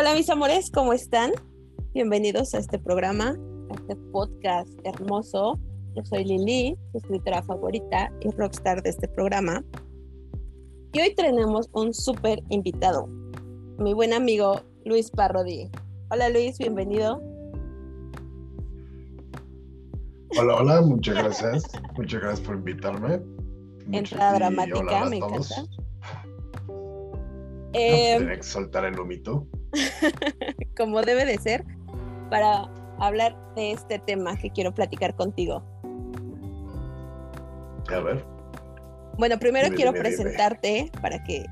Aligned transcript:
Hola 0.00 0.14
mis 0.14 0.30
amores, 0.30 0.70
¿cómo 0.70 0.94
están? 0.94 1.30
Bienvenidos 1.92 2.54
a 2.54 2.58
este 2.58 2.78
programa, 2.78 3.36
a 3.68 3.74
este 3.74 3.96
podcast 4.12 4.70
hermoso. 4.82 5.60
Yo 5.94 6.02
soy 6.06 6.24
Lili, 6.24 6.74
su 6.90 6.96
escritora 6.96 7.42
favorita 7.42 8.10
y 8.22 8.30
rockstar 8.30 8.82
de 8.82 8.88
este 8.88 9.08
programa. 9.08 9.62
Y 10.94 11.00
hoy 11.02 11.14
tenemos 11.14 11.68
un 11.74 11.92
súper 11.92 12.42
invitado, 12.48 13.08
mi 13.78 13.92
buen 13.92 14.14
amigo 14.14 14.62
Luis 14.86 15.10
Parrodi. 15.10 15.70
Hola 16.10 16.30
Luis, 16.30 16.56
bienvenido. 16.56 17.20
Hola, 20.38 20.54
hola, 20.54 20.80
muchas 20.80 21.16
gracias. 21.16 21.64
muchas 21.98 22.22
gracias 22.22 22.40
por 22.46 22.56
invitarme. 22.56 23.20
Entrada 23.92 24.32
dramática, 24.32 25.04
me 25.04 25.18
encanta. 25.18 25.66
Eh, 27.74 28.18
que 28.26 28.42
soltar 28.42 28.86
el 28.86 28.98
humito. 28.98 29.46
como 30.76 31.02
debe 31.02 31.24
de 31.24 31.38
ser, 31.38 31.64
para 32.28 32.68
hablar 32.98 33.36
de 33.54 33.72
este 33.72 33.98
tema 33.98 34.36
que 34.36 34.50
quiero 34.50 34.72
platicar 34.72 35.14
contigo. 35.16 35.62
A 37.88 38.00
ver. 38.00 38.24
Bueno, 39.18 39.38
primero 39.38 39.74
quiero 39.74 39.92
presentarte 39.92 40.90
para 41.02 41.22
que 41.22 41.44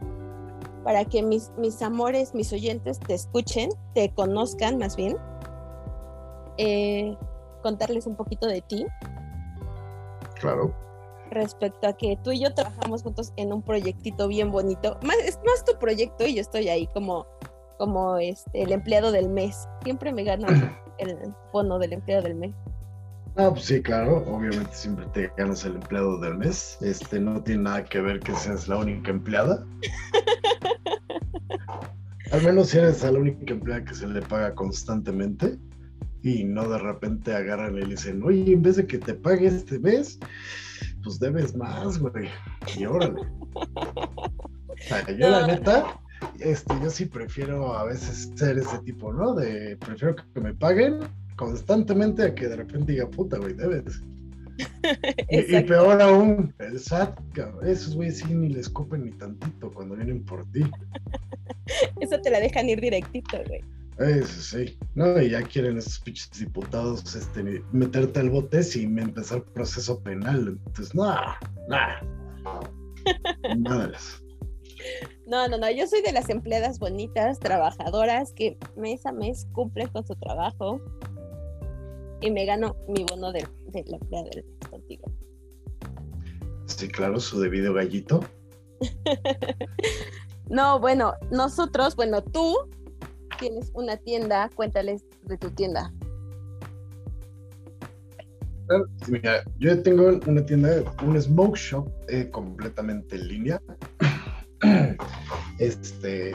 para 0.85 1.05
que 1.05 1.23
mis, 1.23 1.51
mis 1.59 1.83
amores, 1.83 2.35
mis 2.35 2.51
oyentes 2.53 2.99
te 2.99 3.13
escuchen, 3.13 3.69
te 3.95 4.11
conozcan 4.15 4.79
más 4.79 4.97
bien. 4.97 5.19
Eh, 6.57 7.15
contarles 7.63 8.07
un 8.07 8.17
poquito 8.17 8.47
de 8.47 8.63
ti. 8.63 8.87
Claro. 10.41 10.75
Respecto 11.31 11.89
a 11.89 11.93
que 11.93 12.17
tú 12.23 12.33
y 12.33 12.41
yo 12.41 12.55
trabajamos 12.55 13.03
juntos 13.03 13.35
en 13.37 13.53
un 13.53 13.61
proyectito 13.61 14.29
bien 14.29 14.51
bonito. 14.51 14.99
Más, 15.03 15.19
es 15.19 15.39
más 15.45 15.63
tu 15.65 15.79
proyecto 15.79 16.27
y 16.27 16.37
yo 16.37 16.41
estoy 16.41 16.69
ahí 16.71 16.87
como 16.87 17.27
como 17.79 18.19
este, 18.19 18.63
el 18.63 18.73
empleado 18.73 19.13
del 19.13 19.29
mes. 19.29 19.69
Siempre 19.83 20.13
me 20.13 20.25
gano 20.25 20.47
el 20.99 21.17
bono 21.53 21.79
del 21.79 21.93
empleado 21.95 22.25
del 22.25 22.35
mes. 22.35 22.55
Ah, 23.37 23.51
pues 23.53 23.67
sí, 23.67 23.81
claro, 23.81 24.25
obviamente 24.27 24.71
siempre 24.73 25.07
te 25.13 25.31
ganas 25.37 25.65
el 25.65 25.77
empleado 25.77 26.19
del 26.19 26.37
mes. 26.37 26.77
Este 26.81 27.21
no 27.21 27.41
tiene 27.43 27.63
nada 27.63 27.85
que 27.85 28.01
ver 28.01 28.19
que 28.19 28.35
seas 28.35 28.67
la 28.67 28.79
única 28.79 29.13
empleada. 29.13 29.65
Al 32.33 32.43
menos 32.43 32.71
si 32.71 32.79
eres 32.79 33.03
la 33.03 33.13
única 33.13 33.55
empleada 33.55 33.85
que 33.85 33.95
se 33.95 34.07
le 34.07 34.21
paga 34.23 34.55
constantemente 34.55 35.59
y 36.23 36.45
no 36.45 36.69
de 36.69 36.79
repente 36.79 37.35
agarran 37.35 37.77
y 37.77 37.81
le 37.81 37.87
dicen, 37.87 38.23
oye, 38.23 38.53
en 38.53 38.63
vez 38.63 38.77
de 38.77 38.87
que 38.87 38.99
te 38.99 39.15
pague 39.15 39.47
este 39.47 39.79
mes, 39.79 40.19
pues 41.05 41.19
debes 41.21 41.57
más, 41.57 41.99
güey. 41.99 42.29
Y 42.77 42.87
órale. 42.87 43.23
yo 45.19 45.31
la 45.31 45.47
neta, 45.47 46.01
este, 46.41 46.75
yo 46.83 46.91
sí 46.91 47.07
prefiero 47.07 47.77
a 47.77 47.85
veces 47.85 48.31
ser 48.37 48.59
ese 48.59 48.79
tipo, 48.81 49.13
¿no? 49.13 49.35
De 49.35 49.77
prefiero 49.77 50.17
que 50.17 50.41
me 50.41 50.55
paguen 50.55 51.01
constantemente 51.37 52.23
a 52.23 52.35
que 52.35 52.49
de 52.49 52.57
repente 52.57 52.93
diga, 52.93 53.09
puta, 53.09 53.39
güey, 53.39 53.55
debes. 53.55 54.03
y, 55.31 55.61
peor 55.63 56.03
aún, 56.03 56.53
el 56.59 56.81
SAT, 56.81 57.19
esos 57.65 57.95
güeyes 57.95 58.19
sí 58.19 58.35
ni 58.35 58.49
les 58.49 58.67
escupen 58.67 59.05
ni 59.05 59.13
tantito 59.13 59.71
cuando 59.71 59.95
vienen 59.95 60.25
por 60.25 60.45
ti. 60.51 60.63
Eso 62.01 62.21
te 62.21 62.31
la 62.31 62.41
dejan 62.41 62.69
ir 62.69 62.81
directito, 62.81 63.39
güey. 63.47 63.61
Eso 63.99 64.41
sí, 64.41 64.79
no, 64.95 65.21
y 65.21 65.31
ya 65.31 65.43
quieren 65.43 65.77
esos 65.77 65.99
pinches 65.99 66.31
diputados 66.39 67.17
este, 67.17 67.63
meterte 67.73 68.21
al 68.21 68.31
bote 68.31 68.63
sin 68.63 68.97
empezar 68.97 69.43
proceso 69.43 70.01
penal. 70.03 70.57
Entonces, 70.67 70.95
no, 70.95 71.05
nada. 71.69 72.01
Nada 73.59 73.89
de 73.89 73.97
eso. 73.97 74.19
No, 75.29 75.47
no, 75.47 75.59
no, 75.59 75.71
yo 75.71 75.87
soy 75.87 76.01
de 76.01 76.13
las 76.13 76.31
empleadas 76.31 76.79
bonitas, 76.79 77.39
trabajadoras, 77.39 78.33
que 78.33 78.57
mes 78.77 79.05
a 79.05 79.13
mes 79.13 79.47
cumplen 79.53 79.89
con 79.89 80.07
su 80.07 80.15
trabajo 80.15 80.81
y 82.23 82.31
me 82.31 82.47
gano 82.47 82.77
mi 82.89 83.05
bono 83.05 83.31
de, 83.31 83.47
la 83.75 83.97
empleada 83.99 84.31
del 84.31 84.47
mes 84.47 84.71
contigo. 84.71 85.13
Sí, 86.65 86.89
claro, 86.89 87.21
su 87.21 87.41
debido 87.41 87.75
gallito. 87.75 88.25
no, 90.49 90.81
bueno, 90.81 91.13
nosotros, 91.31 91.95
bueno, 91.95 92.25
tú 92.25 92.57
tienes 93.39 93.71
una 93.75 93.99
tienda, 93.99 94.49
cuéntales 94.55 95.05
de 95.25 95.37
tu 95.37 95.51
tienda. 95.51 95.93
Mira, 99.09 99.43
yo 99.59 99.83
tengo 99.83 100.19
una 100.27 100.45
tienda, 100.45 100.83
un 101.05 101.21
smoke 101.21 101.57
shop 101.57 101.87
eh, 102.09 102.31
completamente 102.31 103.17
en 103.17 103.29
línea. 103.29 103.63
este, 105.59 106.33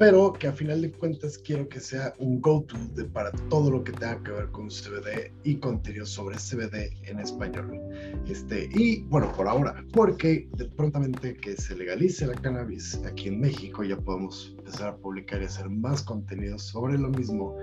pero 0.00 0.32
que 0.32 0.48
a 0.48 0.52
final 0.52 0.80
de 0.80 0.90
cuentas 0.90 1.36
quiero 1.36 1.68
que 1.68 1.78
sea 1.78 2.14
un 2.18 2.40
go-to 2.40 2.74
para 3.12 3.30
todo 3.50 3.70
lo 3.70 3.84
que 3.84 3.92
tenga 3.92 4.18
que 4.22 4.30
ver 4.30 4.48
con 4.50 4.68
CBD 4.68 5.30
y 5.44 5.56
contenido 5.56 6.06
sobre 6.06 6.38
CBD 6.38 6.90
en 7.02 7.20
español. 7.20 7.78
Este, 8.26 8.70
y 8.72 9.02
bueno, 9.10 9.30
por 9.32 9.46
ahora, 9.46 9.84
porque 9.92 10.48
de 10.56 10.64
prontamente 10.70 11.36
que 11.36 11.54
se 11.54 11.76
legalice 11.76 12.26
la 12.26 12.32
cannabis 12.32 12.98
aquí 13.04 13.28
en 13.28 13.40
México 13.40 13.84
ya 13.84 13.98
podemos 13.98 14.54
empezar 14.56 14.88
a 14.88 14.96
publicar 14.96 15.42
y 15.42 15.44
hacer 15.44 15.68
más 15.68 16.02
contenido 16.02 16.58
sobre 16.58 16.96
lo 16.96 17.10
mismo, 17.10 17.58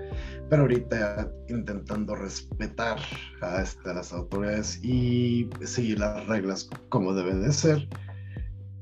pero 0.48 0.62
ahorita 0.62 1.28
intentando 1.48 2.14
respetar 2.14 3.00
a, 3.40 3.64
a 3.64 3.92
las 3.92 4.12
autoridades 4.12 4.78
y 4.84 5.50
seguir 5.64 5.98
las 5.98 6.24
reglas 6.28 6.70
como 6.88 7.14
deben 7.14 7.42
de 7.42 7.52
ser 7.52 7.88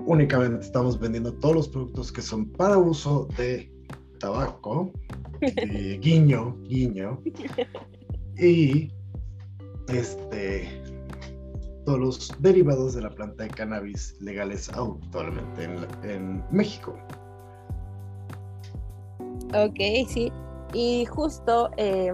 únicamente 0.00 0.64
estamos 0.64 0.98
vendiendo 0.98 1.32
todos 1.34 1.54
los 1.54 1.68
productos 1.68 2.12
que 2.12 2.22
son 2.22 2.46
para 2.52 2.78
uso 2.78 3.28
de 3.36 3.70
tabaco, 4.20 4.90
guiño, 6.00 6.56
guiño, 6.64 7.20
y 8.38 8.90
este 9.88 10.82
todos 11.84 12.00
los 12.00 12.32
derivados 12.40 12.94
de 12.94 13.02
la 13.02 13.10
planta 13.10 13.44
de 13.44 13.50
cannabis 13.50 14.16
legales 14.20 14.68
actualmente 14.70 15.64
en, 16.02 16.42
México. 16.50 16.98
Ok, 19.54 19.78
sí. 20.08 20.32
Y 20.74 21.04
justo 21.04 21.70
eh, 21.76 22.12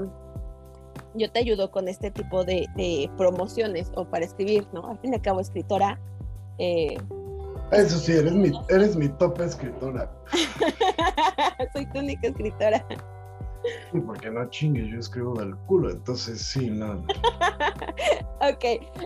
yo 1.14 1.30
te 1.30 1.40
ayudo 1.40 1.70
con 1.70 1.88
este 1.88 2.10
tipo 2.10 2.44
de, 2.44 3.10
promociones 3.16 3.90
o 3.96 4.04
para 4.04 4.26
escribir, 4.26 4.66
¿no? 4.74 4.86
Al 4.90 4.98
fin 4.98 5.12
y 5.12 5.16
al 5.16 5.22
cabo, 5.22 5.40
escritora. 5.40 5.98
Eh, 6.58 6.98
eso 7.72 7.98
sí, 7.98 8.12
eres 8.12 8.32
mi, 8.32 8.52
eres 8.68 8.96
mi 8.96 9.08
top 9.08 9.40
escritora. 9.40 10.10
Soy 11.72 11.86
tu 11.86 11.98
única 11.98 12.28
escritora. 12.28 12.84
Porque 14.06 14.30
no 14.30 14.48
chingues, 14.50 14.88
yo 14.90 14.98
escribo 14.98 15.38
del 15.38 15.56
culo, 15.66 15.90
entonces 15.90 16.40
sí, 16.40 16.68
no. 16.68 16.94
ok, 18.40 18.64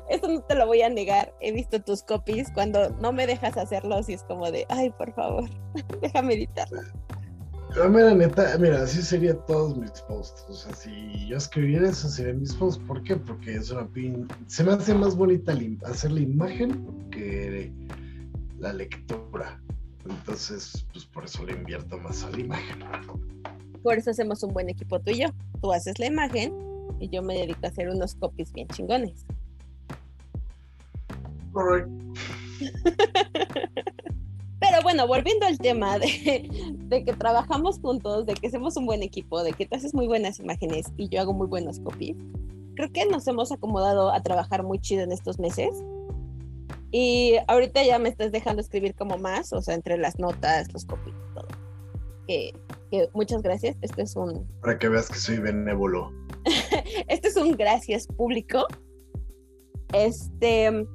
eso 0.08 0.28
no 0.28 0.40
te 0.42 0.54
lo 0.54 0.66
voy 0.66 0.82
a 0.82 0.88
negar. 0.88 1.32
He 1.40 1.52
visto 1.52 1.80
tus 1.82 2.02
copies 2.02 2.50
cuando 2.52 2.90
no 3.00 3.12
me 3.12 3.26
dejas 3.26 3.56
hacerlos 3.56 4.08
y 4.08 4.14
es 4.14 4.22
como 4.24 4.50
de, 4.50 4.66
ay, 4.68 4.90
por 4.90 5.12
favor, 5.12 5.44
déjame 6.00 6.34
editarlo. 6.34 6.80
Ah, 7.82 7.88
mira, 7.88 8.14
neta, 8.14 8.56
mira, 8.58 8.82
así 8.82 9.02
serían 9.02 9.38
todos 9.46 9.76
mis 9.76 9.90
posts. 10.02 10.46
O 10.48 10.54
sea, 10.54 10.74
si 10.74 11.26
yo 11.28 11.36
escribiera 11.36 11.90
eso, 11.90 12.08
serían 12.08 12.40
mis 12.40 12.54
posts. 12.54 12.82
¿Por 12.86 13.02
qué? 13.02 13.16
Porque 13.16 13.54
es 13.56 13.70
una 13.70 13.86
pin. 13.88 14.26
Se 14.46 14.64
me 14.64 14.72
hace 14.72 14.94
más 14.94 15.14
bonita 15.14 15.54
hacer 15.84 16.12
la 16.12 16.20
imagen 16.20 17.10
que 17.10 17.70
la 18.58 18.72
lectura. 18.72 19.60
Entonces, 20.08 20.86
pues 20.92 21.04
por 21.04 21.24
eso 21.24 21.44
le 21.44 21.54
invierto 21.54 21.98
más 21.98 22.22
a 22.24 22.30
la 22.30 22.40
imagen. 22.40 22.78
Por 23.82 23.98
eso 23.98 24.10
hacemos 24.10 24.42
un 24.42 24.52
buen 24.52 24.68
equipo 24.68 25.00
tú 25.00 25.10
y 25.10 25.20
yo. 25.20 25.28
Tú 25.60 25.72
haces 25.72 25.98
la 25.98 26.06
imagen 26.06 26.54
y 27.00 27.08
yo 27.08 27.22
me 27.22 27.34
dedico 27.34 27.60
a 27.64 27.68
hacer 27.68 27.88
unos 27.88 28.14
copies 28.14 28.52
bien 28.52 28.68
chingones. 28.68 29.26
Correcto. 31.52 31.90
Pero 34.58 34.82
bueno, 34.82 35.06
volviendo 35.06 35.46
al 35.46 35.58
tema 35.58 35.98
de, 35.98 36.48
de, 36.72 37.04
que 37.04 37.12
trabajamos 37.12 37.78
juntos, 37.78 38.26
de 38.26 38.34
que 38.34 38.46
hacemos 38.46 38.76
un 38.76 38.86
buen 38.86 39.02
equipo, 39.02 39.42
de 39.42 39.52
que 39.52 39.66
tú 39.66 39.76
haces 39.76 39.94
muy 39.94 40.06
buenas 40.06 40.40
imágenes 40.40 40.86
y 40.96 41.08
yo 41.08 41.20
hago 41.20 41.34
muy 41.34 41.46
buenos 41.46 41.78
copies, 41.80 42.16
creo 42.74 42.90
que 42.90 43.06
nos 43.06 43.26
hemos 43.28 43.52
acomodado 43.52 44.10
a 44.10 44.22
trabajar 44.22 44.62
muy 44.62 44.78
chido 44.78 45.02
en 45.02 45.12
estos 45.12 45.38
meses 45.38 45.70
y 46.90 47.36
ahorita 47.48 47.82
ya 47.84 47.98
me 47.98 48.08
estás 48.08 48.32
dejando 48.32 48.62
escribir 48.62 48.94
como 48.94 49.18
más, 49.18 49.52
o 49.52 49.60
sea, 49.60 49.74
entre 49.74 49.98
las 49.98 50.18
notas, 50.18 50.72
los 50.72 50.84
copies, 50.84 51.14
todo. 51.34 51.48
Que, 52.26 52.52
muchas 53.12 53.42
gracias. 53.42 53.76
Este 53.82 54.02
es 54.02 54.16
un. 54.16 54.46
Para 54.60 54.78
que 54.78 54.88
veas 54.88 55.08
que 55.08 55.18
soy 55.18 55.38
benévolo. 55.38 56.12
este 57.08 57.28
es 57.28 57.36
un 57.36 57.52
gracias 57.52 58.06
público. 58.06 58.66
Este, 59.92 60.86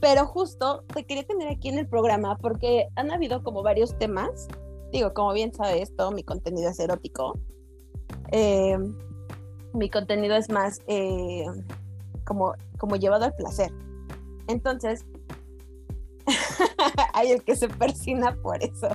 pero 0.00 0.26
justo 0.26 0.84
te 0.94 1.04
quería 1.04 1.24
tener 1.24 1.48
aquí 1.48 1.68
en 1.68 1.78
el 1.78 1.88
programa 1.88 2.36
porque 2.38 2.86
han 2.96 3.10
habido 3.10 3.42
como 3.42 3.62
varios 3.62 3.96
temas. 3.98 4.48
Digo, 4.92 5.12
como 5.14 5.32
bien 5.32 5.52
sabes, 5.52 5.94
todo 5.96 6.10
mi 6.12 6.22
contenido 6.22 6.70
es 6.70 6.78
erótico. 6.78 7.38
Eh, 8.30 8.78
mi 9.74 9.90
contenido 9.90 10.36
es 10.36 10.48
más 10.48 10.80
eh, 10.86 11.44
como, 12.24 12.54
como 12.78 12.96
llevado 12.96 13.24
al 13.24 13.34
placer. 13.34 13.72
Entonces, 14.48 15.04
hay 17.14 17.32
el 17.32 17.42
que 17.42 17.56
se 17.56 17.68
persina 17.68 18.34
por 18.42 18.62
eso. 18.62 18.88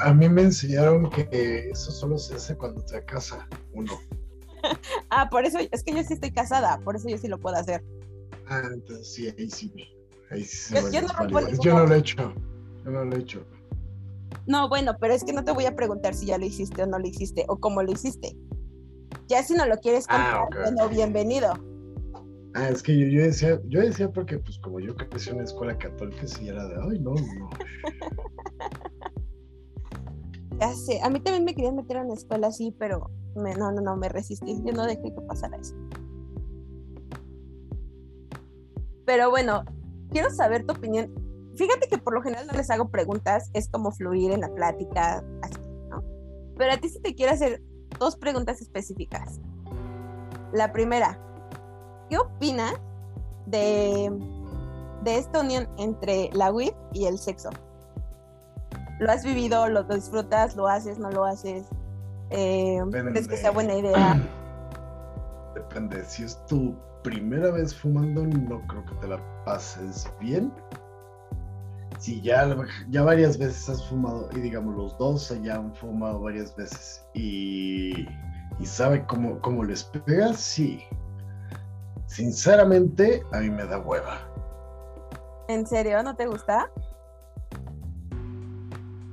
A 0.00 0.12
mí 0.12 0.28
me 0.28 0.42
enseñaron 0.42 1.08
que 1.10 1.70
eso 1.70 1.92
solo 1.92 2.18
se 2.18 2.34
hace 2.34 2.56
cuando 2.56 2.82
te 2.82 3.04
casa 3.04 3.46
uno. 3.72 3.92
ah, 5.10 5.28
por 5.30 5.44
eso, 5.44 5.58
es 5.70 5.82
que 5.82 5.94
yo 5.94 6.02
sí 6.02 6.14
estoy 6.14 6.32
casada, 6.32 6.78
por 6.80 6.96
eso 6.96 7.08
yo 7.08 7.18
sí 7.18 7.28
lo 7.28 7.38
puedo 7.38 7.56
hacer. 7.56 7.84
Ah, 8.46 8.62
entonces 8.72 9.12
sí, 9.12 9.28
ahí 9.28 9.50
sí. 9.50 9.72
Ahí 10.30 10.44
sí 10.44 10.74
yo, 10.74 10.90
yo, 10.90 11.02
no 11.02 11.08
yo 11.62 11.74
no 11.74 11.86
lo 11.86 11.94
he 11.94 11.98
hecho. 11.98 12.34
Yo 12.84 12.90
no 12.90 13.04
lo 13.04 13.16
he 13.16 13.20
hecho. 13.20 13.44
No, 14.46 14.68
bueno, 14.68 14.96
pero 14.98 15.14
es 15.14 15.24
que 15.24 15.32
no 15.32 15.44
te 15.44 15.52
voy 15.52 15.66
a 15.66 15.76
preguntar 15.76 16.14
si 16.14 16.26
ya 16.26 16.38
lo 16.38 16.44
hiciste 16.44 16.82
o 16.82 16.86
no 16.86 16.98
lo 16.98 17.06
hiciste 17.06 17.44
o 17.48 17.58
cómo 17.58 17.82
lo 17.82 17.92
hiciste. 17.92 18.36
Ya 19.26 19.42
si 19.42 19.54
no 19.54 19.66
lo 19.66 19.76
quieres 19.78 20.06
ah, 20.08 20.46
contar, 20.48 20.62
bueno, 20.62 20.88
bienvenido. 20.88 21.52
Ah, 22.58 22.70
es 22.70 22.82
que 22.82 22.98
yo, 22.98 23.06
yo, 23.06 23.22
decía, 23.22 23.60
yo 23.66 23.80
decía 23.80 24.10
porque 24.10 24.36
pues 24.38 24.58
como 24.58 24.80
yo 24.80 24.96
crecí 24.96 25.30
en 25.30 25.36
una 25.36 25.44
escuela 25.44 25.78
católica, 25.78 26.26
sí 26.26 26.48
era 26.48 26.66
de, 26.66 26.74
ay, 26.90 26.98
no, 26.98 27.14
no. 27.14 27.50
ya 30.58 30.74
sé, 30.74 31.00
a 31.00 31.08
mí 31.08 31.20
también 31.20 31.44
me 31.44 31.54
querían 31.54 31.76
meter 31.76 31.98
a 31.98 32.02
una 32.02 32.14
escuela 32.14 32.48
así, 32.48 32.74
pero 32.76 33.12
no, 33.36 33.70
no, 33.70 33.80
no, 33.80 33.96
me 33.96 34.08
resistí, 34.08 34.60
yo 34.64 34.72
no 34.72 34.86
dejé 34.86 35.02
que 35.02 35.20
pasara 35.20 35.56
eso. 35.56 35.76
Pero 39.06 39.30
bueno, 39.30 39.64
quiero 40.10 40.28
saber 40.30 40.66
tu 40.66 40.72
opinión. 40.74 41.14
Fíjate 41.54 41.86
que 41.86 41.98
por 41.98 42.12
lo 42.12 42.22
general 42.22 42.48
no 42.48 42.54
les 42.54 42.70
hago 42.70 42.90
preguntas, 42.90 43.50
es 43.52 43.68
como 43.68 43.92
fluir 43.92 44.32
en 44.32 44.40
la 44.40 44.52
plática, 44.52 45.24
así, 45.42 45.60
¿no? 45.90 46.02
Pero 46.56 46.72
a 46.72 46.76
ti 46.78 46.88
sí 46.88 47.00
te 47.00 47.14
quiero 47.14 47.34
hacer 47.34 47.62
dos 48.00 48.16
preguntas 48.16 48.60
específicas. 48.60 49.38
La 50.52 50.72
primera, 50.72 51.20
¿qué 52.08 52.18
opinas 52.18 52.74
de, 53.46 54.12
de 55.04 55.18
esta 55.18 55.40
unión 55.40 55.68
entre 55.78 56.30
la 56.32 56.52
WIP 56.52 56.74
y 56.92 57.06
el 57.06 57.18
sexo? 57.18 57.50
¿Lo 58.98 59.10
has 59.10 59.24
vivido? 59.24 59.68
¿Lo 59.68 59.84
disfrutas? 59.84 60.56
¿Lo 60.56 60.66
haces? 60.66 60.98
¿No 60.98 61.10
lo 61.10 61.24
haces? 61.24 61.66
Eh, 62.30 62.80
¿Crees 62.90 63.28
que 63.28 63.36
sea 63.36 63.50
buena 63.50 63.74
idea? 63.74 64.20
Depende. 65.54 66.04
Si 66.04 66.24
es 66.24 66.44
tu 66.46 66.74
primera 67.02 67.50
vez 67.50 67.74
fumando, 67.74 68.26
no 68.26 68.60
creo 68.66 68.84
que 68.84 68.94
te 68.96 69.08
la 69.08 69.44
pases 69.44 70.10
bien. 70.20 70.52
Si 71.98 72.20
ya, 72.20 72.56
ya 72.90 73.02
varias 73.02 73.38
veces 73.38 73.68
has 73.68 73.84
fumado, 73.88 74.28
y 74.32 74.40
digamos 74.40 74.76
los 74.76 74.98
dos 74.98 75.34
ya 75.42 75.56
han 75.56 75.74
fumado 75.74 76.20
varias 76.20 76.54
veces, 76.54 77.04
y, 77.14 78.06
y 78.60 78.66
sabe 78.66 79.04
cómo, 79.06 79.40
cómo 79.40 79.64
les 79.64 79.82
pega, 79.84 80.32
sí. 80.32 80.80
Sinceramente, 82.08 83.22
a 83.32 83.40
mí 83.40 83.50
me 83.50 83.64
da 83.64 83.78
hueva. 83.78 84.28
¿En 85.48 85.66
serio? 85.66 86.02
¿No 86.02 86.16
te 86.16 86.26
gusta? 86.26 86.70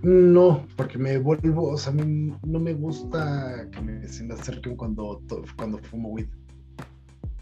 No, 0.02 0.66
porque 0.78 0.98
me 0.98 1.18
vuelvo, 1.18 1.72
o 1.72 1.78
sea, 1.78 1.92
a 1.92 1.96
mí 1.96 2.34
no 2.46 2.60
me 2.60 2.74
gusta 2.74 3.68
que 3.72 3.82
me, 3.82 4.08
se 4.08 4.24
me 4.24 4.34
acerquen 4.34 4.76
cuando, 4.76 5.22
cuando 5.58 5.78
fumo 5.80 6.10
weed. 6.10 6.28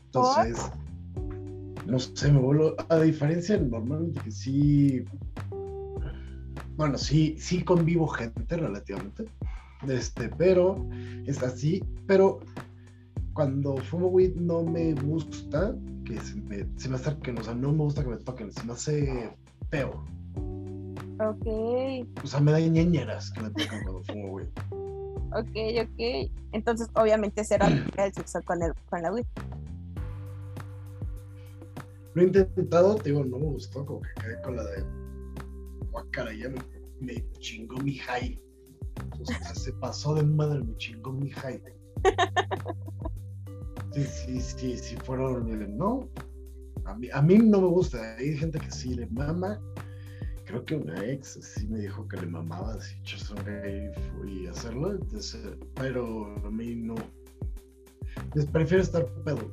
Entonces, 0.06 0.72
no 1.86 2.00
sé, 2.00 2.32
me 2.32 2.40
vuelvo, 2.40 2.76
a 2.90 3.00
diferencia 3.00 3.58
normalmente 3.58 4.22
que 4.22 4.32
sí, 4.32 5.06
bueno, 6.78 6.98
sí, 6.98 7.36
sí 7.38 7.64
convivo 7.64 8.08
gente 8.08 8.56
relativamente, 8.56 9.26
este, 9.88 10.30
pero 10.30 10.88
es 11.26 11.44
así, 11.44 11.84
pero 12.08 12.40
cuando 13.34 13.78
fumo 13.78 14.08
weed 14.08 14.36
no 14.36 14.64
me 14.64 14.94
gusta 14.94 15.76
que 16.06 16.20
se 16.20 16.36
me, 16.36 16.68
se 16.78 16.90
me 16.90 16.96
acerquen, 16.96 17.38
o 17.40 17.44
sea, 17.44 17.54
no 17.54 17.72
me 17.72 17.80
gusta 17.80 18.04
que 18.04 18.10
me 18.10 18.18
toquen, 18.18 18.52
se 18.52 18.64
me 18.64 18.74
hace 18.74 19.36
feo. 19.70 20.06
Ok. 21.20 21.48
O 22.24 22.28
sea, 22.28 22.40
me 22.40 22.52
da 22.52 22.60
ñeñeras 22.60 23.32
que 23.32 23.42
me 23.42 23.50
tocan 23.50 23.84
cuando 23.84 24.04
fumo 24.04 24.28
weed. 24.34 24.48
Ok, 25.32 25.88
ok. 25.90 26.32
Entonces, 26.52 26.90
obviamente 26.94 27.44
será 27.44 27.68
el 27.68 28.14
sexo 28.14 28.40
con, 28.44 28.62
el, 28.62 28.74
con 28.90 29.02
la 29.02 29.12
weed. 29.12 29.26
Lo 32.14 32.22
he 32.22 32.26
intentado, 32.26 32.96
te 32.96 33.10
digo, 33.10 33.24
no 33.26 33.40
me 33.40 33.46
gustó, 33.46 33.86
como 33.86 34.02
que 34.02 34.10
quedé 34.22 34.42
con 34.44 34.56
la 34.56 34.64
de 34.66 34.84
guacara, 35.92 36.32
ya 36.34 36.50
me, 36.50 36.62
me, 37.00 37.32
chingó 37.40 37.78
mi 37.78 37.96
high. 37.96 38.40
O 39.20 39.26
sea, 39.26 39.56
se 39.56 39.74
pasó 39.74 40.14
de 40.14 40.24
madre, 40.24 40.64
me 40.64 40.76
chingó 40.78 41.12
mi 41.12 41.32
high. 41.32 41.62
Sí, 43.94 44.04
sí, 44.04 44.42
sí, 44.42 44.78
sí, 44.78 44.98
fueron, 45.06 45.78
no. 45.78 46.10
A 46.86 46.96
mí, 46.96 47.10
a 47.14 47.22
mí 47.22 47.38
no 47.38 47.62
me 47.62 47.68
gusta, 47.68 48.16
hay 48.18 48.36
gente 48.36 48.60
que 48.60 48.72
sí 48.72 48.96
le 48.96 49.08
mama, 49.08 49.62
creo 50.46 50.66
que 50.66 50.76
una 50.76 51.06
ex 51.06 51.40
sí 51.42 51.68
me 51.68 51.80
dijo 51.80 52.08
que 52.08 52.18
le 52.18 52.28
mamaba 52.28 52.74
así 52.74 52.96
echarse 53.02 53.34
un 53.34 54.30
y 54.30 54.48
hacerlo, 54.48 54.92
entonces, 54.92 55.42
pero 55.76 56.36
a 56.46 56.50
mí 56.50 56.76
no. 56.76 56.96
Les 58.36 58.46
prefiero 58.46 58.84
estar 58.84 59.06
pedo. 59.24 59.52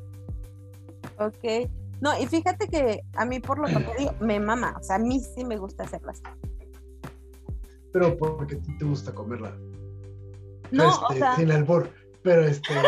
Ok. 1.19 1.71
No, 2.01 2.19
y 2.19 2.27
fíjate 2.27 2.67
que 2.67 3.03
a 3.15 3.25
mí 3.27 3.41
por 3.41 3.59
lo 3.59 3.67
que 3.67 3.85
te 3.85 3.99
digo, 3.99 4.15
me 4.21 4.41
mama, 4.41 4.75
o 4.79 4.83
sea, 4.83 4.97
a 4.97 4.99
mí 4.99 5.21
sí 5.21 5.45
me 5.45 5.59
gusta 5.59 5.85
hacerlas. 5.85 6.23
Pero 7.93 8.17
porque 8.17 8.57
a 8.57 8.61
ti 8.61 8.79
te 8.79 8.85
gusta 8.85 9.13
comerla. 9.13 9.55
No, 10.71 10.89
este, 10.89 11.05
o 11.15 11.17
sea... 11.17 11.37
Sin 11.37 11.51
albor, 11.51 11.91
pero 12.23 12.45
este... 12.45 12.73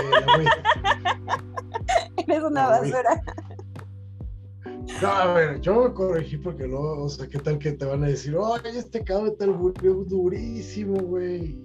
Eres 2.17 2.43
una 2.43 2.69
basura. 2.69 3.23
No, 5.00 5.08
a 5.08 5.32
ver, 5.32 5.61
yo 5.61 5.84
me 5.84 5.94
corregí 5.94 6.37
porque 6.37 6.69
no, 6.69 6.79
o 6.79 7.08
sea, 7.08 7.26
¿qué 7.26 7.38
tal 7.38 7.58
que 7.58 7.73
te 7.73 7.84
van 7.84 8.05
a 8.05 8.08
decir, 8.08 8.37
oye, 8.37 8.79
este 8.79 9.02
cabrón 9.02 9.31
está 9.32 9.44
el 9.44 9.56
durísimo, 10.06 11.00
güey? 11.00 11.58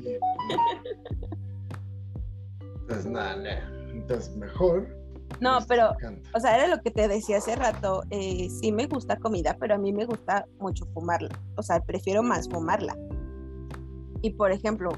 Pues 2.87 3.05
nada, 3.05 3.35
nah, 3.35 3.91
entonces 3.91 4.35
mejor. 4.35 4.87
No, 5.39 5.59
pero, 5.67 5.95
o 6.33 6.39
sea, 6.39 6.57
era 6.57 6.67
lo 6.67 6.81
que 6.81 6.89
te 6.89 7.07
decía 7.07 7.37
hace 7.37 7.55
rato, 7.55 8.03
eh, 8.09 8.49
sí 8.49 8.71
me 8.71 8.87
gusta 8.87 9.17
comida, 9.17 9.55
pero 9.59 9.75
a 9.75 9.77
mí 9.77 9.93
me 9.93 10.05
gusta 10.05 10.47
mucho 10.59 10.85
fumarla, 10.93 11.37
o 11.57 11.63
sea, 11.63 11.79
prefiero 11.81 12.23
más 12.23 12.49
fumarla. 12.49 12.95
Y 14.21 14.31
por 14.31 14.51
ejemplo, 14.51 14.91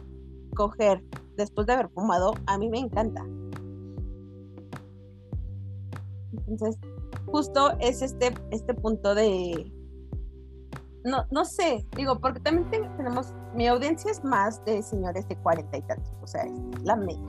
coger 0.56 1.04
después 1.36 1.68
de 1.68 1.74
haber 1.74 1.90
fumado, 1.90 2.34
a 2.46 2.58
mí 2.58 2.70
me 2.70 2.80
encanta. 2.80 3.26
Entonces, 6.48 6.78
justo 7.28 7.74
es 7.80 8.02
este, 8.02 8.34
este 8.52 8.74
punto 8.74 9.16
de, 9.16 9.72
no, 11.04 11.26
no 11.32 11.46
sé, 11.46 11.86
digo, 11.96 12.20
porque 12.20 12.40
también 12.40 12.70
tenemos, 12.98 13.34
mi 13.54 13.68
audiencia 13.68 14.12
es 14.12 14.24
más 14.24 14.64
de 14.66 14.82
señores 14.84 15.28
de 15.28 15.36
cuarenta 15.38 15.78
y 15.78 15.82
tantos, 15.84 16.14
o 16.22 16.28
sea, 16.28 16.44
es 16.44 16.84
la 16.84 16.96
media. 16.96 17.20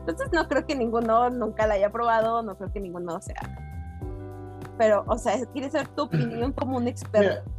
Entonces 0.00 0.30
no 0.32 0.48
creo 0.48 0.66
que 0.66 0.74
ninguno 0.74 1.28
nunca 1.28 1.66
la 1.66 1.74
haya 1.74 1.92
probado, 1.92 2.42
no 2.42 2.56
creo 2.56 2.72
que 2.72 2.80
ninguno 2.80 3.20
sea. 3.20 3.42
Pero, 4.78 5.04
o 5.06 5.18
sea, 5.18 5.44
quiere 5.46 5.70
saber 5.70 5.88
tu 5.88 6.02
opinión 6.04 6.52
como 6.52 6.78
un 6.78 6.88
experto. 6.88 7.50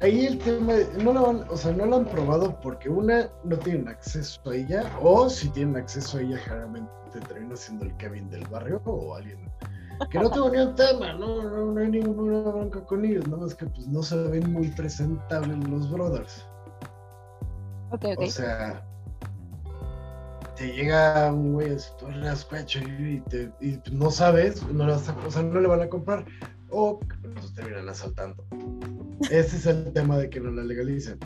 Ahí 0.00 0.26
el 0.26 0.38
tema, 0.38 0.74
no 1.02 1.12
lo 1.12 1.30
han, 1.30 1.44
o 1.48 1.56
sea, 1.56 1.72
no 1.72 1.86
lo 1.86 1.96
han 1.96 2.04
probado 2.06 2.60
porque 2.60 2.88
una, 2.88 3.28
no 3.44 3.56
tienen 3.56 3.88
acceso 3.88 4.40
a 4.50 4.54
ella, 4.54 4.84
o 5.00 5.28
si 5.28 5.48
tienen 5.50 5.76
acceso 5.76 6.18
a 6.18 6.20
ella, 6.22 6.38
generalmente 6.38 6.90
termina 7.26 7.56
siendo 7.56 7.84
el 7.84 7.96
Kevin 7.96 8.28
del 8.30 8.46
barrio 8.48 8.80
o 8.84 9.14
alguien 9.14 9.48
que 10.06 10.18
no 10.18 10.30
tengo 10.30 10.50
ni 10.50 10.58
un 10.58 10.74
tema, 10.74 11.12
no, 11.14 11.42
no, 11.42 11.72
no 11.72 11.80
hay 11.80 11.90
ninguna 11.90 12.40
bronca 12.40 12.84
con 12.84 13.04
ellos, 13.04 13.26
nada 13.26 13.42
más 13.42 13.54
que 13.54 13.66
pues 13.66 13.86
no 13.88 14.02
se 14.02 14.16
ven 14.16 14.52
muy 14.52 14.68
presentables 14.68 15.68
los 15.68 15.90
brothers. 15.90 16.46
Okay, 17.90 18.12
okay. 18.12 18.28
O 18.28 18.30
sea, 18.30 18.86
te 20.54 20.72
llega 20.72 21.32
un 21.32 21.54
güey 21.54 21.74
así, 21.74 21.90
tú 21.98 22.06
eres 22.06 22.46
y, 22.76 23.20
te, 23.22 23.50
y 23.60 23.80
no 23.90 24.10
sabes, 24.10 24.62
no, 24.68 24.86
o 24.86 25.30
sea, 25.30 25.42
no 25.42 25.60
le 25.60 25.66
van 25.66 25.82
a 25.82 25.88
comprar, 25.88 26.24
o 26.70 27.00
los 27.22 27.54
terminan 27.54 27.88
asaltando. 27.88 28.44
Ese 29.30 29.56
es 29.56 29.66
el 29.66 29.92
tema 29.92 30.18
de 30.18 30.30
que 30.30 30.40
no 30.40 30.50
la 30.50 30.64
legalicen. 30.64 31.18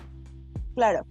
Claro. 0.75 1.07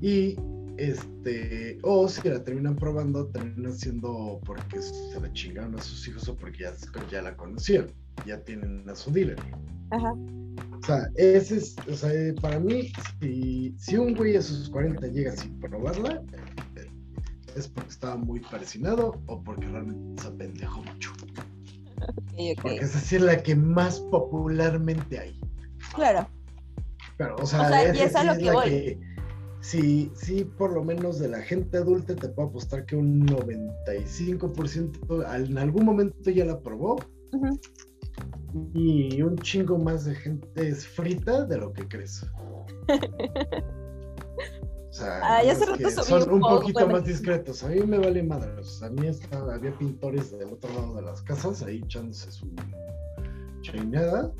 Y 0.00 0.36
este, 0.76 1.78
o 1.82 2.08
si 2.08 2.28
la 2.28 2.42
terminan 2.42 2.76
probando, 2.76 3.26
terminan 3.28 3.74
siendo 3.74 4.40
porque 4.44 4.82
se 4.82 5.20
la 5.20 5.32
chingaron 5.32 5.76
a 5.76 5.82
sus 5.82 6.06
hijos 6.08 6.28
o 6.28 6.36
porque 6.36 6.64
ya, 6.64 6.72
ya 7.10 7.22
la 7.22 7.36
conocían, 7.36 7.86
ya 8.26 8.38
tienen 8.40 8.88
a 8.88 8.94
su 8.94 9.12
dealer. 9.12 9.38
Ajá. 9.90 10.12
O 10.12 10.86
sea, 10.86 11.08
ese 11.14 11.56
es, 11.56 11.76
o 11.88 11.94
sea, 11.94 12.10
para 12.40 12.58
mí, 12.60 12.92
si, 13.20 13.74
si 13.78 13.96
un 13.96 14.14
güey 14.14 14.36
a 14.36 14.42
sus 14.42 14.68
40 14.68 15.06
llega 15.08 15.34
sin 15.36 15.58
probarla, 15.60 16.22
es 17.56 17.68
porque 17.68 17.90
estaba 17.90 18.16
muy 18.16 18.40
parecinado 18.40 19.20
o 19.26 19.42
porque 19.42 19.66
realmente 19.66 20.22
se 20.22 20.28
apendejó 20.28 20.82
mucho. 20.82 21.12
Porque 22.60 22.76
es 22.76 22.94
decir, 22.94 23.20
la 23.20 23.42
que 23.42 23.54
más 23.54 24.00
popularmente 24.00 25.18
hay. 25.18 25.40
Claro. 25.94 26.28
Pero, 27.16 27.36
o 27.36 27.46
sea, 27.46 27.94
y 27.94 27.98
es 27.98 28.16
a 28.16 28.24
lo 28.24 28.36
que 28.36 28.50
voy 28.50 28.98
sí, 29.64 30.12
sí, 30.14 30.44
por 30.44 30.74
lo 30.74 30.84
menos 30.84 31.18
de 31.18 31.28
la 31.28 31.40
gente 31.40 31.78
adulta 31.78 32.14
te 32.14 32.28
puedo 32.28 32.48
apostar 32.48 32.84
que 32.84 32.96
un 32.96 33.26
95% 33.26 35.48
en 35.48 35.58
algún 35.58 35.86
momento 35.86 36.30
ya 36.30 36.44
la 36.44 36.60
probó. 36.60 36.96
Y 38.74 39.22
un 39.22 39.36
chingo 39.38 39.78
más 39.78 40.04
de 40.04 40.14
gente 40.14 40.68
es 40.68 40.86
frita 40.86 41.46
de 41.46 41.58
lo 41.58 41.72
que 41.72 41.88
crees. 41.88 42.24
sea, 44.94 45.20
Ah, 45.22 45.42
hace 45.50 45.66
rato 45.66 45.90
subí 45.90 46.04
son 46.22 46.32
un 46.34 46.40
poquito 46.40 46.80
bueno. 46.80 46.92
más 46.98 47.04
discretos. 47.04 47.62
A 47.64 47.68
mí 47.68 47.80
me 47.80 47.98
vale 47.98 48.22
madre. 48.22 48.52
O 48.60 48.64
sea, 48.64 48.88
a 48.88 48.90
mí 48.90 49.06
estaba- 49.06 49.54
había 49.54 49.76
pintores 49.76 50.30
del 50.38 50.52
otro 50.52 50.72
lado 50.72 50.94
de 50.96 51.02
las 51.02 51.20
casas 51.22 51.62
ahí 51.62 51.78
echándose 51.84 52.30
su 52.30 52.46
chainada. 53.62 54.32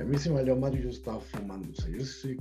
A 0.00 0.04
mí 0.04 0.16
sí 0.18 0.30
me 0.30 0.36
valió 0.36 0.56
madre 0.56 0.80
y 0.80 0.82
yo 0.84 0.88
estaba 0.90 1.20
sea, 1.74 1.90
yo 1.90 2.04
sí, 2.04 2.36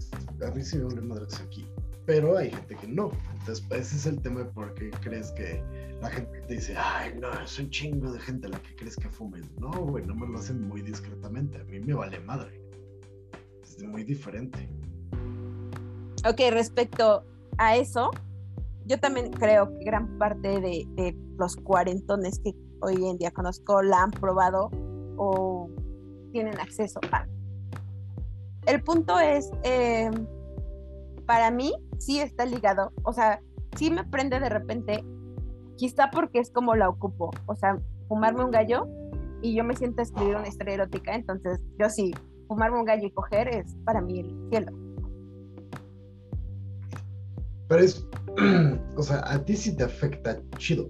a 0.46 0.52
mí 0.52 0.64
sí 0.64 0.78
me 0.78 0.86
vale 0.86 1.02
madre 1.02 1.26
aquí. 1.44 1.68
Pero 2.06 2.38
hay 2.38 2.50
gente 2.50 2.76
que 2.76 2.88
no. 2.88 3.12
Entonces, 3.34 3.64
pues, 3.68 3.82
ese 3.82 3.98
es 3.98 4.06
el 4.08 4.20
tema 4.22 4.40
de 4.40 4.46
por 4.46 4.74
qué 4.74 4.90
crees 5.02 5.32
que 5.34 5.62
la 6.02 6.10
gente 6.10 6.42
te 6.48 6.54
dice, 6.56 6.74
ay, 6.76 7.14
no, 7.20 7.32
es 7.40 7.60
un 7.60 7.70
chingo 7.70 8.12
de 8.12 8.20
gente 8.20 8.48
la 8.48 8.58
que 8.64 8.76
crees 8.78 8.96
que 8.96 9.10
fumen. 9.10 9.44
No, 9.60 9.70
güey, 9.72 10.04
no 10.06 10.16
me 10.16 10.26
lo 10.28 10.40
hacen 10.40 10.68
muy 10.68 10.82
discretamente. 10.82 11.60
A 11.60 11.64
mí 11.66 11.80
me 11.82 11.94
vale 11.94 12.20
madre. 12.22 12.60
Es 13.62 13.84
muy 13.84 14.04
diferente. 14.04 14.68
Ok, 16.26 16.40
respecto 16.52 17.24
a 17.60 17.76
eso, 17.76 18.10
yo 18.86 19.00
también 19.00 19.32
creo 19.32 19.70
que 19.78 19.84
gran 19.86 20.18
parte 20.18 20.60
de, 20.60 21.16
los 21.38 21.56
cuarentones 21.58 22.40
que 22.40 22.54
hoy 22.82 23.06
en 23.06 23.18
día 23.18 23.32
conozco 23.32 23.82
la 23.82 24.04
han 24.04 24.12
probado 24.12 24.70
o 25.18 25.70
tienen 26.32 26.60
acceso 26.60 27.00
a. 27.12 27.26
El 28.66 28.82
punto 28.84 29.20
es, 29.20 29.50
eh, 29.64 30.10
para 31.26 31.52
mí 31.52 31.74
sí 31.98 32.20
está 32.20 32.46
ligado, 32.46 32.92
o 33.04 33.14
sea, 33.14 33.42
sí 33.76 33.92
me 33.92 34.04
prende 34.04 34.40
de 34.40 34.50
repente, 34.50 35.04
quizá 35.78 36.10
porque 36.12 36.40
es 36.40 36.52
como 36.52 36.76
la 36.76 36.90
ocupo, 36.90 37.32
o 37.46 37.56
sea, 37.56 37.78
fumarme 38.08 38.44
un 38.44 38.52
gallo 38.52 38.88
y 39.42 39.56
yo 39.56 39.64
me 39.64 39.76
siento 39.76 40.02
escribir 40.02 40.36
una 40.36 40.48
historia 40.48 40.76
erótica, 40.76 41.16
entonces 41.16 41.62
yo 41.78 41.90
sí, 41.90 42.14
fumarme 42.48 42.80
un 42.80 42.86
gallo 42.86 43.08
y 43.08 43.12
coger 43.12 43.48
es 43.50 43.76
para 43.86 44.02
mí 44.02 44.20
el 44.20 44.50
cielo. 44.50 44.72
Pero 47.70 47.84
es, 47.84 48.06
o 48.98 49.04
sea, 49.04 49.24
a 49.32 49.46
ti 49.46 49.56
sí 49.56 49.76
te 49.78 49.86
afecta 49.86 50.38
chido. 50.58 50.90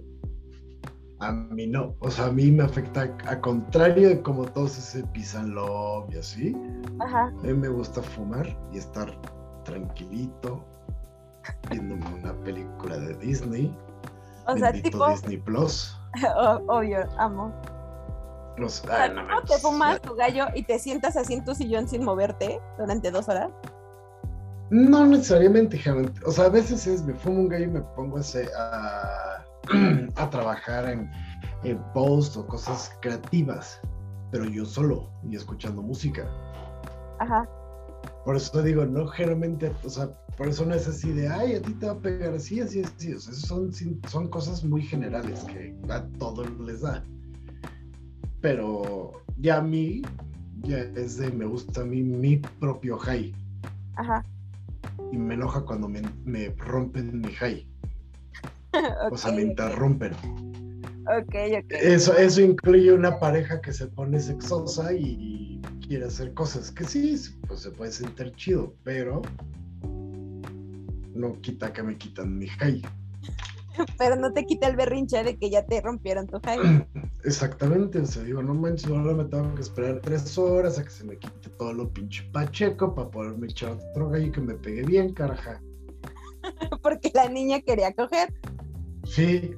A 1.20 1.30
mí 1.30 1.66
no. 1.66 1.94
O 2.00 2.10
sea, 2.10 2.26
a 2.26 2.32
mí 2.32 2.50
me 2.50 2.64
afecta 2.64 3.14
a 3.26 3.40
contrario 3.40 4.08
de 4.08 4.22
como 4.22 4.46
todos 4.46 4.78
ese 4.78 5.04
pisan 5.08 5.54
love 5.54 6.12
y 6.12 6.16
así. 6.16 6.56
Ajá. 6.98 7.26
A 7.26 7.42
mí 7.42 7.52
me 7.52 7.68
gusta 7.68 8.02
fumar 8.02 8.46
y 8.72 8.78
estar 8.78 9.14
tranquilito 9.64 10.64
viéndome 11.70 12.06
una 12.14 12.32
película 12.42 12.96
de 12.96 13.14
Disney. 13.16 13.76
O 14.46 14.56
sea, 14.56 14.72
tipo, 14.72 15.06
Disney 15.10 15.36
Plus. 15.36 15.94
obvio, 16.66 17.06
amo. 17.18 17.52
O 18.62 18.68
sea, 18.68 19.08
no 19.08 19.24
manches. 19.24 19.56
te 19.56 19.58
fumas 19.58 20.00
tu 20.02 20.14
gallo 20.14 20.46
y 20.54 20.62
te 20.62 20.78
sientas 20.78 21.16
así 21.16 21.34
en 21.34 21.44
tu 21.44 21.54
sillón 21.54 21.88
sin 21.88 22.04
moverte 22.04 22.60
durante 22.78 23.10
dos 23.10 23.28
horas. 23.28 23.50
No 24.70 25.04
necesariamente, 25.06 25.76
hija. 25.76 25.94
O 26.26 26.30
sea, 26.30 26.44
a 26.46 26.48
veces 26.48 26.86
es, 26.86 27.02
me 27.04 27.14
fumo 27.14 27.40
un 27.40 27.48
gallo 27.48 27.64
y 27.64 27.68
me 27.68 27.80
pongo 27.96 28.16
a, 28.16 28.20
hacer- 28.20 28.50
a, 28.56 29.44
a 30.16 30.30
trabajar 30.30 30.88
en, 30.88 31.10
en 31.64 31.78
post 31.92 32.36
o 32.36 32.46
cosas 32.46 32.92
creativas, 33.02 33.80
pero 34.30 34.44
yo 34.44 34.64
solo 34.64 35.10
y 35.28 35.36
escuchando 35.36 35.82
música. 35.82 36.24
Ajá. 37.18 37.48
Por 38.24 38.36
eso 38.36 38.62
digo, 38.62 38.86
no 38.86 39.06
generalmente, 39.08 39.72
o 39.84 39.88
sea, 39.90 40.08
por 40.36 40.48
eso 40.48 40.64
no 40.64 40.74
es 40.74 40.86
así 40.88 41.12
de, 41.12 41.28
ay, 41.28 41.56
a 41.56 41.62
ti 41.62 41.74
te 41.74 41.86
va 41.86 41.92
a 41.92 41.98
pegar 41.98 42.32
así, 42.34 42.60
así, 42.60 42.82
así. 42.82 43.12
O 43.12 43.18
sea, 43.20 43.34
son, 43.34 43.70
son 44.08 44.28
cosas 44.28 44.64
muy 44.64 44.82
generales 44.82 45.40
que 45.44 45.74
a 45.90 46.02
todos 46.18 46.48
les 46.60 46.80
da. 46.82 47.04
Pero 48.40 49.12
ya 49.38 49.58
a 49.58 49.62
mí, 49.62 50.00
ya 50.62 50.78
es 50.78 51.18
de, 51.18 51.30
me 51.30 51.44
gusta 51.44 51.82
a 51.82 51.84
mí 51.84 52.02
mi 52.02 52.36
propio 52.36 52.96
high. 52.98 53.34
Ajá. 53.96 54.24
Y 55.12 55.16
me 55.16 55.34
enoja 55.34 55.62
cuando 55.62 55.88
me, 55.88 56.02
me 56.24 56.48
rompen 56.58 57.20
mi 57.20 57.32
high. 57.32 57.66
O 59.10 59.16
sea, 59.16 59.32
me 59.32 59.42
interrumpen. 59.42 60.12
ok, 61.06 61.34
ok. 61.58 61.70
Eso, 61.70 62.16
eso 62.16 62.40
incluye 62.40 62.92
una 62.92 63.18
pareja 63.18 63.60
que 63.60 63.72
se 63.72 63.88
pone 63.88 64.20
sexosa 64.20 64.92
y 64.92 65.60
quiere 65.86 66.06
hacer 66.06 66.32
cosas 66.34 66.70
que 66.70 66.84
sí, 66.84 67.16
pues 67.48 67.60
se 67.60 67.70
puede 67.72 67.90
sentir 67.90 68.32
chido, 68.36 68.74
pero 68.84 69.22
no 71.14 71.40
quita 71.40 71.72
que 71.72 71.82
me 71.82 71.96
quitan 71.96 72.38
mi 72.38 72.46
high. 72.46 72.80
Pero 73.98 74.16
no 74.16 74.32
te 74.32 74.44
quita 74.44 74.68
el 74.68 74.76
berrinche 74.76 75.22
de 75.22 75.36
que 75.38 75.50
ya 75.50 75.64
te 75.64 75.80
rompieron 75.80 76.26
tu 76.26 76.38
high. 76.40 76.86
Exactamente, 77.24 78.00
o 78.00 78.06
sea, 78.06 78.22
digo, 78.22 78.42
no 78.42 78.54
manches, 78.54 78.90
ahora 78.90 79.14
me 79.14 79.24
tengo 79.24 79.54
que 79.54 79.62
esperar 79.62 80.00
tres 80.02 80.36
horas 80.38 80.78
a 80.78 80.84
que 80.84 80.90
se 80.90 81.04
me 81.04 81.18
quite 81.18 81.50
todo 81.50 81.72
lo 81.72 81.92
pinche 81.92 82.22
pacheco 82.32 82.94
para 82.94 83.10
poderme 83.10 83.46
echar 83.46 83.72
otro 83.72 84.08
gallo 84.08 84.26
y 84.26 84.32
que 84.32 84.40
me 84.40 84.54
pegue 84.54 84.82
bien, 84.82 85.12
caraja. 85.12 85.60
Porque 86.82 87.10
la 87.14 87.28
niña 87.28 87.60
quería 87.60 87.92
coger. 87.92 88.32
Sí. 89.04 89.54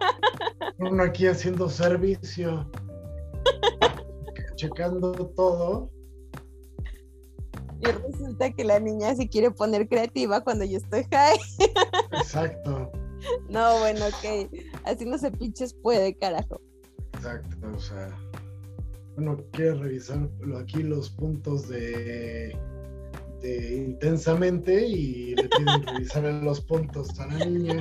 Uno 0.78 1.02
aquí 1.02 1.26
haciendo 1.26 1.68
servicio. 1.68 2.70
Checando 4.56 5.12
todo. 5.36 5.90
Y 7.80 7.86
resulta 7.86 8.50
que 8.52 8.64
la 8.64 8.78
niña 8.78 9.14
se 9.14 9.26
quiere 9.28 9.50
poner 9.50 9.88
creativa 9.88 10.42
cuando 10.42 10.64
yo 10.64 10.76
estoy 10.76 11.04
high. 11.10 11.38
Exacto. 12.12 12.92
No, 13.48 13.78
bueno, 13.80 14.06
ok. 14.06 14.50
Así 14.84 15.04
no 15.04 15.18
se 15.18 15.30
pinches 15.30 15.74
puede, 15.74 16.16
carajo. 16.16 16.60
Exacto. 17.14 17.56
O 17.74 17.78
sea. 17.78 18.16
Uno 19.16 19.36
quiere 19.52 19.74
revisar 19.74 20.30
aquí 20.58 20.82
los 20.82 21.10
puntos 21.10 21.68
de, 21.68 22.56
de 23.42 23.76
intensamente 23.76 24.86
y 24.86 25.34
le 25.34 25.48
piden 25.48 25.82
revisar 25.82 26.24
los 26.24 26.60
puntos 26.62 27.18
a 27.20 27.26
la 27.26 27.44
niña. 27.44 27.80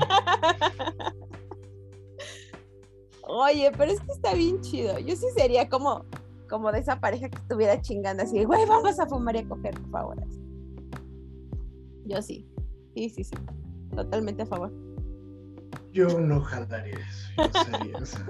Oye, 3.23 3.71
pero 3.77 3.91
es 3.91 4.01
que 4.01 4.11
está 4.11 4.33
bien 4.33 4.59
chido. 4.61 4.97
Yo 4.99 5.15
sí 5.15 5.27
sería 5.37 5.69
como, 5.69 6.03
como 6.49 6.71
de 6.71 6.79
esa 6.79 6.99
pareja 6.99 7.29
que 7.29 7.37
estuviera 7.37 7.79
chingando 7.79 8.23
así, 8.23 8.43
güey, 8.43 8.65
vamos 8.65 8.99
a 8.99 9.07
fumar 9.07 9.35
y 9.35 9.39
a 9.39 9.47
coger, 9.47 9.75
por 9.75 9.91
favor. 9.91 10.17
Yo 12.05 12.21
sí. 12.21 12.45
Sí, 12.95 13.09
sí, 13.09 13.23
sí. 13.23 13.35
Totalmente 13.95 14.41
a 14.41 14.45
favor. 14.47 14.73
Yo 15.91 16.19
no 16.19 16.41
jalaría 16.41 16.97
eso. 16.97 17.29
Yo 17.37 17.63
sería, 17.63 17.97
o 17.97 18.05
sea. 18.05 18.25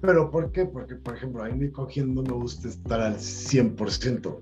Pero 0.00 0.30
¿por 0.30 0.50
qué? 0.50 0.66
Porque, 0.66 0.96
por 0.96 1.16
ejemplo, 1.16 1.44
a 1.44 1.48
mí 1.48 1.70
cogiendo 1.70 2.22
me 2.22 2.32
gusta 2.32 2.68
estar 2.68 3.00
al 3.00 3.16
100%. 3.16 4.40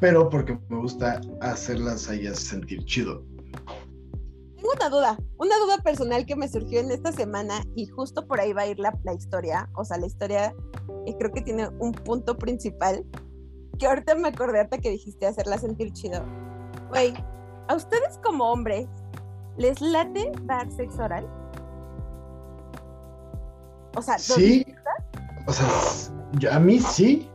Pero 0.00 0.28
porque 0.28 0.58
me 0.68 0.78
gusta 0.78 1.20
hacerlas 1.40 2.08
a 2.08 2.14
ellas 2.14 2.40
sentir 2.40 2.84
chido. 2.86 3.22
Tengo 4.56 4.72
una 4.74 4.88
duda, 4.88 5.18
una 5.38 5.56
duda 5.58 5.78
personal 5.78 6.26
que 6.26 6.34
me 6.34 6.48
surgió 6.48 6.80
en 6.80 6.90
esta 6.90 7.12
semana 7.12 7.62
y 7.76 7.86
justo 7.86 8.26
por 8.26 8.40
ahí 8.40 8.52
va 8.52 8.62
a 8.62 8.66
ir 8.66 8.78
la, 8.78 8.98
la 9.04 9.14
historia. 9.14 9.70
O 9.74 9.84
sea, 9.84 9.98
la 9.98 10.06
historia 10.06 10.54
eh, 11.06 11.14
creo 11.18 11.30
que 11.32 11.42
tiene 11.42 11.68
un 11.78 11.92
punto 11.92 12.36
principal 12.36 13.04
que 13.78 13.86
ahorita 13.86 14.14
me 14.16 14.28
acordé 14.28 14.60
hasta 14.60 14.78
que 14.78 14.90
dijiste 14.90 15.26
hacerla 15.26 15.56
sentir 15.56 15.92
chido. 15.92 16.24
Güey, 16.88 17.14
¿a 17.68 17.76
ustedes 17.76 18.18
como 18.22 18.50
hombres 18.50 18.88
les 19.60 19.78
late 19.80 20.32
dar 20.44 20.70
sexo 20.72 21.04
oral? 21.04 21.26
O 23.94 24.00
sea, 24.02 24.18
Sí. 24.18 24.64
O 25.46 25.52
sea, 25.52 25.66
yo- 26.38 26.52
a 26.52 26.58
mí 26.58 26.78
sí. 26.80 27.28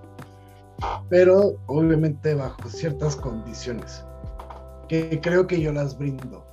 Pero 1.09 1.55
obviamente 1.67 2.33
bajo 2.33 2.67
ciertas 2.67 3.15
condiciones. 3.15 4.03
Que 4.87 5.19
creo 5.21 5.47
que 5.47 5.61
yo 5.61 5.71
las 5.71 5.97
brindo. 5.97 6.45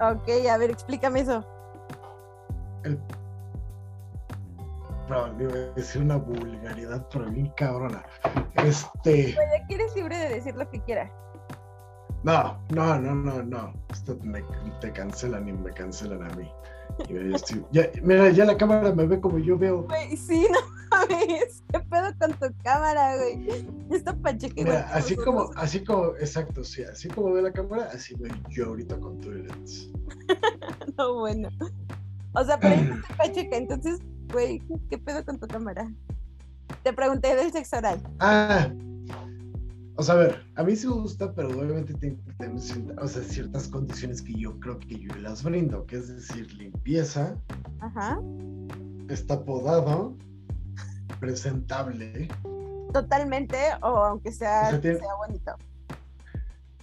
Ok, 0.00 0.28
a 0.50 0.56
ver, 0.58 0.70
explícame 0.70 1.20
eso. 1.20 1.44
El... 2.84 3.00
Decir 5.76 6.02
una 6.02 6.16
vulgaridad, 6.16 7.06
pero 7.12 7.30
bien 7.30 7.52
cabrona. 7.56 8.04
Este. 8.56 9.34
Güey, 9.34 9.62
aquí 9.62 9.74
eres 9.74 9.94
libre 9.94 10.16
de 10.18 10.28
decir 10.30 10.56
lo 10.56 10.68
que 10.68 10.80
quieras. 10.82 11.10
No, 12.26 12.58
no, 12.74 12.98
no, 12.98 13.14
no, 13.14 13.40
no. 13.44 13.72
Esto 13.92 14.18
me- 14.24 14.42
te 14.80 14.90
cancelan 14.92 15.48
y 15.48 15.52
me 15.52 15.70
cancelan 15.72 16.24
a 16.28 16.34
mí. 16.34 16.50
Y 17.08 17.32
estoy- 17.32 17.64
ya, 17.70 17.88
mira, 18.02 18.30
ya 18.30 18.44
la 18.44 18.56
cámara 18.56 18.92
me 18.92 19.06
ve 19.06 19.20
como 19.20 19.38
yo 19.38 19.56
veo. 19.56 19.82
Güey, 19.84 20.16
sí, 20.16 20.44
no 20.50 20.58
mames. 20.90 21.62
¿Qué 21.72 21.78
pedo 21.78 22.12
con 22.18 22.32
tu 22.32 22.62
cámara, 22.64 23.16
güey? 23.16 23.64
Esta 23.92 24.12
pacheca 24.12 24.60
igual 24.60 24.76
Mira, 24.76 24.86
que 24.88 24.92
así 24.98 25.14
como, 25.14 25.50
así 25.54 25.84
como, 25.84 26.16
exacto, 26.16 26.64
sí, 26.64 26.82
así 26.82 27.06
como 27.06 27.32
ve 27.32 27.42
la 27.42 27.52
cámara, 27.52 27.90
así 27.94 28.16
veo 28.16 28.34
yo 28.50 28.66
ahorita 28.66 28.98
con 28.98 29.20
tu 29.20 29.30
lens. 29.30 29.88
No, 30.98 31.14
bueno. 31.20 31.48
O 32.32 32.42
sea, 32.44 32.58
pero 32.58 32.74
yo 32.74 32.80
estoy 32.94 33.16
pacheca, 33.16 33.56
entonces, 33.56 34.00
güey, 34.32 34.60
¿qué 34.90 34.98
pedo 34.98 35.24
con 35.24 35.38
tu 35.38 35.46
cámara? 35.46 35.88
Te 36.82 36.92
pregunté 36.92 37.36
del 37.36 37.52
sexo 37.52 37.76
oral. 37.76 38.00
Ah, 38.18 38.68
o 39.96 40.02
sea, 40.02 40.14
a 40.14 40.18
ver, 40.18 40.44
a 40.56 40.62
mí 40.62 40.76
sí 40.76 40.86
me 40.86 40.94
gusta, 40.94 41.32
pero 41.34 41.48
obviamente 41.48 41.94
tiene 41.94 42.16
que 42.24 42.32
tener 42.34 42.60
cierta- 42.60 43.02
o 43.02 43.08
sea, 43.08 43.22
ciertas 43.22 43.68
condiciones 43.68 44.22
que 44.22 44.34
yo 44.34 44.58
creo 44.60 44.78
que 44.78 44.98
yo 44.98 45.14
las 45.16 45.42
brindo, 45.42 45.84
que 45.86 45.96
es 45.96 46.08
decir, 46.08 46.52
limpieza, 46.54 47.36
Ajá. 47.80 48.20
está 49.08 49.42
podado, 49.44 50.14
presentable. 51.20 52.28
Totalmente, 52.92 53.56
o 53.82 53.86
aunque 53.86 54.32
sea, 54.32 54.64
O 54.66 54.70
sea, 54.70 54.80
tiene- 54.80 54.98
sea 54.98 55.14
bonito. 55.26 55.52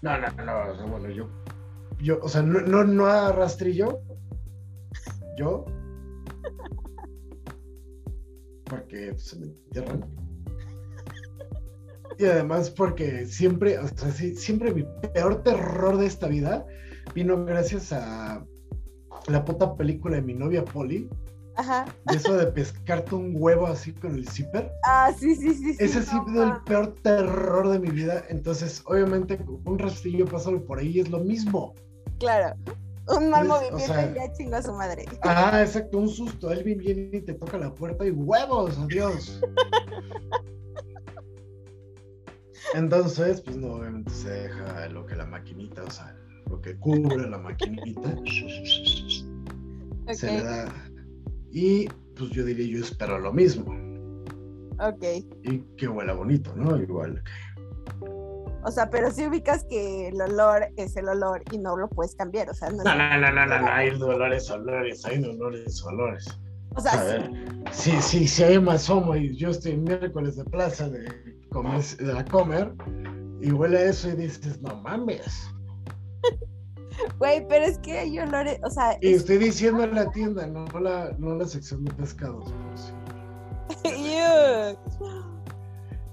No, 0.02 0.18
no, 0.18 0.28
no, 0.44 0.72
o 0.72 0.76
sea, 0.76 0.86
bueno, 0.86 1.10
yo, 1.10 1.30
yo, 2.02 2.20
o 2.22 2.30
sea, 2.30 2.42
no, 2.42 2.62
no, 2.62 2.84
no 2.84 3.06
a 3.06 3.32
rastrillo, 3.32 4.00
yo, 5.38 5.66
porque 8.66 9.14
se 9.18 9.40
me 9.40 9.46
entierran. 9.48 10.23
Y 12.18 12.26
además 12.26 12.70
porque 12.70 13.26
siempre, 13.26 13.78
o 13.80 13.88
sea, 13.88 14.12
sí, 14.12 14.36
siempre 14.36 14.74
mi 14.74 14.86
peor 15.14 15.44
terror 15.44 15.98
de 15.98 16.06
esta 16.06 16.28
vida 16.28 16.66
vino 17.16 17.44
gracias 17.46 17.92
a 17.92 18.46
la 19.28 19.46
puta 19.46 19.76
película 19.76 20.16
de 20.18 20.22
mi 20.22 20.34
novia 20.34 20.64
Polly. 20.64 21.10
Ajá. 21.56 21.86
De 22.06 22.16
eso 22.16 22.36
de 22.36 22.48
pescarte 22.48 23.14
un 23.14 23.34
huevo 23.38 23.68
así 23.68 23.92
con 23.94 24.16
el 24.16 24.28
zipper. 24.28 24.72
Ah, 24.86 25.12
sí, 25.18 25.36
sí, 25.36 25.54
sí. 25.54 25.74
sí 25.74 25.78
Ese 25.84 26.00
ha 26.00 26.02
no, 26.16 26.26
sido 26.26 26.44
el 26.44 26.54
peor 26.66 26.96
terror 27.04 27.70
de 27.70 27.78
mi 27.80 27.90
vida. 27.92 28.24
Entonces, 28.30 28.82
obviamente, 28.86 29.40
un 29.66 29.78
rastrillo 29.78 30.26
pásalo 30.26 30.66
por 30.66 30.80
ahí 30.80 31.00
es 31.00 31.10
lo 31.10 31.20
mismo. 31.20 31.76
Claro. 32.20 32.56
Un 33.08 33.30
mal 33.30 33.44
Entonces, 33.44 33.68
o 33.70 33.72
movimiento 33.72 33.94
sea- 33.94 34.12
y 34.12 34.16
ya 34.16 34.34
chingó 34.34 34.56
a 34.56 34.62
su 34.64 34.74
madre. 34.74 35.06
Ah, 35.22 35.62
exacto, 35.62 36.00
un 36.00 36.10
susto. 36.10 36.50
Alguien 36.50 36.80
viene 36.80 37.10
y 37.14 37.22
te 37.22 37.34
toca 37.34 37.58
la 37.60 37.74
puerta 37.74 38.06
y 38.08 38.12
huevos, 38.12 38.78
adiós. 38.80 39.40
Entonces, 42.74 43.42
pues 43.42 43.56
no, 43.58 43.74
obviamente 43.74 44.12
se 44.12 44.30
deja 44.30 44.88
lo 44.90 45.06
que 45.06 45.16
la 45.16 45.26
maquinita, 45.26 45.84
o 45.84 45.92
sea, 45.92 46.16
lo 46.50 46.60
que 46.62 46.76
cubre 46.78 47.30
la 47.30 47.38
maquinita, 47.38 48.16
se 50.12 50.28
le 50.28 50.44
da. 50.44 50.74
Y 51.52 51.88
pues 52.18 52.32
yo 52.32 52.44
diría, 52.44 52.66
yo 52.66 52.84
espero 52.84 53.20
lo 53.20 53.32
mismo. 53.32 53.66
ok. 54.80 55.04
Y 55.44 55.60
que 55.78 55.88
huela 55.88 56.14
bonito, 56.14 56.52
¿no? 56.56 56.78
Igual. 56.78 57.22
O 58.66 58.72
sea, 58.72 58.90
pero 58.90 59.12
si 59.12 59.28
ubicas 59.28 59.66
que 59.66 60.08
el 60.08 60.22
olor 60.22 60.68
es 60.78 60.96
el 60.96 61.10
olor 61.10 61.44
y 61.52 61.58
no 61.58 61.76
lo 61.78 61.90
puedes 61.90 62.16
cambiar. 62.16 62.50
O 62.50 62.54
sea, 62.54 62.70
no, 62.70 62.84
No, 62.84 62.96
no, 62.96 63.20
no, 63.20 63.32
no, 63.32 63.46
no, 63.46 63.60
no, 63.62 63.68
hay 63.68 63.92
dolores, 63.92 64.50
olores, 64.50 65.06
hay 65.06 65.22
dolores, 65.22 65.84
olores. 65.84 66.26
o 66.76 66.82
sea, 66.82 66.94
A 66.94 67.04
ver, 67.04 67.30
si, 67.72 67.92
si, 68.02 68.28
si 68.28 68.44
hay 68.44 68.60
más 68.60 68.90
homo 68.90 69.16
y 69.16 69.36
yo 69.36 69.50
estoy 69.50 69.78
miércoles 69.78 70.38
de 70.38 70.46
plaza 70.46 70.90
de, 70.90 71.06
la 72.00 72.26
comer 72.26 72.74
y 73.42 73.52
huele 73.52 73.78
a 73.78 73.84
eso 73.90 74.10
y 74.10 74.14
dices, 74.16 74.62
no 74.62 74.76
mames. 74.82 75.50
güey, 77.20 77.46
pero 77.48 77.66
es 77.66 77.78
que 77.80 78.00
hay 78.00 78.20
olores, 78.20 78.60
o 78.64 78.70
sea, 78.70 78.98
Y 79.02 79.10
es- 79.14 79.22
estoy 79.22 79.38
diciendo 79.38 79.84
en 79.84 79.96
la 79.96 80.10
tienda, 80.12 80.48
no 80.48 80.66
la, 80.80 81.12
no 81.18 81.36
la 81.36 81.46
sección 81.46 81.84
de 81.86 81.94
pescados. 81.94 82.54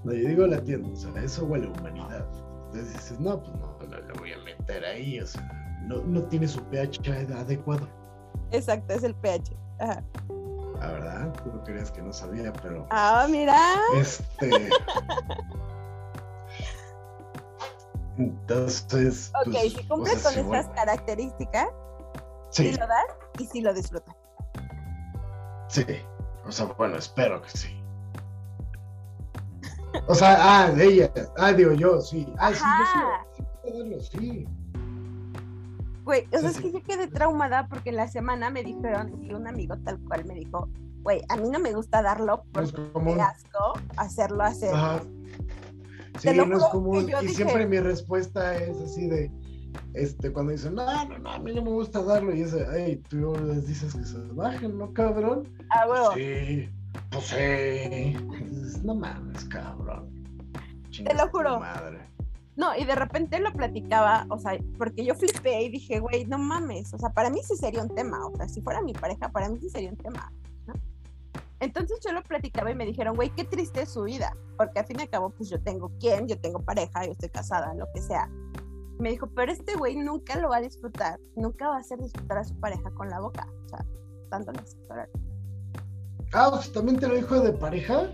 No, 0.03 0.13
yo 0.13 0.27
digo 0.29 0.47
la 0.47 0.59
tienda, 0.63 0.89
o 0.89 0.95
sea, 0.95 1.11
eso 1.23 1.45
huele 1.45 1.67
a 1.67 1.79
humanidad. 1.79 2.25
Entonces 2.65 2.93
dices, 2.93 3.19
no, 3.19 3.39
pues 3.39 3.51
no, 3.59 3.77
no 3.87 3.99
lo 4.07 4.15
voy 4.15 4.31
a 4.33 4.37
meter 4.39 4.83
ahí, 4.83 5.19
o 5.19 5.27
sea, 5.27 5.77
no, 5.85 6.01
no 6.03 6.23
tiene 6.23 6.47
su 6.47 6.59
pH 6.63 7.07
adecuado. 7.35 7.87
Exacto, 8.51 8.95
es 8.95 9.03
el 9.03 9.13
pH. 9.13 9.55
Ajá. 9.79 10.03
La 10.81 10.87
verdad, 10.93 11.31
tú 11.43 11.51
no 11.53 11.63
creías 11.63 11.91
que 11.91 12.01
no 12.01 12.11
sabía, 12.11 12.51
pero 12.53 12.87
Ah, 12.89 13.27
mira. 13.29 13.55
este. 13.95 14.69
Entonces. 18.17 19.31
Ok, 19.45 19.51
pues, 19.53 19.73
si 19.73 19.83
cumple 19.87 20.13
o 20.13 20.15
sea, 20.15 20.23
con 20.23 20.33
sí, 20.33 20.39
estas 20.39 20.65
bueno, 20.67 20.73
características, 20.75 21.67
sí. 22.49 22.71
Sí, 22.71 22.77
lo 22.79 22.87
das 22.87 23.05
y 23.39 23.45
sí 23.45 23.61
lo 23.61 23.73
disfrutas. 23.73 24.15
sí. 25.67 25.85
O 26.43 26.51
sea, 26.51 26.65
bueno, 26.65 26.97
espero 26.97 27.39
que 27.43 27.49
sí. 27.51 27.79
O 30.07 30.15
sea, 30.15 30.63
ah, 30.63 30.71
de 30.71 30.85
ella. 30.85 31.11
Ah, 31.37 31.53
digo 31.53 31.73
yo, 31.73 32.01
sí. 32.01 32.33
Ah, 32.39 32.51
sí, 32.51 32.59
Ajá. 32.63 33.23
yo 33.63 33.83
sí. 33.83 33.99
sí 34.01 34.17
sí. 34.17 34.47
Güey, 36.03 36.27
o 36.33 36.39
sea, 36.39 36.49
es 36.49 36.59
que 36.59 36.71
yo 36.71 36.81
quedé 36.83 37.07
traumada 37.07 37.67
porque 37.67 37.89
en 37.91 37.95
la 37.97 38.07
semana 38.07 38.49
me 38.49 38.63
dijeron, 38.63 39.21
y 39.23 39.33
un 39.33 39.47
amigo 39.47 39.77
tal 39.83 39.99
cual 40.07 40.25
me 40.25 40.33
dijo, 40.35 40.67
güey, 41.03 41.21
a 41.29 41.37
mí 41.37 41.49
no 41.49 41.59
me 41.59 41.73
gusta 41.73 42.01
darlo 42.01 42.43
No 42.53 42.61
es 42.61 42.71
porque 42.71 42.91
común. 42.91 43.17
me 43.17 43.21
asco 43.23 43.73
hacerlo 43.97 44.43
hacer. 44.43 44.73
Sí, 46.19 46.29
no 46.35 46.57
es 46.57 46.63
común. 46.65 47.03
Y 47.09 47.21
dije- 47.25 47.33
siempre 47.35 47.65
mi 47.67 47.79
respuesta 47.79 48.55
es 48.57 48.77
así 48.81 49.07
de. 49.07 49.31
Este, 49.93 50.31
cuando 50.33 50.51
dicen, 50.51 50.75
no, 50.75 50.85
no, 51.07 51.17
no, 51.19 51.31
a 51.31 51.39
mí 51.39 51.53
no 51.55 51.61
me 51.63 51.69
gusta 51.71 52.03
darlo, 52.03 52.35
y 52.35 52.41
es 52.41 52.53
ay, 52.53 52.97
tú 53.09 53.33
les 53.45 53.65
dices 53.67 53.93
que 53.95 54.03
se 54.03 54.17
bajen, 54.33 54.77
¿no, 54.77 54.91
cabrón? 54.93 55.47
Ah, 55.69 55.85
huevo. 55.89 56.11
Sí, 56.13 56.69
pues 57.09 57.23
sí. 57.25 58.17
Dices, 58.49 58.83
No 58.83 58.95
mames, 58.95 59.45
cabrón. 59.45 60.09
Te 60.91 61.13
lo 61.13 61.29
juro. 61.29 61.59
Madre. 61.61 61.99
No, 62.55 62.75
y 62.75 62.83
de 62.83 62.95
repente 62.95 63.39
lo 63.39 63.53
platicaba, 63.53 64.25
o 64.29 64.37
sea, 64.37 64.57
porque 64.77 65.05
yo 65.05 65.15
flipé 65.15 65.63
y 65.63 65.69
dije, 65.69 65.99
güey, 65.99 66.25
no 66.25 66.37
mames, 66.37 66.93
o 66.93 66.97
sea, 66.97 67.09
para 67.09 67.29
mí 67.29 67.39
sí 67.43 67.55
sería 67.55 67.81
un 67.81 67.95
tema, 67.95 68.25
o 68.27 68.35
sea, 68.35 68.49
si 68.49 68.61
fuera 68.61 68.81
mi 68.81 68.93
pareja, 68.93 69.29
para 69.29 69.47
mí 69.47 69.57
sí 69.59 69.69
sería 69.69 69.89
un 69.89 69.97
tema, 69.97 70.33
¿no? 70.67 70.73
Entonces 71.61 71.99
yo 72.05 72.11
lo 72.11 72.21
platicaba 72.23 72.69
y 72.69 72.75
me 72.75 72.85
dijeron, 72.85 73.15
güey, 73.15 73.29
qué 73.29 73.45
triste 73.45 73.83
es 73.83 73.89
su 73.89 74.03
vida, 74.03 74.35
porque 74.57 74.79
al 74.79 74.85
fin 74.85 74.99
y 74.99 75.03
al 75.03 75.09
cabo, 75.09 75.29
pues 75.29 75.49
yo 75.49 75.61
tengo 75.61 75.91
quién, 75.99 76.27
yo 76.27 76.39
tengo 76.39 76.59
pareja, 76.59 77.05
yo 77.05 77.13
estoy 77.13 77.29
casada, 77.29 77.73
lo 77.73 77.85
que 77.93 78.01
sea. 78.01 78.29
Me 78.99 79.11
dijo, 79.11 79.27
pero 79.33 79.51
este 79.51 79.75
güey 79.75 79.95
nunca 79.95 80.37
lo 80.37 80.49
va 80.49 80.57
a 80.57 80.61
disfrutar, 80.61 81.19
nunca 81.35 81.69
va 81.69 81.77
a 81.77 81.79
hacer 81.79 81.99
disfrutar 81.99 82.39
a 82.39 82.43
su 82.43 82.59
pareja 82.59 82.91
con 82.91 83.09
la 83.09 83.21
boca, 83.21 83.47
o 83.65 83.69
sea, 83.69 83.85
dándole 84.29 84.59
sexo 84.65 84.93
oral. 84.93 85.09
Ah, 86.33 86.49
o 86.49 86.61
sea, 86.61 86.73
¿también 86.73 86.99
te 86.99 87.07
lo 87.07 87.15
dijo 87.15 87.39
de 87.39 87.53
pareja? 87.53 88.11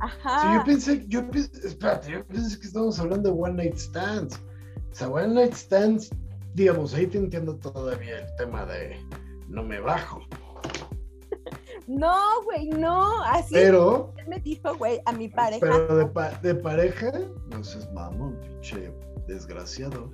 Ajá. 0.00 0.40
Sí, 0.40 0.46
yo 0.54 0.64
pensé, 0.64 1.04
yo 1.08 1.30
pensé, 1.30 1.66
espérate, 1.66 2.10
yo 2.12 2.24
pensé 2.26 2.58
que 2.60 2.66
estábamos 2.66 2.98
hablando 2.98 3.30
de 3.32 3.36
One 3.40 3.54
Night 3.54 3.76
Stands. 3.76 4.36
O 4.90 4.94
sea, 4.94 5.08
One 5.08 5.34
Night 5.34 5.54
Stands, 5.54 6.10
digamos, 6.54 6.94
ahí 6.94 7.06
te 7.06 7.18
entiendo 7.18 7.56
todavía 7.56 8.20
el 8.20 8.36
tema 8.36 8.64
de 8.66 8.96
no 9.48 9.62
me 9.62 9.80
bajo. 9.80 10.20
No, 11.86 12.42
güey, 12.44 12.68
no, 12.68 13.22
así 13.24 13.54
Pero, 13.54 14.12
él 14.18 14.28
me 14.28 14.38
dijo, 14.40 14.74
güey, 14.76 15.00
a 15.06 15.12
mi 15.12 15.28
pareja. 15.28 15.58
pero 15.60 15.96
de, 15.96 16.06
pa- 16.06 16.38
de 16.42 16.54
pareja, 16.54 17.10
no 17.50 17.64
seas 17.64 17.90
mamón, 17.94 18.38
pinche 18.42 18.92
desgraciado. 19.26 20.10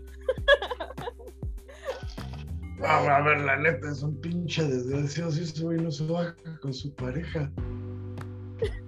Ah, 2.87 3.17
a 3.17 3.23
ver, 3.23 3.41
la 3.41 3.57
neta, 3.57 3.91
es 3.91 4.03
un 4.03 4.21
pinche 4.21 4.63
desgraciado 4.63 5.31
si 5.31 5.43
ese 5.43 5.63
güey 5.63 5.79
no 5.81 5.91
se 5.91 6.07
baja 6.07 6.35
con 6.61 6.73
su 6.73 6.95
pareja. 6.95 7.51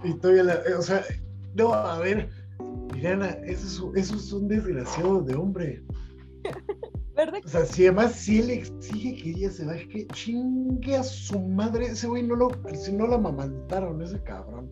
Y 0.04 0.14
todavía 0.14 0.44
la, 0.44 0.54
eh, 0.54 0.74
o 0.78 0.82
sea, 0.82 1.02
no, 1.54 1.72
a 1.74 1.98
ver, 1.98 2.28
Mirana, 2.92 3.28
eso 3.44 3.66
es, 3.66 3.80
un- 3.80 3.96
eso 3.96 4.14
es 4.16 4.32
un 4.32 4.48
desgraciado 4.48 5.22
de 5.22 5.34
hombre. 5.34 5.82
¿verdad? 7.16 7.40
O 7.44 7.48
sea, 7.48 7.64
si 7.64 7.84
además 7.86 8.12
si 8.12 8.40
él 8.40 8.50
exige 8.50 9.16
que 9.16 9.30
ella 9.30 9.50
se 9.50 9.64
baje, 9.64 9.88
que 9.88 10.06
chingue 10.08 10.96
a 10.96 11.02
su 11.02 11.38
madre, 11.40 11.86
ese 11.86 12.06
güey 12.08 12.22
no 12.22 12.36
lo, 12.36 12.50
si 12.74 12.92
no 12.92 13.06
lo 13.06 13.14
amamantaron, 13.14 14.02
ese 14.02 14.22
cabrón. 14.22 14.70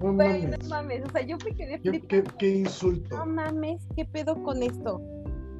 No 0.00 0.12
Güey, 0.14 0.46
no 0.46 0.56
mames. 0.68 1.02
o 1.06 1.10
sea, 1.10 1.22
yo 1.22 1.36
me 1.44 1.54
quedé 1.54 1.80
qué 2.38 2.48
insulto. 2.48 3.16
no 3.16 3.26
mames, 3.26 3.82
¿qué 3.96 4.04
pedo 4.04 4.42
con 4.42 4.62
esto? 4.62 5.00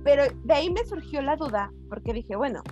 Pero 0.04 0.24
de 0.44 0.52
ahí 0.54 0.68
me 0.70 0.84
surgió 0.84 1.22
la 1.22 1.36
duda, 1.36 1.72
porque 1.88 2.12
dije, 2.12 2.34
bueno, 2.34 2.62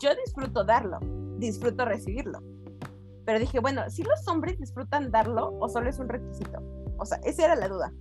yo 0.00 0.10
disfruto 0.24 0.64
darlo, 0.64 0.98
disfruto 1.38 1.84
recibirlo. 1.84 2.40
Pero 3.28 3.40
dije, 3.40 3.60
bueno, 3.60 3.90
¿si 3.90 4.02
los 4.04 4.26
hombres 4.26 4.58
disfrutan 4.58 5.10
darlo 5.10 5.54
o 5.60 5.68
solo 5.68 5.90
es 5.90 5.98
un 5.98 6.08
requisito? 6.08 6.62
O 6.96 7.04
sea, 7.04 7.18
esa 7.24 7.44
era 7.44 7.56
la 7.56 7.68
duda. 7.68 7.92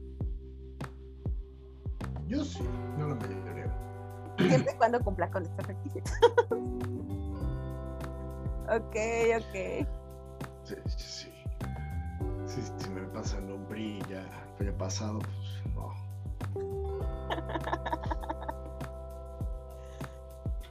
Yo 2.28 2.46
sí, 2.46 2.64
no 2.98 3.10
la 3.10 3.16
mayoría. 3.16 3.70
Siempre 4.38 4.72
y 4.74 4.78
cuando 4.78 5.02
cumpla 5.02 5.30
con 5.30 5.44
estos 5.44 5.68
requisitos. 5.68 6.14
ok, 8.70 8.96
ok. 9.36 9.86
Sí, 10.64 10.76
sí, 10.86 10.98
sí. 10.98 11.30
Sí, 12.46 12.62
si 12.78 12.90
me 12.90 13.02
pasa 13.08 13.38
nombrilla, 13.42 14.24
ya 14.62 14.78
pasado, 14.78 15.20
pues 15.20 15.67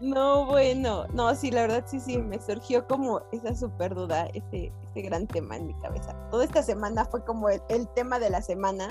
No, 0.00 0.44
bueno, 0.46 1.06
no, 1.14 1.34
sí, 1.34 1.50
la 1.50 1.62
verdad 1.62 1.84
sí, 1.86 2.00
sí, 2.00 2.18
me 2.18 2.38
surgió 2.40 2.86
como 2.86 3.22
esa 3.32 3.54
súper 3.54 3.94
duda, 3.94 4.26
ese, 4.34 4.70
ese 4.90 5.02
gran 5.02 5.26
tema 5.26 5.56
en 5.56 5.68
mi 5.68 5.74
cabeza. 5.80 6.14
Toda 6.30 6.44
esta 6.44 6.62
semana 6.62 7.04
fue 7.06 7.24
como 7.24 7.48
el, 7.48 7.62
el 7.70 7.88
tema 7.94 8.18
de 8.18 8.28
la 8.30 8.42
semana, 8.42 8.90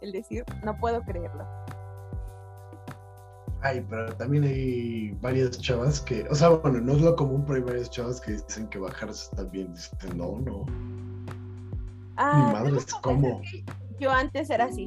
el 0.00 0.10
decir, 0.12 0.44
no 0.64 0.76
puedo 0.78 1.00
creerlo. 1.02 1.46
Ay, 3.60 3.86
pero 3.88 4.12
también 4.16 4.44
hay 4.44 5.12
varias 5.22 5.52
chavas 5.58 6.00
que, 6.00 6.26
o 6.28 6.34
sea, 6.34 6.50
bueno, 6.50 6.80
no 6.80 6.92
es 6.94 7.00
lo 7.00 7.16
común, 7.16 7.44
pero 7.46 7.56
hay 7.56 7.62
varias 7.62 7.88
chavas 7.90 8.20
que 8.20 8.32
dicen 8.32 8.66
que 8.68 8.78
bajarse 8.78 9.28
está 9.30 9.44
bien. 9.44 9.72
Dicen, 9.72 10.18
no, 10.18 10.38
no. 10.40 10.66
Ah, 12.16 12.50
madre, 12.52 12.66
debo 12.66 12.78
es 12.78 12.94
como- 12.96 13.40
Yo 13.98 14.10
antes 14.10 14.50
era 14.50 14.64
así, 14.66 14.86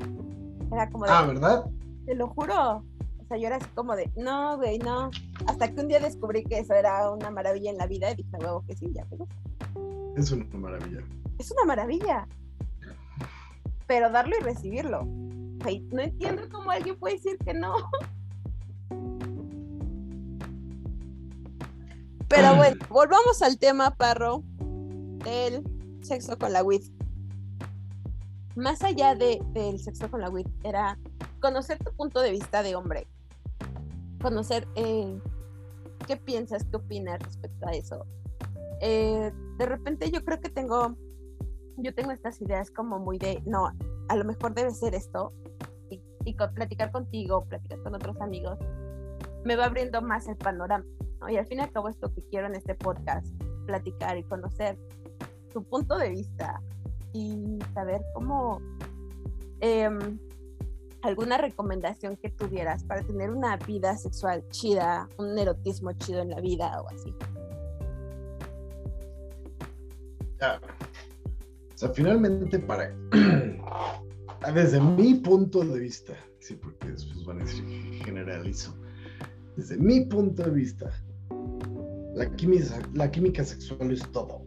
era 0.72 0.90
como 0.92 1.06
de, 1.06 1.12
Ah, 1.12 1.26
¿verdad? 1.26 1.66
te 2.06 2.14
lo 2.16 2.28
juro. 2.28 2.84
O 3.28 3.30
sea, 3.30 3.38
yo 3.38 3.48
era 3.48 3.58
así 3.58 3.68
como 3.76 3.94
de, 3.98 4.10
no, 4.16 4.56
güey, 4.56 4.80
no. 4.80 5.12
Hasta 5.48 5.70
que 5.70 5.82
un 5.82 5.90
día 5.90 6.00
descubrí 6.00 6.46
que 6.46 6.60
eso 6.60 6.74
era 6.74 7.12
una 7.12 7.30
maravilla 7.30 7.70
en 7.72 7.78
la 7.78 7.86
vida 7.86 8.10
y 8.12 8.16
dije, 8.16 8.30
"A 8.34 8.40
huevo 8.40 8.64
que 8.66 8.78
sí, 8.78 8.90
ya 8.94 9.04
me 9.12 9.18
gusta". 9.18 9.36
Es 10.16 10.32
una 10.32 10.46
maravilla. 10.58 11.04
Es 11.38 11.52
una 11.52 11.66
maravilla. 11.66 12.26
Pero 13.86 14.10
darlo 14.12 14.34
y 14.40 14.44
recibirlo. 14.44 15.04
no 15.04 16.02
entiendo 16.02 16.44
cómo 16.50 16.72
alguien 16.72 16.98
puede 16.98 17.16
decir 17.16 17.38
que 17.40 17.54
no. 17.54 17.76
Pero 22.30 22.56
bueno, 22.56 22.78
volvamos 22.88 23.42
al 23.42 23.60
tema, 23.60 23.92
Parro, 23.92 24.42
del 25.26 25.64
sexo 26.02 26.38
con 26.38 26.54
la 26.54 26.64
WID. 26.64 26.84
Más 28.56 28.84
allá 28.84 29.16
de, 29.16 29.42
del 29.52 29.80
sexo 29.80 30.10
con 30.10 30.22
la 30.22 30.30
WID, 30.30 30.48
era 30.64 30.98
conocer 31.42 31.78
tu 31.78 31.92
punto 31.92 32.22
de 32.22 32.32
vista 32.32 32.64
de 32.64 32.76
hombre. 32.78 33.06
Conocer 34.22 34.68
eh, 34.76 35.20
qué 36.08 36.18
piensas, 36.18 36.66
qué 36.66 36.78
opinas 36.78 37.20
respecto 37.20 37.68
a 37.68 37.72
eso. 37.72 38.06
Eh, 38.82 39.32
de 39.58 39.66
repente 39.66 40.12
yo 40.12 40.24
creo 40.24 40.40
que 40.40 40.50
tengo, 40.50 40.96
yo 41.78 41.94
tengo 41.94 42.12
estas 42.12 42.42
ideas 42.42 42.72
como 42.72 43.00
muy 43.00 43.18
de, 43.18 43.42
no, 43.46 43.72
a 44.08 44.16
lo 44.16 44.24
mejor 44.24 44.54
debe 44.54 44.72
ser 44.72 44.96
esto, 44.96 45.34
y, 45.90 46.02
y 46.26 46.34
platicar 46.34 46.92
contigo, 46.92 47.44
platicar 47.46 47.82
con 47.82 47.96
otros 47.96 48.20
amigos, 48.22 48.60
me 49.44 49.56
va 49.56 49.66
abriendo 49.66 50.02
más 50.02 50.28
el 50.28 50.36
panorama. 50.36 50.86
Y 51.30 51.38
al 51.38 51.48
fin 51.48 51.60
y 51.60 51.62
al 51.62 51.72
cabo 51.72 51.90
esto 51.90 52.14
que 52.14 52.22
quiero 52.30 52.48
en 52.48 52.56
este 52.56 52.76
podcast, 52.76 53.28
platicar 53.66 54.18
y 54.18 54.24
conocer 54.24 54.78
tu 55.52 55.64
punto 55.64 55.98
de 55.98 56.10
vista 56.10 56.62
y 57.14 57.58
saber 57.74 58.02
cómo 58.14 58.62
em, 59.62 60.20
alguna 61.02 61.38
recomendación 61.38 62.18
que 62.18 62.30
tuvieras 62.30 62.84
para 62.84 63.04
tener 63.04 63.32
una 63.32 63.58
vida 63.58 63.96
sexual 63.98 64.44
chida, 64.50 65.08
un 65.18 65.38
erotismo 65.38 65.92
chido 65.94 66.22
en 66.22 66.30
la 66.30 66.42
vida 66.42 66.82
o 66.82 66.90
así. 66.90 67.14
O 70.40 71.78
sea, 71.78 71.90
finalmente 71.90 72.60
para 72.60 72.94
desde 74.54 74.80
mi 74.80 75.16
punto 75.16 75.64
de 75.64 75.80
vista, 75.80 76.14
sí, 76.40 76.56
porque 76.56 76.92
después 76.92 77.26
van 77.26 77.42
a 77.42 77.46
decir 77.46 77.66
que 77.66 78.06
generalizo. 78.06 78.76
Desde 79.56 79.78
mi 79.78 80.02
punto 80.06 80.44
de 80.44 80.52
vista, 80.52 80.92
la 82.16 82.30
química, 82.36 82.80
la 82.94 83.10
química 83.10 83.44
sexual 83.44 83.92
es 83.92 84.02
todo. 84.12 84.44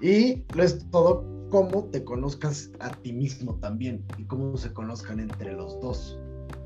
Y 0.00 0.44
lo 0.54 0.62
es 0.62 0.88
todo 0.90 1.35
cómo 1.50 1.84
te 1.84 2.04
conozcas 2.04 2.70
a 2.80 2.90
ti 2.90 3.12
mismo 3.12 3.54
también 3.56 4.04
y 4.18 4.24
cómo 4.24 4.56
se 4.56 4.72
conozcan 4.72 5.20
entre 5.20 5.52
los 5.52 5.80
dos. 5.80 6.18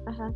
Ajá. 0.07 0.33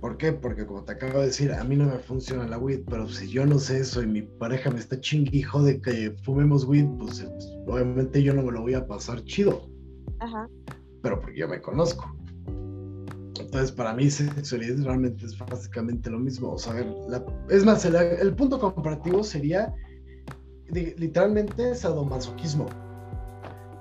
¿Por 0.00 0.16
qué? 0.16 0.32
Porque 0.32 0.66
como 0.66 0.82
te 0.82 0.92
acabo 0.92 1.20
de 1.20 1.26
decir, 1.26 1.52
a 1.52 1.62
mí 1.64 1.76
no 1.76 1.86
me 1.86 1.98
funciona 1.98 2.46
la 2.46 2.58
weed, 2.58 2.82
pero 2.88 3.08
si 3.08 3.28
yo 3.28 3.44
no 3.44 3.58
sé 3.58 3.80
eso 3.80 4.02
y 4.02 4.06
mi 4.06 4.22
pareja 4.22 4.70
me 4.70 4.78
está 4.78 4.96
hijo 5.02 5.62
de 5.62 5.80
que 5.80 6.14
fumemos 6.22 6.64
weed, 6.64 6.86
pues 6.98 7.26
obviamente 7.66 8.22
yo 8.22 8.32
no 8.34 8.42
me 8.42 8.52
lo 8.52 8.62
voy 8.62 8.74
a 8.74 8.86
pasar 8.86 9.22
chido. 9.24 9.68
Ajá. 10.20 10.48
Pero 11.02 11.20
porque 11.20 11.38
yo 11.38 11.48
me 11.48 11.60
conozco. 11.60 12.10
Entonces, 13.40 13.72
para 13.72 13.92
mí, 13.94 14.10
sexualidad 14.10 14.84
realmente 14.84 15.26
es 15.26 15.38
básicamente 15.38 16.10
lo 16.10 16.18
mismo. 16.18 16.52
O 16.52 16.58
sea, 16.58 16.74
es 17.50 17.64
más, 17.64 17.84
el, 17.84 18.34
punto 18.34 18.58
comparativo 18.58 19.22
sería 19.22 19.72
literalmente 20.70 21.74
sadomasoquismo. 21.74 22.66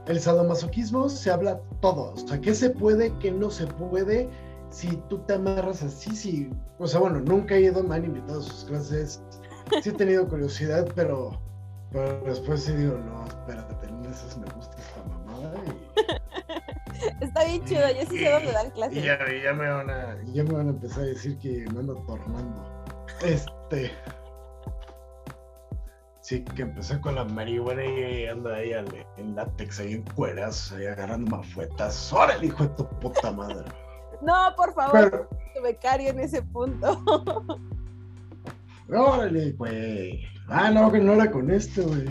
El 0.07 0.19
sadomasoquismo 0.19 1.07
se 1.09 1.31
habla 1.31 1.59
todo. 1.81 2.13
O 2.13 2.17
sea, 2.17 2.39
qué 2.39 2.53
se 2.53 2.69
puede, 2.69 3.11
qué 3.19 3.31
no 3.31 3.49
se 3.49 3.67
puede. 3.67 4.29
Si 4.69 4.87
tú 5.09 5.19
te 5.19 5.33
amarras 5.33 5.83
así, 5.83 6.15
sí. 6.15 6.49
O 6.79 6.87
sea, 6.87 6.99
bueno, 6.99 7.19
nunca 7.21 7.55
he 7.55 7.61
ido, 7.61 7.83
me 7.83 7.95
han 7.95 8.05
invitado 8.05 8.39
a 8.39 8.43
sus 8.43 8.65
clases. 8.65 9.21
Sí 9.81 9.89
he 9.89 9.93
tenido 9.93 10.27
curiosidad, 10.27 10.87
pero, 10.95 11.39
pero 11.91 12.21
después 12.25 12.63
sí 12.63 12.73
digo, 12.73 12.97
no, 12.97 13.25
espérate, 13.25 13.87
en 13.87 14.05
esas 14.05 14.37
me 14.37 14.45
gusta 14.51 14.75
esta 14.77 15.03
mamada. 15.05 15.53
Y... 15.67 17.23
Está 17.23 17.45
bien 17.45 17.63
chido, 17.65 17.81
yo 17.89 18.09
sí 18.09 18.19
sé 18.19 18.29
dónde 18.29 18.51
dan 18.51 18.69
clases. 18.71 18.97
Y 18.97 19.01
ya, 19.03 19.17
ya, 19.43 19.53
me 19.53 19.69
van 19.69 19.89
a, 19.89 20.17
ya 20.33 20.43
me 20.43 20.53
van 20.53 20.67
a 20.67 20.71
empezar 20.71 21.03
a 21.03 21.07
decir 21.07 21.37
que 21.37 21.65
me 21.71 21.79
ando 21.79 21.95
tornando. 22.05 22.85
Este. 23.23 23.91
Sí, 26.23 26.43
que 26.55 26.61
empecé 26.63 26.99
con 27.01 27.15
la 27.15 27.25
marihuana 27.25 27.85
y 27.85 28.25
anda 28.25 28.55
ahí 28.55 28.71
en 29.17 29.35
látex, 29.35 29.79
ahí 29.79 29.93
en 29.93 30.03
cueras, 30.15 30.71
ahí 30.71 30.85
agarrando 30.85 31.37
mafuetas. 31.37 32.11
¡Órale, 32.11 32.47
hijo 32.47 32.63
de 32.63 32.69
tu 32.69 32.89
puta 32.99 33.31
madre! 33.31 33.65
No, 34.21 34.53
por 34.55 34.73
favor, 34.73 35.27
tu 35.53 35.61
becario 35.61 36.11
en 36.11 36.19
ese 36.21 36.41
punto. 36.41 36.97
¡Órale, 38.89 39.51
güey! 39.51 40.23
Ah, 40.47 40.71
no, 40.71 40.89
que 40.89 41.01
no 41.01 41.11
era 41.11 41.29
con 41.29 41.51
este, 41.51 41.81
güey. 41.81 42.05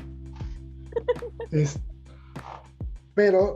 Es... 1.51 1.81
Pero 3.15 3.55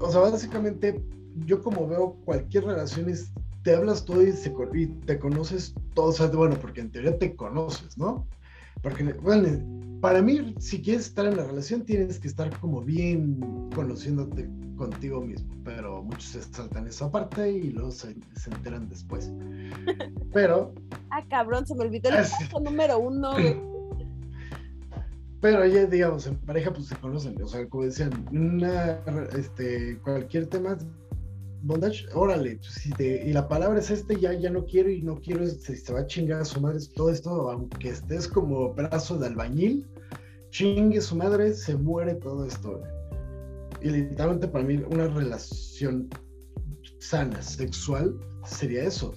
o 0.00 0.10
sea, 0.10 0.20
básicamente 0.20 1.02
yo 1.46 1.62
como 1.62 1.86
veo 1.86 2.16
cualquier 2.24 2.64
relación 2.64 3.08
es, 3.08 3.32
te 3.62 3.74
hablas 3.74 4.04
todo 4.04 4.22
y, 4.22 4.86
te 5.06 5.18
conoces 5.18 5.74
todo, 5.94 6.06
o 6.06 6.12
sea, 6.12 6.26
bueno, 6.28 6.56
porque 6.60 6.80
en 6.80 6.90
teoría 6.90 7.18
te 7.18 7.34
conoces, 7.34 7.96
¿no? 7.98 8.26
Porque, 8.82 9.04
bueno, 9.22 9.48
para 10.00 10.22
mí, 10.22 10.54
si 10.58 10.80
quieres 10.80 11.06
estar 11.06 11.26
en 11.26 11.36
la 11.36 11.44
relación, 11.44 11.84
tienes 11.84 12.18
que 12.18 12.28
estar 12.28 12.50
como 12.60 12.82
bien 12.82 13.40
conociéndote 13.74 14.48
contigo 14.76 15.20
mismo, 15.20 15.52
pero 15.64 16.02
muchos 16.02 16.24
se 16.24 16.42
saltan 16.42 16.86
esa 16.86 17.10
parte 17.10 17.50
y 17.50 17.72
luego 17.72 17.90
se, 17.90 18.14
enteran 18.46 18.88
después. 18.88 19.30
Pero... 20.32 20.72
ah, 21.10 21.24
cabrón, 21.28 21.66
se 21.66 21.74
me 21.74 21.82
olvidó 21.82 22.10
el 22.10 22.16
paso 22.16 22.60
número 22.60 22.98
uno, 23.00 23.32
pero 25.40 25.64
ya, 25.66 25.86
digamos, 25.86 26.26
en 26.26 26.36
pareja 26.36 26.72
pues 26.72 26.86
se 26.86 26.96
conocen, 26.96 27.40
o 27.42 27.46
sea, 27.46 27.66
como 27.68 27.84
decían, 27.84 28.10
una, 28.32 28.98
este, 29.36 29.98
cualquier 29.98 30.46
tema, 30.46 30.76
bondage, 31.62 32.06
órale, 32.14 32.58
pues, 32.58 33.00
y 33.00 33.32
la 33.32 33.48
palabra 33.48 33.78
es 33.78 33.90
este, 33.90 34.18
ya, 34.18 34.32
ya 34.32 34.50
no 34.50 34.64
quiero 34.64 34.90
y 34.90 35.02
no 35.02 35.20
quiero, 35.20 35.46
se, 35.46 35.76
se 35.76 35.92
va 35.92 36.00
a 36.00 36.06
chingar 36.06 36.42
a 36.42 36.44
su 36.44 36.60
madre 36.60 36.78
todo 36.94 37.10
esto, 37.10 37.50
aunque 37.50 37.90
estés 37.90 38.28
como 38.28 38.74
brazo 38.74 39.18
de 39.18 39.26
albañil, 39.26 39.86
chingue 40.50 41.00
su 41.00 41.16
madre, 41.16 41.54
se 41.54 41.76
muere 41.76 42.14
todo 42.14 42.44
esto. 42.44 42.82
Y 43.80 43.90
literalmente 43.90 44.48
para 44.48 44.64
mí 44.64 44.82
una 44.90 45.08
relación 45.08 46.08
sana, 46.98 47.40
sexual, 47.42 48.18
sería 48.44 48.84
eso, 48.84 49.14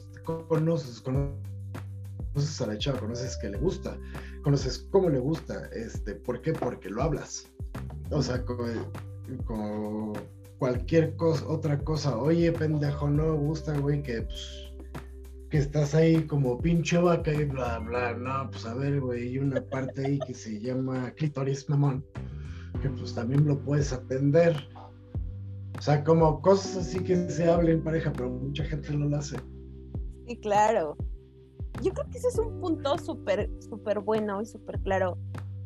conoces, 0.50 1.02
conoces 1.02 2.62
a 2.62 2.68
la 2.68 2.78
chava, 2.78 3.00
conoces 3.00 3.38
que 3.38 3.50
le 3.50 3.58
gusta, 3.58 3.98
conoces 4.44 4.88
cómo 4.92 5.10
le 5.10 5.20
gusta, 5.20 5.68
este, 5.74 6.16
¿por 6.16 6.42
qué? 6.42 6.54
Porque 6.54 6.90
lo 6.90 7.02
hablas. 7.02 7.48
O 8.12 8.22
sea, 8.22 8.44
como, 9.46 10.14
cualquier 10.62 11.16
cosa, 11.16 11.44
otra 11.48 11.80
cosa, 11.80 12.16
oye, 12.16 12.52
pendejo, 12.52 13.10
no 13.10 13.24
me 13.24 13.38
gusta, 13.48 13.76
güey, 13.80 14.04
que 14.04 14.22
pues, 14.22 14.72
que 15.50 15.58
estás 15.58 15.96
ahí 15.96 16.22
como 16.28 16.60
pinche 16.60 17.00
vaca 17.00 17.34
y 17.34 17.46
bla, 17.46 17.80
bla, 17.80 18.14
no, 18.14 18.52
pues 18.52 18.68
a 18.68 18.76
ver, 18.76 19.02
güey, 19.02 19.30
hay 19.30 19.38
una 19.40 19.60
parte 19.60 20.06
ahí 20.06 20.20
que 20.20 20.36
se 20.36 20.60
llama 20.60 21.10
clítoris 21.16 21.68
mamón, 21.68 22.06
que 22.80 22.90
pues 22.92 23.16
también 23.16 23.48
lo 23.48 23.60
puedes 23.60 23.92
atender. 23.92 24.56
O 25.80 25.82
sea, 25.82 26.04
como 26.04 26.40
cosas 26.44 26.78
así 26.78 27.00
que 27.00 27.28
se 27.28 27.50
hablen 27.50 27.78
en 27.78 27.84
pareja, 27.84 28.14
pero 28.14 28.30
mucha 28.30 28.64
gente 28.66 28.96
no 28.96 29.10
lo 29.10 29.18
hace. 29.18 29.38
Sí, 30.28 30.38
claro 30.42 30.96
yo 31.82 31.92
creo 31.92 32.08
que 32.12 32.18
ese 32.18 32.28
es 32.28 32.38
un 32.38 32.60
punto 32.60 32.98
súper, 33.00 33.50
súper 33.60 34.00
bueno 34.00 34.42
y 34.42 34.46
súper 34.46 34.80
claro, 34.82 35.18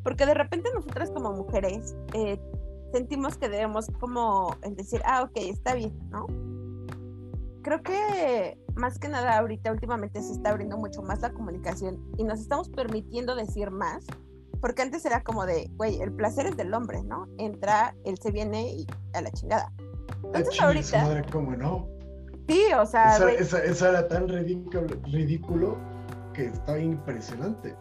porque 0.03 0.25
de 0.25 0.33
repente 0.33 0.69
nosotras 0.73 1.11
como 1.11 1.33
mujeres 1.33 1.97
eh, 2.13 2.39
sentimos 2.95 3.37
que 3.37 3.49
debemos 3.49 3.87
como 3.99 4.55
decir, 4.71 5.01
ah, 5.03 5.23
ok, 5.23 5.33
está 5.35 5.75
bien, 5.75 5.93
¿no? 6.09 6.27
Creo 7.61 7.83
que 7.83 8.57
más 8.75 8.97
que 8.99 9.09
nada 9.09 9.37
ahorita 9.37 9.69
últimamente 9.71 10.21
se 10.21 10.31
está 10.31 10.51
abriendo 10.51 10.77
mucho 10.77 11.01
más 11.01 11.19
la 11.19 11.33
comunicación 11.33 11.99
y 12.17 12.23
nos 12.23 12.39
estamos 12.39 12.69
permitiendo 12.69 13.35
decir 13.35 13.69
más, 13.69 14.05
porque 14.61 14.81
antes 14.81 15.05
era 15.05 15.23
como 15.23 15.45
de, 15.45 15.69
güey, 15.73 16.01
el 16.01 16.13
placer 16.13 16.45
es 16.45 16.55
del 16.55 16.73
hombre, 16.73 17.03
¿no? 17.03 17.27
Entra, 17.37 17.93
él 18.05 18.17
se 18.17 18.31
viene 18.31 18.71
y 18.71 18.87
a 19.13 19.21
la 19.21 19.31
chingada. 19.31 19.73
Entonces 20.23 20.61
ahorita... 20.61 21.03
Madre, 21.03 21.25
¿cómo 21.29 21.53
no? 21.53 21.89
Sí, 22.47 22.61
o 22.79 22.85
sea... 22.85 23.17
Esa, 23.29 23.89
era 23.89 24.07
tan 24.07 24.29
ridículo, 24.29 24.87
ridículo 25.11 25.77
que 26.33 26.45
está 26.45 26.79
impresionante. 26.79 27.75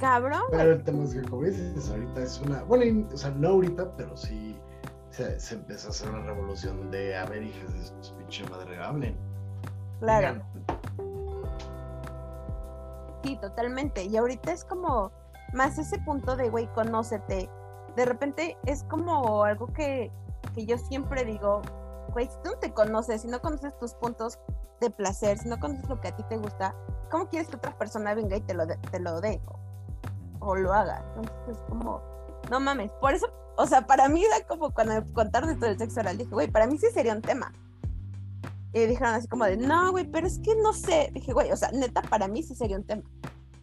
Cabrón. 0.00 0.42
Pero 0.50 0.72
el 0.72 0.82
tema 0.82 1.04
es 1.04 1.14
que, 1.14 1.22
como 1.22 1.42
dices, 1.44 1.90
ahorita 1.90 2.22
es 2.22 2.40
una. 2.40 2.62
Bueno, 2.62 3.06
o 3.12 3.16
sea, 3.16 3.30
no 3.30 3.48
ahorita, 3.48 3.94
pero 3.96 4.16
sí 4.16 4.58
se, 5.10 5.54
empezó 5.54 5.88
a 5.88 5.90
hacer 5.90 6.08
una 6.08 6.22
revolución 6.22 6.90
de 6.90 7.16
a 7.16 7.26
ver, 7.26 7.42
hijas 7.42 7.72
de 7.72 8.02
su 8.02 8.14
pinche 8.14 8.48
madre, 8.48 8.82
hablen. 8.82 9.16
Claro. 10.00 10.42
Sí, 13.22 13.36
totalmente. 13.36 14.04
Y 14.04 14.16
ahorita 14.16 14.52
es 14.52 14.64
como 14.64 15.12
más 15.52 15.78
ese 15.78 15.98
punto 15.98 16.34
de, 16.34 16.48
güey, 16.48 16.66
conócete. 16.68 17.50
De 17.94 18.04
repente 18.06 18.56
es 18.64 18.84
como 18.84 19.44
algo 19.44 19.66
que, 19.74 20.10
que 20.54 20.64
yo 20.64 20.78
siempre 20.78 21.24
digo, 21.26 21.60
güey, 22.12 22.26
si 22.26 22.36
tú 22.42 22.52
no 22.52 22.58
te 22.58 22.72
conoces, 22.72 23.20
si 23.20 23.28
no 23.28 23.40
conoces 23.42 23.76
tus 23.78 23.92
puntos 23.92 24.38
de 24.80 24.88
placer, 24.90 25.36
si 25.36 25.48
no 25.50 25.60
conoces 25.60 25.86
lo 25.90 26.00
que 26.00 26.08
a 26.08 26.16
ti 26.16 26.22
te 26.30 26.38
gusta, 26.38 26.74
¿cómo 27.10 27.28
quieres 27.28 27.48
que 27.48 27.56
otra 27.56 27.76
persona 27.76 28.14
venga 28.14 28.36
y 28.36 28.40
te 28.40 28.54
lo, 28.54 28.66
te 28.66 29.00
lo 29.00 29.20
dé 29.20 29.42
o, 30.40 30.56
lo 30.56 30.72
haga? 30.72 31.04
Entonces 31.16 31.56
es 31.56 31.58
como, 31.68 32.00
no 32.50 32.60
mames, 32.60 32.90
por 33.00 33.14
eso, 33.14 33.26
o 33.56 33.66
sea, 33.66 33.86
para 33.86 34.08
mí 34.08 34.24
era 34.24 34.46
como 34.46 34.70
cuando 34.72 34.94
me 34.94 35.12
contaron 35.12 35.50
esto 35.50 35.66
del 35.66 35.78
sexo 35.78 36.00
oral, 36.00 36.18
dije, 36.18 36.30
güey, 36.30 36.48
para 36.50 36.66
mí 36.66 36.76
sí 36.78 36.86
sería 36.92 37.14
un 37.14 37.22
tema. 37.22 37.52
Y 38.72 38.86
dijeron 38.86 39.14
así 39.14 39.26
como 39.26 39.44
de, 39.46 39.56
no, 39.56 39.90
güey, 39.90 40.04
pero 40.10 40.26
es 40.28 40.38
que 40.38 40.54
no 40.54 40.72
sé. 40.72 41.10
Dije, 41.12 41.32
güey, 41.32 41.50
o 41.50 41.56
sea, 41.56 41.72
neta, 41.72 42.02
para 42.02 42.28
mí 42.28 42.42
sí 42.42 42.54
sería 42.54 42.76
un 42.76 42.84
tema. 42.84 43.02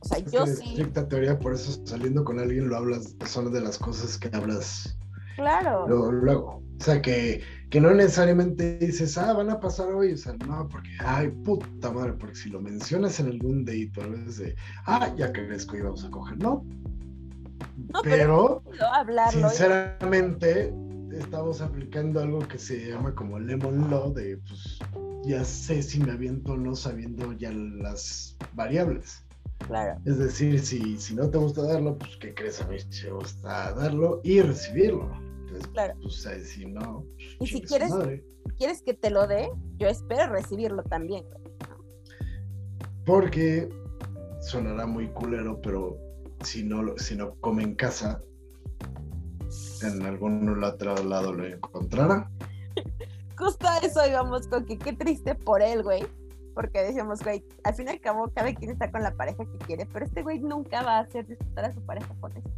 O 0.01 0.05
sea, 0.05 0.17
Es 0.17 0.31
yo 0.31 0.43
que 0.43 0.51
sí. 0.51 0.69
estricta 0.69 1.07
teoría, 1.07 1.39
por 1.39 1.53
eso 1.53 1.79
saliendo 1.85 2.23
con 2.25 2.39
alguien 2.39 2.67
lo 2.67 2.75
hablas, 2.75 3.15
son 3.25 3.51
de 3.53 3.61
las 3.61 3.77
cosas 3.77 4.17
que 4.17 4.29
hablas 4.35 4.97
Claro. 5.37 5.87
luego. 5.87 6.11
luego. 6.11 6.61
O 6.79 6.83
sea, 6.83 7.01
que, 7.01 7.41
que 7.69 7.81
no 7.81 7.91
necesariamente 7.93 8.77
dices, 8.77 9.17
ah, 9.17 9.33
van 9.33 9.49
a 9.49 9.59
pasar 9.59 9.87
hoy. 9.89 10.13
O 10.13 10.17
sea, 10.17 10.33
no, 10.47 10.67
porque, 10.69 10.89
ay, 10.99 11.29
puta 11.43 11.91
madre, 11.91 12.13
porque 12.13 12.35
si 12.35 12.49
lo 12.49 12.61
mencionas 12.61 13.19
en 13.19 13.27
algún 13.27 13.65
date, 13.65 13.91
tal 13.95 14.11
vez 14.11 14.37
de, 14.37 14.55
ah, 14.85 15.11
ya 15.17 15.31
crezco 15.31 15.75
y 15.77 15.81
vamos 15.81 16.05
a 16.05 16.09
coger. 16.11 16.37
No. 16.37 16.63
No, 17.93 18.01
pero- 18.03 18.61
pero 18.69 18.85
hablarlo. 18.93 19.49
sinceramente, 19.49 20.73
estamos 21.11 21.61
aplicando 21.61 22.19
algo 22.21 22.39
que 22.39 22.59
se 22.59 22.89
llama 22.89 23.13
como 23.15 23.39
Lemon 23.39 23.89
Law, 23.89 24.13
de 24.13 24.37
pues 24.47 24.79
ya 25.25 25.43
sé 25.43 25.81
si 25.81 25.99
me 25.99 26.11
aviento 26.11 26.53
o 26.53 26.57
no 26.57 26.75
sabiendo 26.75 27.33
ya 27.33 27.51
las 27.51 28.35
variables. 28.53 29.23
Claro. 29.67 29.99
Es 30.05 30.19
decir, 30.19 30.59
si, 30.59 30.97
si 30.99 31.15
no 31.15 31.27
te 31.29 31.37
gusta 31.39 31.63
darlo, 31.63 31.97
pues 31.97 32.15
¿qué 32.17 32.33
crees? 32.33 32.61
A 32.61 32.67
mí 32.67 32.77
me 33.03 33.11
gusta 33.11 33.73
darlo 33.73 34.21
y 34.23 34.41
recibirlo. 34.41 35.11
Entonces, 35.47 35.67
Claro. 35.71 35.93
pues 36.01 36.49
si 36.49 36.65
no, 36.65 37.05
Y 37.39 37.47
si 37.47 37.61
quieres- 37.61 37.89
madre. 37.89 38.23
¿Quieres 38.57 38.81
que 38.81 38.93
te 38.93 39.09
lo 39.09 39.27
dé? 39.27 39.49
Yo 39.77 39.87
espero 39.87 40.31
recibirlo 40.31 40.83
también. 40.83 41.25
Porque 43.05 43.69
sonará 44.41 44.85
muy 44.85 45.07
culero, 45.09 45.61
pero 45.61 45.97
si 46.43 46.63
no, 46.63 46.97
si 46.97 47.15
no 47.15 47.35
come 47.35 47.63
en 47.63 47.75
casa, 47.75 48.21
en 49.83 50.01
algún 50.03 50.63
otro 50.63 50.95
lado 51.03 51.33
lo 51.33 51.45
encontrará. 51.45 52.29
Justo 53.37 53.67
a 53.67 53.77
eso 53.79 54.05
íbamos 54.07 54.47
con 54.47 54.65
que 54.65 54.77
qué 54.77 54.93
triste 54.93 55.35
por 55.35 55.61
él, 55.61 55.83
güey. 55.83 56.05
Porque 56.55 56.81
decíamos, 56.81 57.21
güey, 57.23 57.43
al 57.63 57.75
fin 57.75 57.87
y 57.87 57.91
al 57.91 57.99
cabo, 58.01 58.31
cada 58.33 58.51
quien 58.55 58.71
está 58.71 58.89
con 58.91 59.03
la 59.03 59.13
pareja 59.13 59.45
que 59.45 59.57
quiere, 59.65 59.85
pero 59.85 60.05
este 60.05 60.23
güey 60.23 60.39
nunca 60.39 60.81
va 60.81 60.97
a 60.97 61.01
hacer 61.01 61.27
disfrutar 61.27 61.65
a 61.65 61.73
su 61.73 61.81
pareja 61.81 62.13
con 62.19 62.35
eso. 62.35 62.49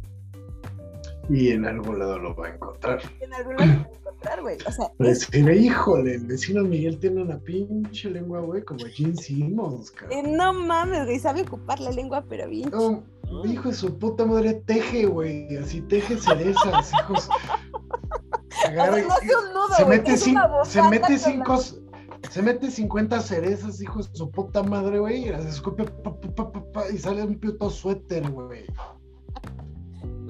Y 1.30 1.50
en 1.50 1.64
algún 1.64 1.98
lado 1.98 2.18
lo 2.18 2.34
va 2.34 2.48
a 2.48 2.54
encontrar. 2.54 3.00
En 3.20 3.32
algún 3.32 3.56
lado 3.56 3.66
lo 3.72 3.78
va 3.78 3.84
a 3.84 3.98
encontrar, 4.00 4.42
güey. 4.42 4.56
O 4.66 4.72
sea, 4.72 4.86
es- 4.98 5.20
Decirle, 5.30 5.56
híjole, 5.56 6.14
el 6.16 6.26
vecino 6.26 6.62
Miguel 6.64 6.98
tiene 6.98 7.22
una 7.22 7.38
pinche 7.38 8.10
lengua, 8.10 8.40
güey, 8.40 8.62
como 8.64 8.84
Gene 8.86 9.14
Simmons, 9.16 9.90
eh, 9.90 9.94
cabrón. 9.96 10.36
no 10.36 10.52
mames, 10.52 11.04
güey, 11.04 11.18
sabe 11.18 11.42
ocupar 11.42 11.78
la 11.80 11.90
lengua, 11.92 12.24
pero 12.28 12.48
bien. 12.48 12.70
No, 12.70 13.02
hijo 13.44 13.68
de 13.68 13.74
su 13.74 13.96
puta 13.96 14.26
madre, 14.26 14.54
teje, 14.66 15.06
güey, 15.06 15.56
así 15.56 15.80
teje 15.82 16.16
cerezas, 16.18 16.90
hijos. 17.00 17.28
O 17.30 18.68
Agarra 18.68 18.94
sea, 18.94 19.02
y- 19.04 19.06
no 19.08 19.14
hace 19.14 19.36
un 19.36 19.52
nudo, 19.54 19.74
se 19.76 19.84
güey, 19.84 19.98
mete, 19.98 20.12
es 20.12 20.26
una 20.26 20.64
se 20.64 20.82
mete 20.82 21.18
cinco, 21.18 21.52
la- 21.54 22.28
se 22.30 22.42
mete 22.42 22.70
50 22.70 23.20
cerezas, 23.20 23.80
hijo 23.80 24.02
de 24.02 24.08
su 24.14 24.30
puta 24.30 24.62
madre, 24.62 24.98
güey, 24.98 25.24
y 25.26 25.28
las 25.30 25.46
escupe 25.46 25.84
pa, 25.84 26.14
pa, 26.14 26.30
pa, 26.34 26.52
pa, 26.52 26.64
pa, 26.72 26.90
y 26.90 26.98
sale 26.98 27.22
un 27.22 27.38
puto 27.40 27.70
suéter, 27.70 28.28
güey. 28.30 28.64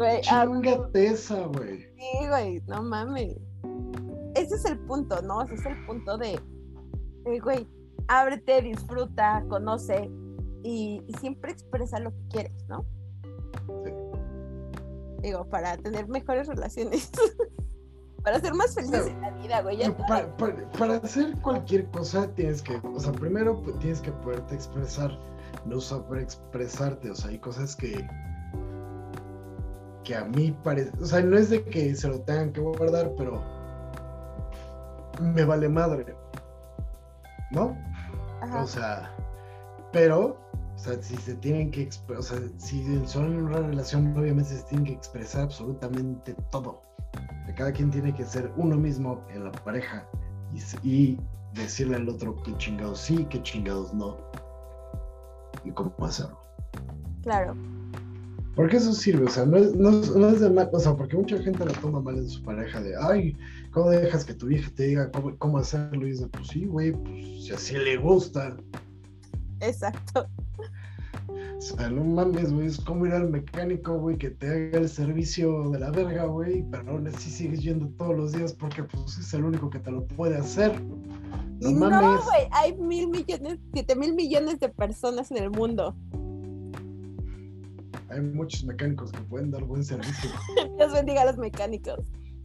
Güey, 0.01 0.23
ah, 0.31 0.47
esa, 0.95 1.47
güey. 1.49 1.81
sí, 1.99 2.27
güey, 2.27 2.63
no 2.67 2.83
mames. 2.83 3.37
Ese 4.35 4.55
es 4.55 4.65
el 4.65 4.79
punto, 4.79 5.21
¿no? 5.21 5.43
Ese 5.43 5.57
es 5.57 5.67
el 5.67 5.85
punto 5.85 6.17
de, 6.17 6.41
de, 7.25 7.39
güey, 7.39 7.69
ábrete, 8.09 8.63
disfruta, 8.63 9.45
conoce 9.51 10.11
y, 10.63 11.03
y 11.07 11.13
siempre 11.21 11.53
expresa 11.53 12.01
lo 12.01 12.13
que 12.13 12.29
quieres, 12.31 12.67
¿no? 12.67 12.87
Sí. 13.85 13.93
Digo, 15.21 15.45
para 15.51 15.77
tener 15.77 16.09
mejores 16.09 16.49
relaciones. 16.49 17.11
para 18.25 18.41
ser 18.41 18.55
más 18.55 18.75
felices 18.75 19.07
en 19.07 19.21
la 19.21 19.33
vida, 19.33 19.61
güey. 19.61 19.81
Para 20.79 20.97
hacer 20.97 21.39
cualquier 21.43 21.91
cosa 21.91 22.27
tienes 22.37 22.63
que, 22.63 22.81
o 22.95 22.99
sea, 22.99 23.13
primero 23.13 23.61
pues, 23.63 23.79
tienes 23.81 24.01
que 24.01 24.13
poderte 24.13 24.55
expresar, 24.55 25.11
no 25.67 25.79
saber 25.79 26.23
expresarte, 26.23 27.11
o 27.11 27.15
sea, 27.15 27.29
hay 27.29 27.39
cosas 27.39 27.77
que 27.77 28.03
que 30.05 30.15
a 30.15 30.25
mí 30.25 30.57
parece, 30.65 30.91
o 31.01 31.05
sea, 31.05 31.21
no 31.21 31.37
es 31.37 31.51
de 31.51 31.65
que 31.65 31.95
se 31.95 32.09
lo 32.09 32.21
tengan 32.21 32.53
que 32.53 32.61
guardar, 32.61 33.13
pero 33.17 33.43
me 35.21 35.45
vale 35.45 35.69
madre, 35.69 36.15
¿no? 37.51 37.77
Ajá. 38.41 38.63
O 38.63 38.67
sea, 38.67 39.15
pero, 39.93 40.39
o 40.75 40.79
sea, 40.79 41.01
si 41.03 41.17
se 41.17 41.35
tienen 41.35 41.71
que, 41.71 41.89
o 42.17 42.23
sea, 42.23 42.39
si 42.59 43.07
son 43.07 43.27
en 43.27 43.43
una 43.43 43.59
relación, 43.59 44.17
obviamente 44.17 44.51
se 44.51 44.63
tienen 44.65 44.87
que 44.87 44.93
expresar 44.93 45.43
absolutamente 45.43 46.35
todo. 46.51 46.83
Que 47.47 47.55
cada 47.55 47.73
quien 47.73 47.91
tiene 47.91 48.15
que 48.15 48.25
ser 48.25 48.51
uno 48.57 48.77
mismo 48.77 49.25
en 49.31 49.45
la 49.45 49.53
pareja 49.53 50.07
y, 50.53 50.89
y 50.89 51.21
decirle 51.55 51.97
al 51.97 52.09
otro 52.09 52.41
qué 52.45 52.57
chingados 52.57 53.01
sí, 53.01 53.27
qué 53.29 53.43
chingados 53.43 53.93
no. 53.93 54.17
Y 55.65 55.73
cómo 55.73 55.93
hacerlo. 56.01 56.39
Claro. 57.23 57.55
Porque 58.57 58.77
eso 58.77 58.93
sirve, 58.93 59.27
o 59.27 59.29
sea, 59.29 59.47
no 59.47 59.57
es, 59.57 59.75
no 59.75 59.91
no 59.91 60.29
es 60.29 60.41
de 60.41 60.51
mal, 60.51 60.69
o 60.73 60.81
sea, 60.81 60.97
porque 60.97 61.17
mucha 61.17 61.39
gente 61.39 61.65
la 61.65 61.73
toma 61.73 62.01
mal 62.01 62.19
en 62.19 62.29
su 62.29 62.43
pareja 62.43 62.81
de, 62.81 62.95
ay, 63.01 63.37
¿cómo 63.71 63.91
dejas 63.91 64.25
que 64.25 64.35
tu 64.35 64.47
vieja 64.47 64.71
te 64.75 64.85
diga 64.85 65.11
cómo, 65.13 65.37
cómo 65.39 65.59
hacerlo? 65.59 66.07
Y 66.07 66.11
dice, 66.11 66.27
pues 66.29 66.49
sí, 66.49 66.67
güey, 66.67 66.93
pues 66.93 67.45
si 67.45 67.53
así 67.53 67.75
le 67.75 67.97
gusta. 67.97 68.57
Exacto. 69.61 70.27
O 71.29 71.61
sea, 71.63 71.91
no 71.91 72.03
mames, 72.03 72.53
güey, 72.53 72.67
es 72.67 72.81
como 72.81 73.07
ir 73.07 73.13
al 73.13 73.29
mecánico, 73.29 73.99
güey, 73.99 74.17
que 74.17 74.31
te 74.31 74.49
haga 74.49 74.79
el 74.79 74.89
servicio 74.89 75.69
de 75.71 75.79
la 75.79 75.91
verga, 75.91 76.25
güey, 76.25 76.65
pero 76.71 76.93
aún 76.93 77.07
así 77.07 77.31
sigues 77.31 77.63
yendo 77.63 77.89
todos 77.99 78.17
los 78.17 78.33
días 78.33 78.55
porque 78.55 78.83
pues 78.83 79.19
es 79.19 79.33
el 79.35 79.45
único 79.45 79.69
que 79.69 79.79
te 79.79 79.91
lo 79.91 80.07
puede 80.07 80.39
hacer. 80.39 80.73
No 81.61 81.73
mames. 81.73 82.01
no, 82.01 82.25
güey, 82.25 82.49
hay 82.53 82.77
mil 82.79 83.09
millones, 83.09 83.59
siete 83.75 83.95
mil 83.95 84.15
millones 84.15 84.59
de 84.59 84.71
personas 84.71 85.31
en 85.31 85.37
el 85.37 85.51
mundo. 85.51 85.95
Hay 88.11 88.21
muchos 88.21 88.65
mecánicos 88.65 89.13
que 89.13 89.21
pueden 89.23 89.51
dar 89.51 89.63
buen 89.65 89.85
servicio, 89.85 90.31
Dios 90.77 90.93
bendiga 90.93 91.23
a 91.23 91.27
los 91.27 91.39
mecánicos. 91.39 92.01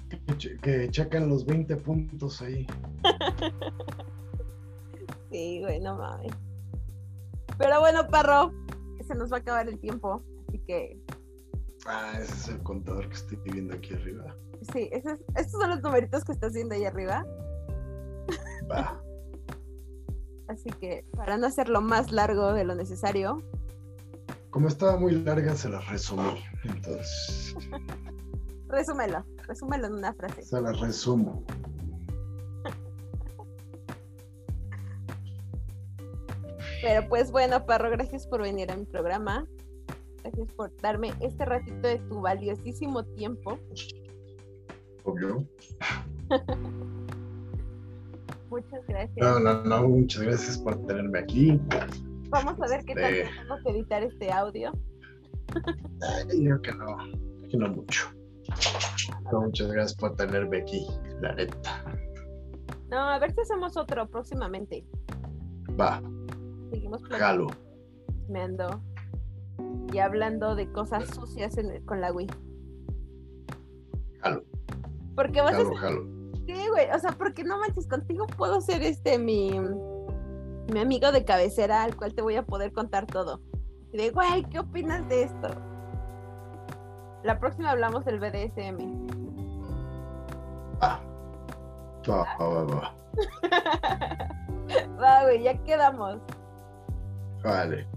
que, 0.10 0.38
che- 0.38 0.58
que 0.60 0.90
checan 0.90 1.28
los 1.30 1.46
20 1.46 1.76
puntos 1.78 2.42
ahí. 2.42 2.66
Sí, 5.32 5.60
güey, 5.60 5.82
no 5.82 5.98
mames. 5.98 6.32
Pero 7.58 7.82
bueno, 7.82 8.08
perro, 8.08 8.54
se 9.06 9.16
nos 9.16 9.30
va 9.34 9.38
a 9.38 9.40
acabar 9.42 9.68
el 9.68 9.78
tiempo. 9.80 10.24
Así 10.48 10.60
que, 10.60 10.98
Ah, 11.86 12.14
ese 12.22 12.32
es 12.34 12.48
el 12.50 12.64
contador 12.64 13.10
que 13.10 13.16
estoy 13.16 13.38
viendo 13.44 13.74
aquí 13.76 13.94
arriba. 13.96 14.34
sí, 14.72 14.88
es- 14.94 15.04
estos 15.36 15.60
son 15.60 15.72
los 15.72 15.82
numeritos 15.82 16.24
que 16.24 16.32
estás 16.32 16.54
viendo 16.54 16.74
ahí 16.76 16.86
arriba. 16.86 17.26
Así 20.48 20.70
que, 20.80 21.04
para 21.18 21.38
no 21.38 21.48
hacerlo 21.48 21.82
más 21.82 22.12
largo 22.14 22.54
de 22.54 22.64
lo 22.64 22.74
necesario, 22.76 23.44
Como 24.56 24.70
estaba 24.70 24.96
muy 24.96 25.12
larga, 25.12 25.54
se 25.54 25.68
las 25.68 25.86
resumí. 25.90 26.42
Entonces, 26.64 27.54
resúmelo. 28.70 29.26
Resúmelo 29.46 29.88
en 29.88 29.96
una 29.96 30.14
frase. 30.14 30.44
se 30.44 30.62
las 30.62 30.80
resumo. 30.80 31.44
Pero 36.82 37.06
pues 37.10 37.32
bueno, 37.32 37.66
perro, 37.66 37.92
gracias 37.92 38.26
por 38.28 38.44
venir 38.44 38.72
a 38.72 38.78
mi 38.78 38.86
programa. 38.86 39.46
Gracias 40.24 40.54
por 40.54 40.74
darme 40.78 41.14
este 41.20 41.44
ratito 41.44 41.90
de 41.90 42.00
tu 42.08 42.22
valiosísimo 42.22 43.04
tiempo. 43.04 43.60
Obvio. 45.04 45.46
Muchas 48.50 48.88
gracias. 48.88 49.18
No, 49.18 49.38
no, 49.38 49.66
no, 49.66 49.90
muchas 49.90 50.22
gracias 50.22 50.58
por 50.58 50.78
tenerme 50.88 51.20
aquí. 51.20 51.60
Vamos 52.36 52.62
a 52.62 52.68
ver 52.68 52.84
qué 52.86 52.96
tal 52.96 53.14
Este- 53.14 53.30
tengo 53.42 53.56
que 53.64 53.70
editar 53.72 54.04
este 54.04 54.32
audio. 54.32 54.72
Ay, 56.30 56.44
yo 56.44 56.62
que 56.62 56.72
no, 56.74 56.98
que 57.50 57.58
no 57.58 57.70
mucho. 57.70 58.10
Muchas 59.32 59.72
gracias 59.72 59.96
por 59.96 60.16
tenerme 60.16 60.58
aquí, 60.62 60.86
la 61.22 61.34
neta. 61.34 61.86
No, 62.90 62.98
a 63.00 63.18
ver 63.20 63.34
si 63.34 63.42
hacemos 63.42 63.78
otro 63.78 64.08
próximamente. 64.10 64.86
Va, 65.80 66.02
Seguimos 66.72 67.02
jalo. 67.06 67.48
platicando 68.28 68.82
y 69.94 69.98
hablando 70.00 70.56
de 70.56 70.70
cosas 70.72 71.08
sucias 71.16 71.58
en 71.58 71.72
el- 71.72 71.86
con 71.86 72.02
la 72.02 72.12
Wii. 72.12 72.28
Jalo, 74.22 74.44
Porque 75.16 75.42
vas 75.42 75.56
a 75.56 75.64
ser, 75.66 75.74
jalo. 75.76 76.04
sí, 76.46 76.54
güey, 76.70 76.90
o 76.94 77.00
sea, 77.00 77.12
porque 77.14 77.44
no 77.44 77.58
manches, 77.60 77.88
contigo 77.88 78.26
puedo 78.28 78.60
ser 78.62 78.82
este 78.84 79.18
mi 79.20 79.52
mi 80.72 80.80
amigo 80.80 81.12
de 81.12 81.26
cabecera 81.26 81.84
al 81.84 81.96
cual 81.96 82.14
te 82.14 82.22
voy 82.22 82.36
a 82.36 82.44
poder 82.44 82.72
contar 82.74 83.06
todo. 83.06 83.42
Y 83.92 83.98
de, 83.98 84.10
güey, 84.12 84.44
¿qué 84.46 84.60
opinas 84.60 85.08
de 85.08 85.24
esto? 85.24 85.50
La 87.24 87.40
próxima 87.40 87.72
hablamos 87.72 88.06
del 88.06 88.20
BDSM. 88.20 89.08
Va. 90.82 91.00
Va, 92.10 92.26
va, 92.40 92.64
va, 92.64 92.94
va. 95.02 95.24
Güey, 95.24 95.44
ya 95.44 95.58
quedamos. 95.64 96.18
Vale, 97.44 97.88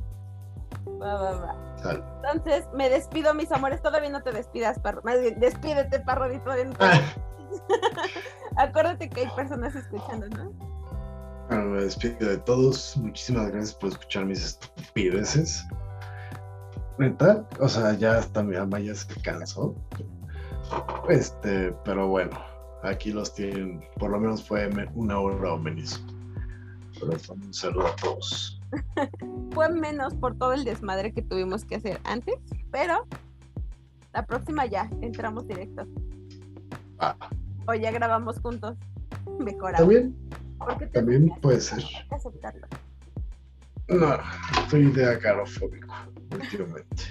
Va, 1.00 1.14
va, 1.14 1.32
va. 1.40 1.54
sal. 1.82 2.04
Entonces, 2.16 2.66
me 2.74 2.88
despido, 2.88 3.34
mis 3.34 3.50
amores. 3.52 3.82
Todavía 3.82 4.10
no 4.10 4.22
te 4.22 4.32
despidas, 4.32 4.78
perro. 4.78 5.00
Más 5.04 5.20
bien, 5.20 5.38
despídete, 5.40 6.00
todavía 6.00 6.64
no 6.64 6.74
te 6.74 6.84
Ah, 6.84 7.00
Acuérdate 8.56 9.08
que 9.08 9.20
hay 9.22 9.30
personas 9.30 9.74
escuchando, 9.74 10.28
¿no? 10.28 10.67
Bueno, 11.48 11.64
me 11.70 11.82
despido 11.82 12.28
de 12.28 12.38
todos. 12.38 12.96
Muchísimas 12.98 13.50
gracias 13.50 13.74
por 13.74 13.90
escuchar 13.90 14.26
mis 14.26 14.44
estupideces. 14.44 15.64
Neta, 16.98 17.46
o 17.58 17.68
sea, 17.68 17.94
ya 17.94 18.18
hasta 18.18 18.42
mi 18.42 18.56
mamá 18.56 18.80
ya 18.80 18.94
se 18.94 19.20
cansó. 19.22 19.74
Este, 21.08 21.72
pero 21.84 22.08
bueno, 22.08 22.38
aquí 22.82 23.12
los 23.12 23.34
tienen. 23.34 23.82
Por 23.98 24.10
lo 24.10 24.20
menos 24.20 24.46
fue 24.46 24.68
una 24.94 25.18
hora 25.18 25.54
o 25.54 25.58
menos. 25.58 26.04
Pero 27.00 27.12
un 27.32 27.54
saludo 27.54 27.86
a 27.86 27.96
todos. 27.96 28.60
fue 29.52 29.70
menos 29.70 30.14
por 30.14 30.36
todo 30.36 30.52
el 30.52 30.64
desmadre 30.64 31.12
que 31.12 31.22
tuvimos 31.22 31.64
que 31.64 31.76
hacer 31.76 31.98
antes, 32.04 32.34
pero 32.70 33.06
la 34.12 34.26
próxima 34.26 34.66
ya 34.66 34.90
entramos 35.00 35.46
directo. 35.46 35.86
Ah. 36.98 37.16
O 37.66 37.74
ya 37.74 37.90
grabamos 37.90 38.38
juntos. 38.40 38.76
Mejor 39.38 39.74
También. 40.66 40.92
También 40.92 41.28
puede 41.40 41.60
ser. 41.60 41.82
Aceptarlo. 42.10 42.66
No, 43.88 44.18
soy 44.68 44.90
de 44.92 45.06
agarofóbico 45.06 45.94
últimamente. 46.32 47.04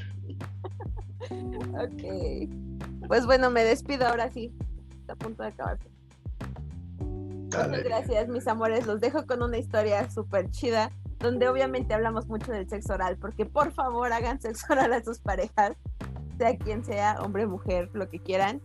ok. 1.29 3.07
Pues 3.07 3.25
bueno, 3.25 3.49
me 3.49 3.63
despido 3.63 4.07
ahora 4.07 4.31
sí. 4.31 4.53
Está 4.99 5.13
a 5.13 5.15
punto 5.15 5.41
de 5.41 5.49
acabarse. 5.49 5.89
Muchas 6.99 7.83
gracias, 7.83 8.27
mis 8.27 8.47
amores. 8.47 8.85
Los 8.85 8.99
dejo 8.99 9.25
con 9.25 9.41
una 9.41 9.57
historia 9.57 10.09
súper 10.11 10.51
chida, 10.51 10.91
donde 11.19 11.47
obviamente 11.47 11.93
hablamos 11.93 12.27
mucho 12.27 12.51
del 12.51 12.69
sexo 12.69 12.93
oral, 12.93 13.17
porque 13.17 13.45
por 13.45 13.71
favor 13.71 14.11
hagan 14.11 14.39
sexo 14.41 14.67
oral 14.73 14.93
a 14.93 15.03
sus 15.03 15.19
parejas, 15.19 15.75
sea 16.37 16.57
quien 16.57 16.83
sea, 16.83 17.15
hombre, 17.21 17.47
mujer, 17.47 17.89
lo 17.93 18.09
que 18.09 18.19
quieran. 18.19 18.61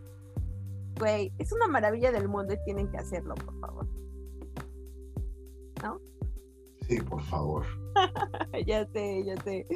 Güey, 0.99 1.31
es 1.39 1.51
una 1.51 1.67
maravilla 1.67 2.11
del 2.11 2.27
mundo 2.27 2.53
y 2.53 2.63
tienen 2.65 2.89
que 2.91 2.97
hacerlo, 2.97 3.33
por 3.35 3.59
favor. 3.59 3.87
¿No? 5.83 5.99
Sí, 6.87 6.99
por 7.01 7.21
favor. 7.23 7.65
ya 8.65 8.87
sé, 8.87 9.23
ya 9.25 9.35
sé. 9.43 9.67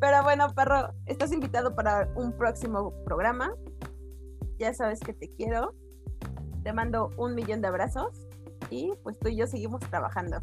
Pero 0.00 0.22
bueno, 0.22 0.54
perro, 0.54 0.92
estás 1.06 1.32
invitado 1.32 1.74
para 1.74 2.12
un 2.14 2.32
próximo 2.32 2.92
programa. 3.04 3.52
Ya 4.58 4.72
sabes 4.74 5.00
que 5.00 5.12
te 5.12 5.28
quiero. 5.30 5.74
Te 6.62 6.72
mando 6.72 7.10
un 7.16 7.34
millón 7.34 7.62
de 7.62 7.68
abrazos 7.68 8.28
y 8.70 8.92
pues 9.02 9.18
tú 9.18 9.28
y 9.28 9.36
yo 9.36 9.46
seguimos 9.46 9.80
trabajando. 9.80 10.38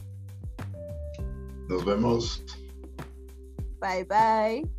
Nos 1.70 1.86
vemos. 1.86 2.44
Bye 3.80 4.06
bye. 4.06 4.75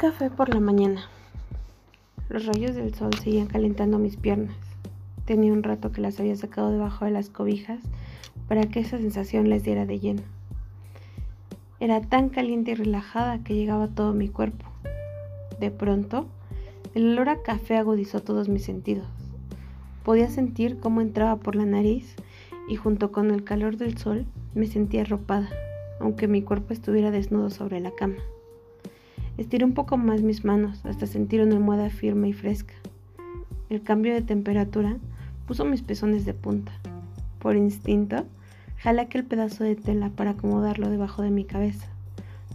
Café 0.00 0.30
por 0.30 0.48
la 0.48 0.60
mañana. 0.60 1.02
Los 2.30 2.46
rayos 2.46 2.74
del 2.74 2.94
sol 2.94 3.12
seguían 3.22 3.48
calentando 3.48 3.98
mis 3.98 4.16
piernas. 4.16 4.56
Tenía 5.26 5.52
un 5.52 5.62
rato 5.62 5.92
que 5.92 6.00
las 6.00 6.18
había 6.18 6.34
sacado 6.36 6.70
debajo 6.70 7.04
de 7.04 7.10
las 7.10 7.28
cobijas 7.28 7.80
para 8.48 8.62
que 8.62 8.80
esa 8.80 8.96
sensación 8.96 9.50
les 9.50 9.62
diera 9.62 9.84
de 9.84 10.00
lleno. 10.00 10.22
Era 11.80 12.00
tan 12.00 12.30
caliente 12.30 12.70
y 12.70 12.76
relajada 12.76 13.44
que 13.44 13.54
llegaba 13.54 13.84
a 13.84 13.88
todo 13.88 14.14
mi 14.14 14.30
cuerpo. 14.30 14.64
De 15.60 15.70
pronto, 15.70 16.28
el 16.94 17.12
olor 17.12 17.28
a 17.28 17.42
café 17.42 17.76
agudizó 17.76 18.20
todos 18.20 18.48
mis 18.48 18.64
sentidos. 18.64 19.06
Podía 20.02 20.30
sentir 20.30 20.78
cómo 20.80 21.02
entraba 21.02 21.36
por 21.36 21.56
la 21.56 21.66
nariz 21.66 22.16
y 22.70 22.76
junto 22.76 23.12
con 23.12 23.30
el 23.30 23.44
calor 23.44 23.76
del 23.76 23.98
sol 23.98 24.24
me 24.54 24.66
sentía 24.66 25.02
arropada, 25.02 25.50
aunque 26.00 26.26
mi 26.26 26.40
cuerpo 26.40 26.72
estuviera 26.72 27.10
desnudo 27.10 27.50
sobre 27.50 27.80
la 27.80 27.90
cama. 27.90 28.16
Estiré 29.40 29.64
un 29.64 29.72
poco 29.72 29.96
más 29.96 30.20
mis 30.20 30.44
manos 30.44 30.84
hasta 30.84 31.06
sentir 31.06 31.40
una 31.40 31.54
almohada 31.54 31.88
firme 31.88 32.28
y 32.28 32.34
fresca. 32.34 32.74
El 33.70 33.82
cambio 33.82 34.12
de 34.12 34.20
temperatura 34.20 34.98
puso 35.46 35.64
mis 35.64 35.80
pezones 35.80 36.26
de 36.26 36.34
punta. 36.34 36.72
Por 37.38 37.56
instinto, 37.56 38.26
jalé 38.76 39.00
aquel 39.00 39.24
pedazo 39.24 39.64
de 39.64 39.76
tela 39.76 40.10
para 40.10 40.32
acomodarlo 40.32 40.90
debajo 40.90 41.22
de 41.22 41.30
mi 41.30 41.46
cabeza 41.46 41.86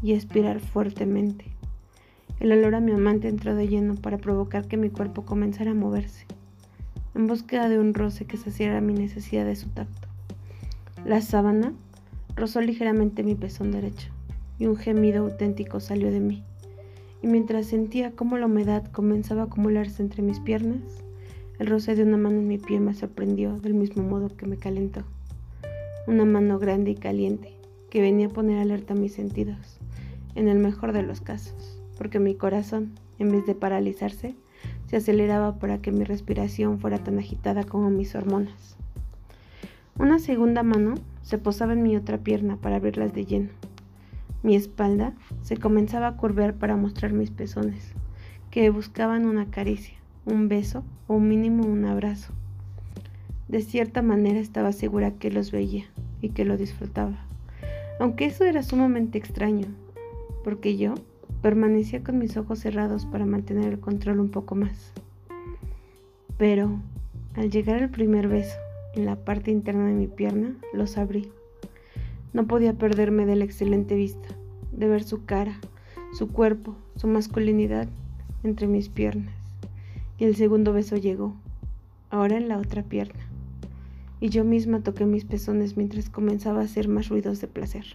y 0.03 0.13
aspirar 0.13 0.59
fuertemente. 0.59 1.45
El 2.39 2.51
olor 2.51 2.75
a 2.75 2.81
mi 2.81 2.91
amante 2.91 3.29
entró 3.29 3.55
de 3.55 3.67
lleno 3.67 3.95
para 3.95 4.19
provocar 4.19 4.67
que 4.67 4.77
mi 4.77 4.91
cuerpo 4.91 5.25
comenzara 5.25 5.71
a 5.71 5.73
moverse, 5.73 6.27
en 7.15 7.25
búsqueda 7.25 7.67
de 7.67 7.79
un 7.79 7.95
roce 7.95 8.25
que 8.25 8.37
saciara 8.37 8.79
mi 8.79 8.93
necesidad 8.93 9.45
de 9.45 9.55
su 9.55 9.69
tacto. 9.69 10.07
La 11.03 11.21
sábana 11.21 11.73
rozó 12.35 12.61
ligeramente 12.61 13.23
mi 13.23 13.33
pezón 13.33 13.71
derecho 13.71 14.11
y 14.59 14.67
un 14.67 14.77
gemido 14.77 15.23
auténtico 15.23 15.79
salió 15.79 16.11
de 16.11 16.19
mí 16.19 16.43
y 17.25 17.27
mientras 17.27 17.65
sentía 17.65 18.11
cómo 18.11 18.37
la 18.37 18.45
humedad 18.45 18.85
comenzaba 18.91 19.41
a 19.41 19.45
acumularse 19.45 20.03
entre 20.03 20.21
mis 20.21 20.39
piernas, 20.39 21.01
el 21.57 21.65
roce 21.65 21.95
de 21.95 22.03
una 22.03 22.17
mano 22.17 22.37
en 22.37 22.47
mi 22.47 22.59
pie 22.59 22.79
me 22.79 22.93
sorprendió 22.93 23.57
del 23.57 23.73
mismo 23.73 24.03
modo 24.03 24.37
que 24.37 24.45
me 24.45 24.57
calentó. 24.57 25.01
Una 26.05 26.23
mano 26.23 26.59
grande 26.59 26.91
y 26.91 26.95
caliente 26.95 27.57
que 27.89 27.99
venía 27.99 28.27
a 28.27 28.29
poner 28.29 28.59
alerta 28.59 28.93
mis 28.93 29.13
sentidos, 29.13 29.79
en 30.35 30.47
el 30.47 30.59
mejor 30.59 30.93
de 30.93 31.01
los 31.01 31.19
casos, 31.19 31.81
porque 31.97 32.19
mi 32.19 32.35
corazón, 32.35 32.91
en 33.17 33.31
vez 33.31 33.47
de 33.47 33.55
paralizarse, 33.55 34.35
se 34.85 34.97
aceleraba 34.97 35.57
para 35.57 35.81
que 35.81 35.91
mi 35.91 36.03
respiración 36.03 36.77
fuera 36.77 36.99
tan 36.99 37.17
agitada 37.17 37.63
como 37.63 37.89
mis 37.89 38.13
hormonas. 38.13 38.77
Una 39.97 40.19
segunda 40.19 40.61
mano 40.61 40.93
se 41.23 41.39
posaba 41.39 41.73
en 41.73 41.81
mi 41.81 41.95
otra 41.95 42.19
pierna 42.19 42.57
para 42.57 42.75
abrirlas 42.75 43.15
de 43.15 43.25
lleno 43.25 43.49
mi 44.45 44.55
espalda 44.55 45.13
se 45.41 45.57
comenzaba 45.57 46.05
a 46.05 46.17
curvear 46.17 46.53
para 46.53 46.75
mostrar 46.75 47.13
mis 47.13 47.31
pezones, 47.31 47.93
que 48.51 48.69
buscaban 48.69 49.25
una 49.25 49.49
caricia, 49.49 49.97
un 50.23 50.49
beso 50.49 50.83
o 51.07 51.17
mínimo 51.17 51.65
un 51.65 51.83
abrazo. 51.83 52.31
De 53.47 53.63
cierta 53.63 54.03
manera 54.03 54.39
estaba 54.39 54.71
segura 54.71 55.15
que 55.15 55.31
los 55.31 55.51
veía 55.51 55.85
y 56.21 56.29
que 56.29 56.45
lo 56.45 56.57
disfrutaba, 56.57 57.25
aunque 57.99 58.25
eso 58.25 58.43
era 58.43 58.61
sumamente 58.61 59.17
extraño, 59.17 59.65
porque 60.43 60.77
yo 60.77 60.93
permanecía 61.41 62.03
con 62.03 62.19
mis 62.19 62.37
ojos 62.37 62.59
cerrados 62.59 63.07
para 63.07 63.25
mantener 63.25 63.73
el 63.73 63.79
control 63.79 64.19
un 64.19 64.29
poco 64.29 64.53
más. 64.53 64.93
Pero, 66.37 66.69
al 67.33 67.49
llegar 67.49 67.81
al 67.81 67.89
primer 67.89 68.27
beso, 68.27 68.57
en 68.93 69.05
la 69.05 69.15
parte 69.15 69.49
interna 69.49 69.87
de 69.87 69.95
mi 69.95 70.05
pierna, 70.05 70.55
los 70.71 70.99
abrí. 70.99 71.31
No 72.35 72.47
podía 72.47 72.73
perderme 72.73 73.25
de 73.25 73.37
la 73.37 73.45
excelente 73.45 73.95
vista, 73.95 74.27
de 74.77 74.87
ver 74.87 75.03
su 75.03 75.25
cara, 75.25 75.59
su 76.13 76.27
cuerpo, 76.29 76.75
su 76.95 77.07
masculinidad 77.07 77.87
entre 78.43 78.67
mis 78.67 78.89
piernas. 78.89 79.33
Y 80.17 80.25
el 80.25 80.35
segundo 80.35 80.73
beso 80.73 80.97
llegó, 80.97 81.35
ahora 82.09 82.37
en 82.37 82.47
la 82.47 82.57
otra 82.57 82.83
pierna. 82.83 83.21
Y 84.19 84.29
yo 84.29 84.43
misma 84.43 84.81
toqué 84.81 85.05
mis 85.05 85.25
pezones 85.25 85.75
mientras 85.77 86.09
comenzaba 86.09 86.61
a 86.61 86.65
hacer 86.65 86.87
más 86.87 87.09
ruidos 87.09 87.41
de 87.41 87.47
placer. 87.47 87.85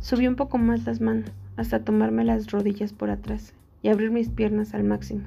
Subí 0.00 0.26
un 0.26 0.36
poco 0.36 0.58
más 0.58 0.84
las 0.84 1.00
manos 1.00 1.30
hasta 1.56 1.84
tomarme 1.84 2.24
las 2.24 2.50
rodillas 2.50 2.92
por 2.92 3.10
atrás 3.10 3.52
y 3.82 3.88
abrir 3.88 4.10
mis 4.10 4.28
piernas 4.28 4.74
al 4.74 4.84
máximo. 4.84 5.22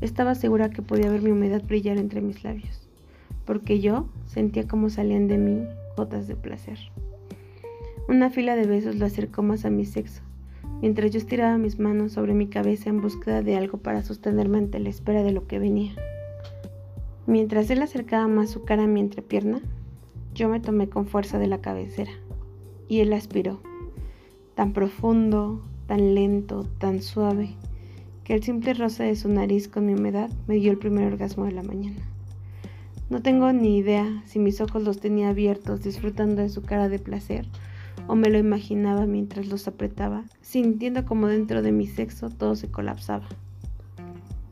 Estaba 0.00 0.34
segura 0.34 0.70
que 0.70 0.82
podía 0.82 1.10
ver 1.10 1.22
mi 1.22 1.30
humedad 1.30 1.62
brillar 1.66 1.96
entre 1.96 2.20
mis 2.20 2.44
labios, 2.44 2.86
porque 3.46 3.80
yo 3.80 4.08
sentía 4.26 4.68
como 4.68 4.90
salían 4.90 5.26
de 5.28 5.38
mí 5.38 5.66
gotas 5.96 6.28
de 6.28 6.36
placer. 6.36 6.78
Una 8.08 8.30
fila 8.30 8.54
de 8.54 8.66
besos 8.66 8.94
lo 8.94 9.04
acercó 9.04 9.42
más 9.42 9.64
a 9.64 9.70
mi 9.70 9.84
sexo, 9.84 10.22
mientras 10.80 11.10
yo 11.10 11.18
estiraba 11.18 11.58
mis 11.58 11.80
manos 11.80 12.12
sobre 12.12 12.34
mi 12.34 12.46
cabeza 12.46 12.88
en 12.88 13.00
búsqueda 13.00 13.42
de 13.42 13.56
algo 13.56 13.78
para 13.78 14.04
sostenerme 14.04 14.58
ante 14.58 14.78
la 14.78 14.90
espera 14.90 15.24
de 15.24 15.32
lo 15.32 15.48
que 15.48 15.58
venía. 15.58 15.92
Mientras 17.26 17.68
él 17.68 17.82
acercaba 17.82 18.28
más 18.28 18.50
su 18.50 18.62
cara 18.62 18.84
a 18.84 18.86
mi 18.86 19.00
entrepierna, 19.00 19.60
yo 20.34 20.48
me 20.48 20.60
tomé 20.60 20.88
con 20.88 21.08
fuerza 21.08 21.40
de 21.40 21.48
la 21.48 21.60
cabecera, 21.60 22.12
y 22.86 23.00
él 23.00 23.12
aspiró, 23.12 23.60
tan 24.54 24.72
profundo, 24.72 25.60
tan 25.88 26.14
lento, 26.14 26.64
tan 26.78 27.02
suave, 27.02 27.56
que 28.22 28.34
el 28.34 28.44
simple 28.44 28.74
roce 28.74 29.02
de 29.02 29.16
su 29.16 29.28
nariz 29.28 29.66
con 29.66 29.84
mi 29.84 29.94
humedad 29.94 30.30
me 30.46 30.54
dio 30.54 30.70
el 30.70 30.78
primer 30.78 31.12
orgasmo 31.12 31.44
de 31.44 31.52
la 31.52 31.64
mañana. 31.64 32.08
No 33.10 33.20
tengo 33.20 33.52
ni 33.52 33.76
idea 33.76 34.22
si 34.26 34.38
mis 34.38 34.60
ojos 34.60 34.84
los 34.84 35.00
tenía 35.00 35.30
abiertos 35.30 35.82
disfrutando 35.82 36.42
de 36.42 36.50
su 36.50 36.62
cara 36.62 36.88
de 36.88 37.00
placer 37.00 37.46
o 38.08 38.14
me 38.14 38.30
lo 38.30 38.38
imaginaba 38.38 39.06
mientras 39.06 39.46
los 39.48 39.66
apretaba, 39.68 40.24
sintiendo 40.40 41.04
como 41.04 41.26
dentro 41.26 41.62
de 41.62 41.72
mi 41.72 41.86
sexo 41.86 42.30
todo 42.30 42.56
se 42.56 42.70
colapsaba. 42.70 43.26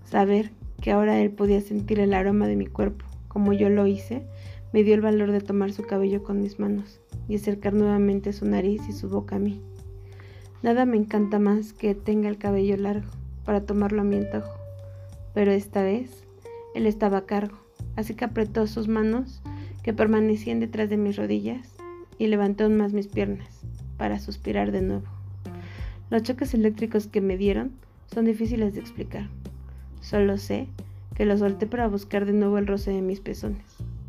Saber 0.04 0.50
que 0.80 0.92
ahora 0.92 1.20
él 1.20 1.30
podía 1.30 1.60
sentir 1.60 2.00
el 2.00 2.14
aroma 2.14 2.46
de 2.46 2.56
mi 2.56 2.66
cuerpo, 2.66 3.04
como 3.28 3.52
yo 3.52 3.68
lo 3.68 3.86
hice, 3.86 4.26
me 4.72 4.82
dio 4.82 4.94
el 4.94 5.00
valor 5.00 5.32
de 5.32 5.40
tomar 5.40 5.72
su 5.72 5.82
cabello 5.82 6.22
con 6.22 6.40
mis 6.40 6.58
manos 6.58 7.00
y 7.28 7.36
acercar 7.36 7.74
nuevamente 7.74 8.32
su 8.32 8.44
nariz 8.44 8.82
y 8.88 8.92
su 8.92 9.08
boca 9.08 9.36
a 9.36 9.38
mí. 9.38 9.60
Nada 10.62 10.84
me 10.84 10.96
encanta 10.96 11.38
más 11.38 11.72
que 11.72 11.94
tenga 11.94 12.28
el 12.28 12.38
cabello 12.38 12.76
largo 12.76 13.10
para 13.44 13.64
tomarlo 13.64 14.00
a 14.00 14.04
mi 14.04 14.16
antojo, 14.16 14.52
pero 15.32 15.52
esta 15.52 15.82
vez 15.82 16.24
él 16.74 16.86
estaba 16.86 17.18
a 17.18 17.26
cargo, 17.26 17.58
así 17.96 18.14
que 18.14 18.24
apretó 18.24 18.66
sus 18.66 18.88
manos 18.88 19.42
que 19.82 19.92
permanecían 19.92 20.60
detrás 20.60 20.88
de 20.88 20.96
mis 20.96 21.16
rodillas 21.16 21.73
y 22.18 22.26
levanté 22.26 22.64
aún 22.64 22.76
más 22.76 22.92
mis 22.92 23.08
piernas 23.08 23.64
para 23.96 24.18
suspirar 24.18 24.72
de 24.72 24.82
nuevo. 24.82 25.06
Los 26.10 26.22
choques 26.22 26.54
eléctricos 26.54 27.06
que 27.06 27.20
me 27.20 27.36
dieron 27.36 27.72
son 28.12 28.26
difíciles 28.26 28.74
de 28.74 28.80
explicar. 28.80 29.28
Solo 30.00 30.38
sé 30.38 30.68
que 31.14 31.24
lo 31.24 31.38
solté 31.38 31.66
para 31.66 31.88
buscar 31.88 32.26
de 32.26 32.32
nuevo 32.32 32.58
el 32.58 32.66
roce 32.66 32.90
de 32.90 33.02
mis 33.02 33.20
pezones, 33.20 33.64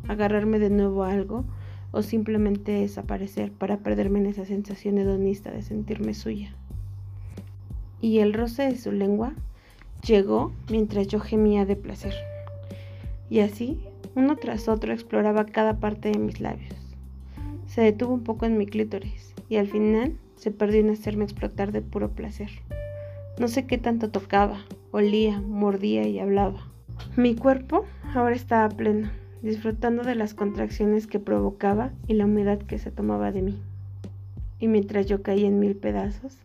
agarrarme 0.08 0.58
de 0.58 0.70
nuevo 0.70 1.04
a 1.04 1.12
algo 1.12 1.44
o 1.92 2.02
simplemente 2.02 2.72
desaparecer 2.72 3.52
para 3.52 3.78
perderme 3.78 4.18
en 4.18 4.26
esa 4.26 4.44
sensación 4.44 4.98
hedonista 4.98 5.50
de 5.50 5.62
sentirme 5.62 6.14
suya. 6.14 6.54
Y 8.00 8.18
el 8.18 8.34
roce 8.34 8.64
de 8.64 8.76
su 8.76 8.92
lengua 8.92 9.32
llegó 10.06 10.52
mientras 10.70 11.08
yo 11.08 11.20
gemía 11.20 11.64
de 11.64 11.76
placer. 11.76 12.14
Y 13.30 13.40
así, 13.40 13.80
uno 14.14 14.36
tras 14.36 14.68
otro 14.68 14.92
exploraba 14.92 15.46
cada 15.46 15.80
parte 15.80 16.10
de 16.10 16.18
mis 16.18 16.40
labios. 16.40 16.85
Se 17.76 17.82
detuvo 17.82 18.14
un 18.14 18.24
poco 18.24 18.46
en 18.46 18.56
mi 18.56 18.64
clítoris 18.64 19.34
y 19.50 19.56
al 19.56 19.68
final 19.68 20.16
se 20.36 20.50
perdió 20.50 20.80
en 20.80 20.88
hacerme 20.88 21.24
explotar 21.24 21.72
de 21.72 21.82
puro 21.82 22.08
placer. 22.08 22.48
No 23.38 23.48
sé 23.48 23.66
qué 23.66 23.76
tanto 23.76 24.08
tocaba, 24.08 24.64
olía, 24.92 25.42
mordía 25.42 26.08
y 26.08 26.18
hablaba. 26.18 26.68
Mi 27.18 27.34
cuerpo 27.34 27.84
ahora 28.14 28.34
estaba 28.34 28.70
pleno, 28.70 29.10
disfrutando 29.42 30.04
de 30.04 30.14
las 30.14 30.32
contracciones 30.32 31.06
que 31.06 31.20
provocaba 31.20 31.92
y 32.06 32.14
la 32.14 32.24
humedad 32.24 32.58
que 32.60 32.78
se 32.78 32.90
tomaba 32.90 33.30
de 33.30 33.42
mí. 33.42 33.60
Y 34.58 34.68
mientras 34.68 35.04
yo 35.04 35.22
caía 35.22 35.46
en 35.46 35.60
mil 35.60 35.76
pedazos, 35.76 36.38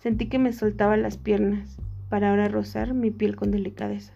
sentí 0.00 0.26
que 0.26 0.38
me 0.38 0.52
soltaba 0.52 0.98
las 0.98 1.16
piernas 1.16 1.78
para 2.10 2.28
ahora 2.28 2.48
rozar 2.48 2.92
mi 2.92 3.10
piel 3.10 3.36
con 3.36 3.50
delicadeza. 3.50 4.12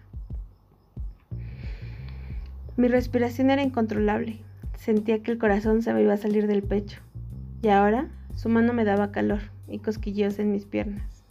Mi 2.77 2.87
respiración 2.87 3.49
era 3.49 3.63
incontrolable. 3.63 4.47
Sentía 4.79 5.21
que 5.21 5.31
el 5.31 5.37
corazón 5.37 5.81
se 5.81 5.93
me 5.93 6.01
iba 6.01 6.13
a 6.13 6.17
salir 6.17 6.47
del 6.47 6.63
pecho. 6.63 7.01
Y 7.61 7.67
ahora 7.67 8.07
su 8.33 8.47
mano 8.47 8.71
me 8.71 8.85
daba 8.85 9.11
calor 9.11 9.41
y 9.67 9.79
cosquilleos 9.79 10.39
en 10.39 10.53
mis 10.53 10.63
piernas. 10.63 11.25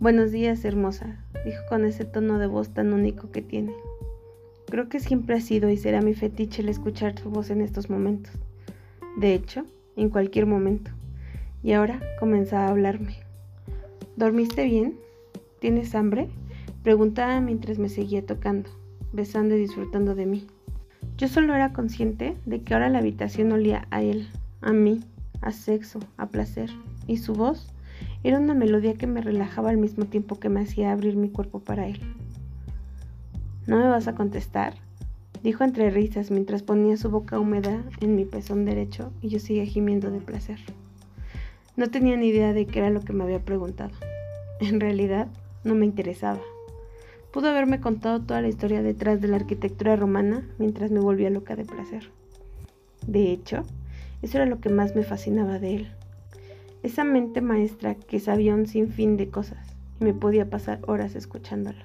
Buenos 0.00 0.32
días, 0.32 0.64
hermosa, 0.64 1.16
dijo 1.44 1.60
con 1.68 1.84
ese 1.84 2.04
tono 2.04 2.40
de 2.40 2.48
voz 2.48 2.70
tan 2.70 2.92
único 2.92 3.30
que 3.30 3.40
tiene. 3.40 3.72
Creo 4.66 4.88
que 4.88 4.98
siempre 4.98 5.36
ha 5.36 5.40
sido 5.40 5.70
y 5.70 5.76
será 5.76 6.02
mi 6.02 6.12
fetiche 6.12 6.62
el 6.62 6.68
escuchar 6.68 7.16
su 7.16 7.30
voz 7.30 7.50
en 7.50 7.60
estos 7.60 7.88
momentos. 7.88 8.34
De 9.16 9.32
hecho, 9.32 9.64
en 9.94 10.10
cualquier 10.10 10.46
momento. 10.46 10.90
Y 11.62 11.74
ahora 11.74 12.00
comenzaba 12.18 12.66
a 12.66 12.70
hablarme. 12.70 13.14
¿Dormiste 14.16 14.64
bien? 14.64 14.98
¿Tienes 15.60 15.94
hambre? 15.94 16.28
Preguntaba 16.82 17.40
mientras 17.40 17.78
me 17.78 17.88
seguía 17.88 18.26
tocando, 18.26 18.70
besando 19.12 19.54
y 19.54 19.60
disfrutando 19.60 20.16
de 20.16 20.26
mí. 20.26 20.46
Yo 21.20 21.28
solo 21.28 21.54
era 21.54 21.74
consciente 21.74 22.34
de 22.46 22.62
que 22.62 22.72
ahora 22.72 22.88
la 22.88 23.00
habitación 23.00 23.52
olía 23.52 23.86
a 23.90 24.00
él, 24.00 24.26
a 24.62 24.72
mí, 24.72 25.04
a 25.42 25.52
sexo, 25.52 26.00
a 26.16 26.28
placer, 26.28 26.70
y 27.06 27.18
su 27.18 27.34
voz 27.34 27.68
era 28.24 28.38
una 28.38 28.54
melodía 28.54 28.94
que 28.94 29.06
me 29.06 29.20
relajaba 29.20 29.68
al 29.68 29.76
mismo 29.76 30.06
tiempo 30.06 30.40
que 30.40 30.48
me 30.48 30.62
hacía 30.62 30.92
abrir 30.92 31.16
mi 31.16 31.28
cuerpo 31.28 31.60
para 31.60 31.86
él. 31.86 32.00
¿No 33.66 33.76
me 33.76 33.86
vas 33.88 34.08
a 34.08 34.14
contestar? 34.14 34.72
dijo 35.42 35.62
entre 35.62 35.90
risas 35.90 36.30
mientras 36.30 36.62
ponía 36.62 36.96
su 36.96 37.10
boca 37.10 37.38
húmeda 37.38 37.84
en 38.00 38.16
mi 38.16 38.24
pezón 38.24 38.64
derecho 38.64 39.12
y 39.20 39.28
yo 39.28 39.40
seguía 39.40 39.66
gimiendo 39.66 40.10
de 40.10 40.20
placer. 40.20 40.58
No 41.76 41.90
tenía 41.90 42.16
ni 42.16 42.28
idea 42.28 42.54
de 42.54 42.64
qué 42.64 42.78
era 42.78 42.88
lo 42.88 43.02
que 43.02 43.12
me 43.12 43.24
había 43.24 43.44
preguntado. 43.44 43.92
En 44.58 44.80
realidad, 44.80 45.28
no 45.64 45.74
me 45.74 45.84
interesaba. 45.84 46.40
Pudo 47.32 47.48
haberme 47.48 47.80
contado 47.80 48.20
toda 48.20 48.42
la 48.42 48.48
historia 48.48 48.82
detrás 48.82 49.20
de 49.20 49.28
la 49.28 49.36
arquitectura 49.36 49.96
romana 49.96 50.46
mientras 50.58 50.90
me 50.90 51.00
volvía 51.00 51.30
loca 51.30 51.56
de 51.56 51.64
placer. 51.64 52.10
De 53.06 53.32
hecho, 53.32 53.62
eso 54.22 54.38
era 54.38 54.46
lo 54.46 54.60
que 54.60 54.68
más 54.68 54.96
me 54.96 55.02
fascinaba 55.02 55.58
de 55.58 55.76
él 55.76 55.88
esa 56.82 57.04
mente 57.04 57.42
maestra 57.42 57.94
que 57.94 58.20
sabía 58.20 58.54
un 58.54 58.66
sinfín 58.66 59.16
de 59.16 59.28
cosas 59.28 59.76
y 60.00 60.04
me 60.04 60.14
podía 60.14 60.48
pasar 60.48 60.80
horas 60.86 61.14
escuchándolo. 61.14 61.84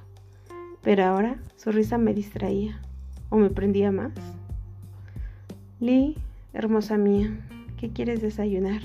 Pero 0.82 1.04
ahora 1.04 1.38
su 1.58 1.72
risa 1.72 1.98
me 1.98 2.14
distraía 2.14 2.80
o 3.30 3.38
me 3.38 3.50
prendía 3.50 3.92
más. 3.92 4.14
Lee, 5.80 6.18
hermosa 6.54 6.98
mía, 6.98 7.38
¿qué 7.78 7.90
quieres 7.90 8.22
desayunar? 8.22 8.82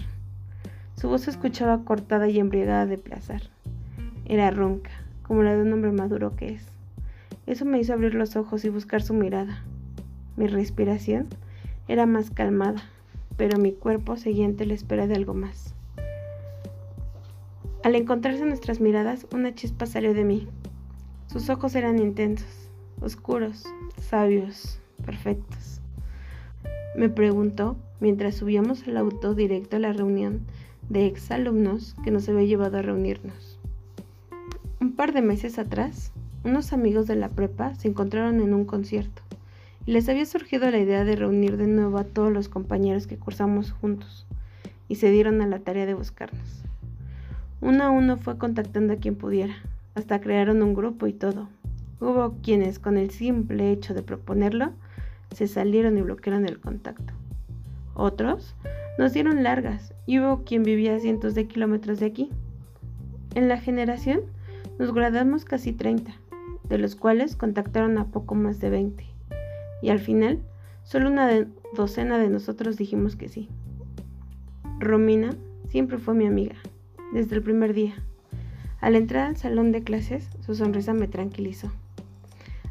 Su 0.96 1.08
voz 1.08 1.22
se 1.22 1.30
escuchaba 1.30 1.84
cortada 1.84 2.28
y 2.28 2.40
embriagada 2.40 2.86
de 2.86 2.98
placer. 2.98 3.48
Era 4.24 4.50
ronca, 4.50 4.90
como 5.30 5.44
la 5.44 5.54
de 5.54 5.62
un 5.62 5.72
hombre 5.72 5.92
maduro 5.92 6.34
que 6.34 6.48
es. 6.48 6.66
Eso 7.46 7.64
me 7.64 7.78
hizo 7.78 7.92
abrir 7.92 8.16
los 8.16 8.34
ojos 8.34 8.64
y 8.64 8.68
buscar 8.68 9.00
su 9.00 9.14
mirada. 9.14 9.62
Mi 10.36 10.48
respiración 10.48 11.28
era 11.86 12.04
más 12.04 12.32
calmada, 12.32 12.82
pero 13.36 13.56
mi 13.56 13.70
cuerpo 13.70 14.16
seguía 14.16 14.46
ante 14.46 14.66
la 14.66 14.74
espera 14.74 15.06
de 15.06 15.14
algo 15.14 15.32
más. 15.32 15.72
Al 17.84 17.94
encontrarse 17.94 18.44
nuestras 18.44 18.80
miradas, 18.80 19.28
una 19.32 19.54
chispa 19.54 19.86
salió 19.86 20.14
de 20.14 20.24
mí. 20.24 20.48
Sus 21.28 21.48
ojos 21.48 21.76
eran 21.76 22.00
intensos, 22.00 22.68
oscuros, 23.00 23.64
sabios, 24.02 24.80
perfectos. 25.06 25.80
Me 26.96 27.08
preguntó 27.08 27.76
mientras 28.00 28.34
subíamos 28.34 28.84
al 28.88 28.96
auto 28.96 29.36
directo 29.36 29.76
a 29.76 29.78
la 29.78 29.92
reunión 29.92 30.40
de 30.88 31.06
exalumnos 31.06 31.94
que 32.02 32.10
nos 32.10 32.28
había 32.28 32.46
llevado 32.46 32.78
a 32.78 32.82
reunirnos. 32.82 33.49
Par 35.00 35.14
de 35.14 35.22
meses 35.22 35.58
atrás, 35.58 36.12
unos 36.44 36.74
amigos 36.74 37.06
de 37.06 37.16
la 37.16 37.30
prepa 37.30 37.74
se 37.74 37.88
encontraron 37.88 38.38
en 38.42 38.52
un 38.52 38.66
concierto 38.66 39.22
y 39.86 39.92
les 39.92 40.06
había 40.10 40.26
surgido 40.26 40.70
la 40.70 40.76
idea 40.76 41.04
de 41.04 41.16
reunir 41.16 41.56
de 41.56 41.68
nuevo 41.68 41.96
a 41.96 42.04
todos 42.04 42.30
los 42.30 42.50
compañeros 42.50 43.06
que 43.06 43.16
cursamos 43.16 43.72
juntos 43.72 44.26
y 44.88 44.96
se 44.96 45.10
dieron 45.10 45.40
a 45.40 45.46
la 45.46 45.60
tarea 45.60 45.86
de 45.86 45.94
buscarnos. 45.94 46.64
Uno 47.62 47.84
a 47.84 47.88
uno 47.88 48.18
fue 48.18 48.36
contactando 48.36 48.92
a 48.92 48.96
quien 48.96 49.14
pudiera, 49.14 49.54
hasta 49.94 50.20
crearon 50.20 50.62
un 50.62 50.74
grupo 50.74 51.06
y 51.06 51.14
todo. 51.14 51.48
Hubo 51.98 52.34
quienes, 52.42 52.78
con 52.78 52.98
el 52.98 53.08
simple 53.08 53.72
hecho 53.72 53.94
de 53.94 54.02
proponerlo, 54.02 54.72
se 55.34 55.48
salieron 55.48 55.96
y 55.96 56.02
bloquearon 56.02 56.44
el 56.44 56.60
contacto. 56.60 57.14
Otros 57.94 58.54
nos 58.98 59.14
dieron 59.14 59.44
largas 59.44 59.94
y 60.04 60.18
hubo 60.18 60.44
quien 60.44 60.62
vivía 60.62 60.94
a 60.94 61.00
cientos 61.00 61.34
de 61.34 61.46
kilómetros 61.46 62.00
de 62.00 62.04
aquí. 62.04 62.30
En 63.34 63.48
la 63.48 63.56
generación 63.56 64.24
nos 64.80 64.94
graduamos 64.94 65.44
casi 65.44 65.74
30, 65.74 66.10
de 66.70 66.78
los 66.78 66.96
cuales 66.96 67.36
contactaron 67.36 67.98
a 67.98 68.06
poco 68.06 68.34
más 68.34 68.60
de 68.60 68.70
20. 68.70 69.04
Y 69.82 69.90
al 69.90 69.98
final, 69.98 70.40
solo 70.84 71.10
una 71.10 71.28
docena 71.76 72.16
de 72.16 72.30
nosotros 72.30 72.78
dijimos 72.78 73.14
que 73.14 73.28
sí. 73.28 73.50
Romina 74.78 75.36
siempre 75.68 75.98
fue 75.98 76.14
mi 76.14 76.26
amiga 76.26 76.54
desde 77.12 77.36
el 77.36 77.42
primer 77.42 77.74
día. 77.74 77.92
Al 78.80 78.96
entrar 78.96 79.26
al 79.26 79.36
salón 79.36 79.70
de 79.70 79.82
clases, 79.82 80.30
su 80.40 80.54
sonrisa 80.54 80.94
me 80.94 81.08
tranquilizó. 81.08 81.70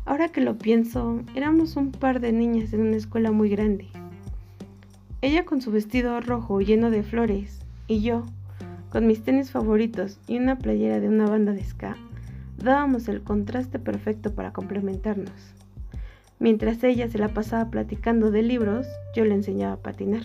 Ahora 0.03 0.29
que 0.29 0.41
lo 0.41 0.57
pienso, 0.57 1.21
éramos 1.35 1.75
un 1.75 1.91
par 1.91 2.21
de 2.21 2.31
niñas 2.31 2.73
en 2.73 2.81
una 2.81 2.97
escuela 2.97 3.29
muy 3.31 3.49
grande. 3.49 3.87
Ella 5.21 5.45
con 5.45 5.61
su 5.61 5.69
vestido 5.69 6.19
rojo 6.21 6.59
lleno 6.59 6.89
de 6.89 7.03
flores 7.03 7.59
y 7.85 8.01
yo, 8.01 8.25
con 8.91 9.05
mis 9.07 9.23
tenis 9.23 9.51
favoritos 9.51 10.19
y 10.27 10.37
una 10.37 10.57
playera 10.57 10.99
de 10.99 11.07
una 11.07 11.27
banda 11.27 11.53
de 11.53 11.63
ska, 11.63 11.95
dábamos 12.57 13.07
el 13.07 13.21
contraste 13.21 13.79
perfecto 13.79 14.33
para 14.33 14.51
complementarnos. 14.51 15.53
Mientras 16.39 16.83
ella 16.83 17.09
se 17.09 17.17
la 17.17 17.29
pasaba 17.29 17.69
platicando 17.69 18.31
de 18.31 18.41
libros, 18.41 18.87
yo 19.15 19.25
le 19.25 19.35
enseñaba 19.35 19.73
a 19.73 19.81
patinar. 19.81 20.23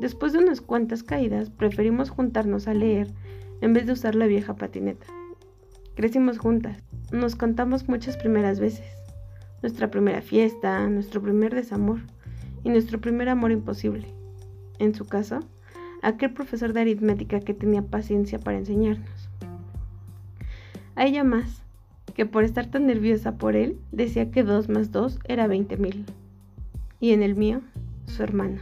Después 0.00 0.32
de 0.32 0.38
unas 0.38 0.60
cuantas 0.60 1.02
caídas, 1.02 1.50
preferimos 1.50 2.10
juntarnos 2.10 2.66
a 2.66 2.74
leer 2.74 3.08
en 3.60 3.74
vez 3.74 3.86
de 3.86 3.92
usar 3.92 4.14
la 4.14 4.26
vieja 4.26 4.56
patineta. 4.56 5.06
Crecimos 5.94 6.38
juntas, 6.38 6.82
nos 7.12 7.36
contamos 7.36 7.88
muchas 7.88 8.16
primeras 8.16 8.60
veces. 8.60 8.86
Nuestra 9.62 9.90
primera 9.90 10.22
fiesta, 10.22 10.88
nuestro 10.88 11.20
primer 11.20 11.54
desamor 11.54 12.00
y 12.64 12.70
nuestro 12.70 13.00
primer 13.00 13.28
amor 13.28 13.52
imposible. 13.52 14.08
En 14.78 14.94
su 14.94 15.04
caso, 15.04 15.40
aquel 16.02 16.32
profesor 16.32 16.72
de 16.72 16.80
aritmética 16.80 17.40
que 17.40 17.54
tenía 17.54 17.82
paciencia 17.82 18.38
para 18.38 18.58
enseñarnos. 18.58 19.28
A 20.94 21.04
ella 21.04 21.24
más, 21.24 21.62
que 22.14 22.26
por 22.26 22.44
estar 22.44 22.66
tan 22.66 22.86
nerviosa 22.86 23.36
por 23.36 23.56
él, 23.56 23.78
decía 23.92 24.30
que 24.30 24.42
2 24.42 24.68
más 24.68 24.92
2 24.92 25.20
era 25.24 25.46
20 25.46 25.76
mil. 25.76 26.04
Y 27.00 27.12
en 27.12 27.22
el 27.22 27.36
mío, 27.36 27.62
su 28.06 28.22
hermano. 28.22 28.60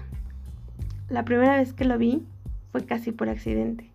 La 1.08 1.24
primera 1.24 1.56
vez 1.56 1.72
que 1.72 1.84
lo 1.84 1.98
vi 1.98 2.22
fue 2.70 2.84
casi 2.84 3.12
por 3.12 3.28
accidente. 3.28 3.90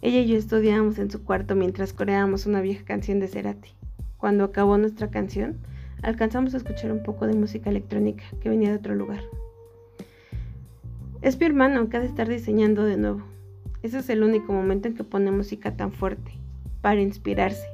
Ella 0.00 0.20
y 0.20 0.28
yo 0.28 0.36
estudiábamos 0.36 0.98
en 0.98 1.10
su 1.10 1.24
cuarto 1.24 1.56
mientras 1.56 1.92
coreábamos 1.92 2.46
una 2.46 2.60
vieja 2.60 2.84
canción 2.84 3.18
de 3.18 3.28
Cerati. 3.28 3.70
Cuando 4.18 4.44
acabó 4.44 4.78
nuestra 4.78 5.10
canción, 5.10 5.56
alcanzamos 6.02 6.54
a 6.54 6.58
escuchar 6.58 6.92
un 6.92 7.02
poco 7.02 7.26
de 7.26 7.34
música 7.34 7.70
electrónica 7.70 8.24
que 8.40 8.48
venía 8.48 8.70
de 8.70 8.76
otro 8.76 8.94
lugar. 8.94 9.22
Es 11.20 11.40
mi 11.40 11.46
hermano 11.46 11.88
que 11.88 11.96
ha 11.96 12.00
de 12.00 12.06
estar 12.06 12.28
diseñando 12.28 12.84
de 12.84 12.96
nuevo. 12.96 13.22
Ese 13.82 13.98
es 13.98 14.08
el 14.08 14.22
único 14.22 14.52
momento 14.52 14.86
en 14.86 14.94
que 14.94 15.02
pone 15.02 15.32
música 15.32 15.76
tan 15.76 15.90
fuerte, 15.90 16.30
para 16.80 17.00
inspirarse, 17.00 17.66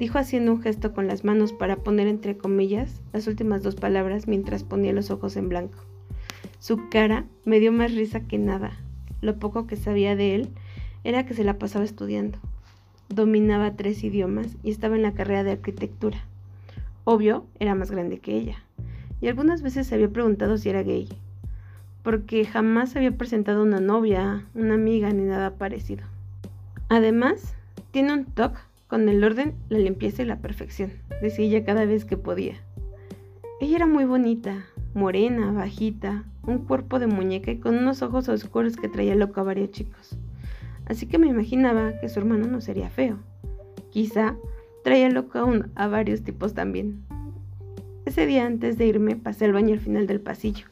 dijo 0.00 0.18
haciendo 0.18 0.52
un 0.52 0.62
gesto 0.62 0.94
con 0.94 1.06
las 1.06 1.22
manos 1.22 1.52
para 1.52 1.76
poner 1.76 2.08
entre 2.08 2.38
comillas 2.38 3.02
las 3.12 3.26
últimas 3.26 3.62
dos 3.62 3.74
palabras 3.74 4.26
mientras 4.26 4.64
ponía 4.64 4.94
los 4.94 5.10
ojos 5.10 5.36
en 5.36 5.50
blanco. 5.50 5.78
Su 6.58 6.88
cara 6.88 7.26
me 7.44 7.60
dio 7.60 7.70
más 7.70 7.94
risa 7.94 8.20
que 8.20 8.38
nada. 8.38 8.78
Lo 9.20 9.38
poco 9.38 9.66
que 9.66 9.76
sabía 9.76 10.16
de 10.16 10.34
él 10.34 10.48
era 11.04 11.26
que 11.26 11.34
se 11.34 11.44
la 11.44 11.58
pasaba 11.58 11.84
estudiando. 11.84 12.38
Dominaba 13.10 13.76
tres 13.76 14.02
idiomas 14.04 14.56
y 14.62 14.70
estaba 14.70 14.96
en 14.96 15.02
la 15.02 15.12
carrera 15.12 15.44
de 15.44 15.52
arquitectura. 15.52 16.24
Obvio, 17.04 17.44
era 17.60 17.74
más 17.74 17.90
grande 17.90 18.20
que 18.20 18.34
ella. 18.34 18.64
Y 19.20 19.28
algunas 19.28 19.60
veces 19.60 19.86
se 19.86 19.94
había 19.94 20.08
preguntado 20.08 20.56
si 20.56 20.70
era 20.70 20.82
gay, 20.82 21.08
porque 22.06 22.44
jamás 22.44 22.94
había 22.94 23.18
presentado 23.18 23.64
una 23.64 23.80
novia, 23.80 24.44
una 24.54 24.74
amiga 24.74 25.10
ni 25.10 25.24
nada 25.24 25.56
parecido. 25.56 26.04
Además, 26.88 27.56
tiene 27.90 28.12
un 28.12 28.26
toque 28.26 28.60
con 28.86 29.08
el 29.08 29.24
orden, 29.24 29.56
la 29.70 29.80
limpieza 29.80 30.22
y 30.22 30.26
la 30.26 30.38
perfección, 30.38 30.92
decía 31.20 31.46
ella 31.46 31.64
cada 31.64 31.84
vez 31.84 32.04
que 32.04 32.16
podía. 32.16 32.54
Ella 33.60 33.74
era 33.78 33.86
muy 33.88 34.04
bonita, 34.04 34.66
morena, 34.94 35.50
bajita, 35.50 36.22
un 36.44 36.58
cuerpo 36.58 37.00
de 37.00 37.08
muñeca 37.08 37.50
y 37.50 37.58
con 37.58 37.76
unos 37.76 38.02
ojos 38.02 38.28
oscuros 38.28 38.76
que 38.76 38.88
traía 38.88 39.16
loco 39.16 39.40
a 39.40 39.42
varios 39.42 39.72
chicos. 39.72 40.16
Así 40.84 41.06
que 41.06 41.18
me 41.18 41.26
imaginaba 41.26 41.98
que 41.98 42.08
su 42.08 42.20
hermano 42.20 42.46
no 42.46 42.60
sería 42.60 42.88
feo. 42.88 43.18
Quizá 43.90 44.36
traía 44.84 45.10
loco 45.10 45.40
a, 45.40 45.84
a 45.84 45.88
varios 45.88 46.22
tipos 46.22 46.54
también. 46.54 47.02
Ese 48.04 48.26
día 48.26 48.46
antes 48.46 48.78
de 48.78 48.86
irme 48.86 49.16
pasé 49.16 49.46
al 49.46 49.54
baño 49.54 49.72
al 49.74 49.80
final 49.80 50.06
del 50.06 50.20
pasillo. 50.20 50.66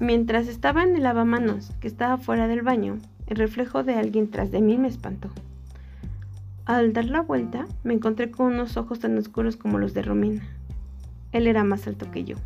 Mientras 0.00 0.48
estaba 0.48 0.82
en 0.82 0.96
el 0.96 1.02
lavamanos, 1.02 1.70
que 1.80 1.88
estaba 1.88 2.18
fuera 2.18 2.48
del 2.48 2.62
baño, 2.62 2.98
el 3.26 3.36
reflejo 3.36 3.84
de 3.84 3.94
alguien 3.94 4.30
tras 4.30 4.50
de 4.50 4.60
mí 4.60 4.78
me 4.78 4.88
espantó. 4.88 5.30
Al 6.64 6.92
dar 6.92 7.06
la 7.06 7.22
vuelta, 7.22 7.66
me 7.84 7.94
encontré 7.94 8.30
con 8.30 8.46
unos 8.46 8.76
ojos 8.76 9.00
tan 9.00 9.16
oscuros 9.18 9.56
como 9.56 9.78
los 9.78 9.94
de 9.94 10.02
Romina. 10.02 10.42
Él 11.32 11.46
era 11.46 11.64
más 11.64 11.86
alto 11.86 12.10
que 12.10 12.24
yo 12.24 12.36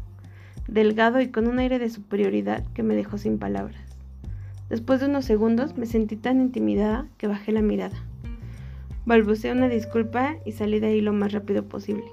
delgado 0.68 1.20
y 1.20 1.28
con 1.28 1.46
un 1.46 1.58
aire 1.58 1.78
de 1.78 1.88
superioridad 1.88 2.64
que 2.74 2.82
me 2.82 2.96
dejó 2.96 3.18
sin 3.18 3.38
palabras. 3.38 3.80
Después 4.68 5.00
de 5.00 5.06
unos 5.06 5.24
segundos 5.24 5.76
me 5.76 5.86
sentí 5.86 6.16
tan 6.16 6.40
intimidada 6.40 7.06
que 7.18 7.28
bajé 7.28 7.52
la 7.52 7.62
mirada. 7.62 7.96
Balbuceé 9.04 9.52
una 9.52 9.68
disculpa 9.68 10.36
y 10.44 10.52
salí 10.52 10.80
de 10.80 10.88
ahí 10.88 11.00
lo 11.00 11.12
más 11.12 11.32
rápido 11.32 11.64
posible. 11.64 12.04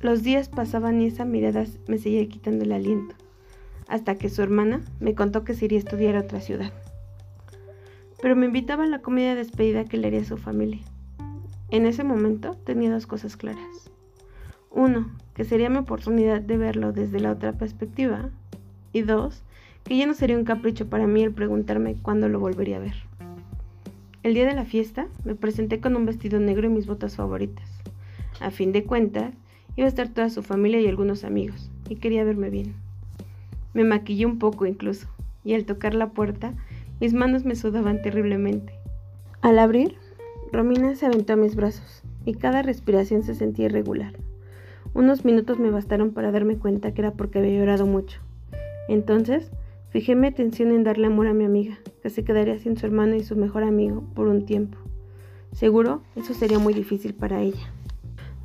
Los 0.00 0.22
días 0.22 0.48
pasaban 0.48 1.00
y 1.00 1.06
esa 1.06 1.24
mirada 1.24 1.64
me 1.88 1.98
seguía 1.98 2.28
quitando 2.28 2.64
el 2.64 2.72
aliento, 2.72 3.16
hasta 3.88 4.14
que 4.14 4.28
su 4.28 4.42
hermana 4.42 4.80
me 5.00 5.14
contó 5.14 5.42
que 5.42 5.54
se 5.54 5.64
iría 5.64 5.78
a 5.78 5.80
estudiar 5.80 6.16
a 6.16 6.20
otra 6.20 6.40
ciudad. 6.40 6.72
Pero 8.22 8.36
me 8.36 8.46
invitaba 8.46 8.84
a 8.84 8.88
la 8.88 9.00
comida 9.00 9.30
de 9.30 9.36
despedida 9.36 9.84
que 9.84 9.96
le 9.96 10.06
haría 10.06 10.20
a 10.20 10.24
su 10.24 10.36
familia. 10.36 10.82
En 11.70 11.84
ese 11.84 12.04
momento 12.04 12.54
tenía 12.54 12.92
dos 12.92 13.06
cosas 13.06 13.36
claras. 13.36 13.90
Uno, 14.70 15.10
que 15.34 15.44
sería 15.44 15.68
mi 15.68 15.78
oportunidad 15.78 16.40
de 16.40 16.56
verlo 16.56 16.92
desde 16.92 17.20
la 17.20 17.32
otra 17.32 17.52
perspectiva. 17.52 18.30
Y 18.92 19.02
dos, 19.02 19.42
que 19.84 19.96
ya 19.96 20.06
no 20.06 20.14
sería 20.14 20.38
un 20.38 20.44
capricho 20.44 20.88
para 20.88 21.06
mí 21.06 21.22
el 21.22 21.32
preguntarme 21.32 21.96
cuándo 22.00 22.28
lo 22.28 22.40
volvería 22.40 22.76
a 22.76 22.80
ver. 22.80 22.94
El 24.22 24.34
día 24.34 24.46
de 24.46 24.54
la 24.54 24.64
fiesta 24.64 25.08
me 25.24 25.34
presenté 25.34 25.80
con 25.80 25.96
un 25.96 26.06
vestido 26.06 26.38
negro 26.40 26.66
y 26.66 26.70
mis 26.70 26.86
botas 26.86 27.16
favoritas. 27.16 27.68
A 28.40 28.50
fin 28.50 28.72
de 28.72 28.84
cuentas, 28.84 29.34
iba 29.78 29.84
a 29.84 29.88
estar 29.88 30.08
toda 30.08 30.28
su 30.28 30.42
familia 30.42 30.80
y 30.80 30.88
algunos 30.88 31.22
amigos, 31.22 31.70
y 31.88 31.94
quería 31.94 32.24
verme 32.24 32.50
bien. 32.50 32.74
Me 33.74 33.84
maquillé 33.84 34.26
un 34.26 34.40
poco 34.40 34.66
incluso, 34.66 35.06
y 35.44 35.54
al 35.54 35.66
tocar 35.66 35.94
la 35.94 36.10
puerta, 36.10 36.52
mis 37.00 37.14
manos 37.14 37.44
me 37.44 37.54
sudaban 37.54 38.02
terriblemente. 38.02 38.72
Al 39.40 39.60
abrir, 39.60 39.94
Romina 40.50 40.96
se 40.96 41.06
aventó 41.06 41.34
a 41.34 41.36
mis 41.36 41.54
brazos, 41.54 42.02
y 42.24 42.34
cada 42.34 42.62
respiración 42.62 43.22
se 43.22 43.36
sentía 43.36 43.66
irregular. 43.66 44.14
Unos 44.94 45.24
minutos 45.24 45.60
me 45.60 45.70
bastaron 45.70 46.10
para 46.10 46.32
darme 46.32 46.56
cuenta 46.56 46.92
que 46.92 47.02
era 47.02 47.12
porque 47.12 47.38
había 47.38 47.60
llorado 47.60 47.86
mucho. 47.86 48.20
Entonces, 48.88 49.52
fijé 49.90 50.16
mi 50.16 50.26
atención 50.26 50.72
en 50.72 50.82
darle 50.82 51.06
amor 51.06 51.28
a 51.28 51.34
mi 51.34 51.44
amiga, 51.44 51.78
que 52.02 52.10
se 52.10 52.24
quedaría 52.24 52.58
sin 52.58 52.76
su 52.76 52.84
hermano 52.84 53.14
y 53.14 53.22
su 53.22 53.36
mejor 53.36 53.62
amigo 53.62 54.02
por 54.16 54.26
un 54.26 54.44
tiempo. 54.44 54.76
Seguro, 55.52 56.02
eso 56.16 56.34
sería 56.34 56.58
muy 56.58 56.74
difícil 56.74 57.14
para 57.14 57.42
ella. 57.42 57.72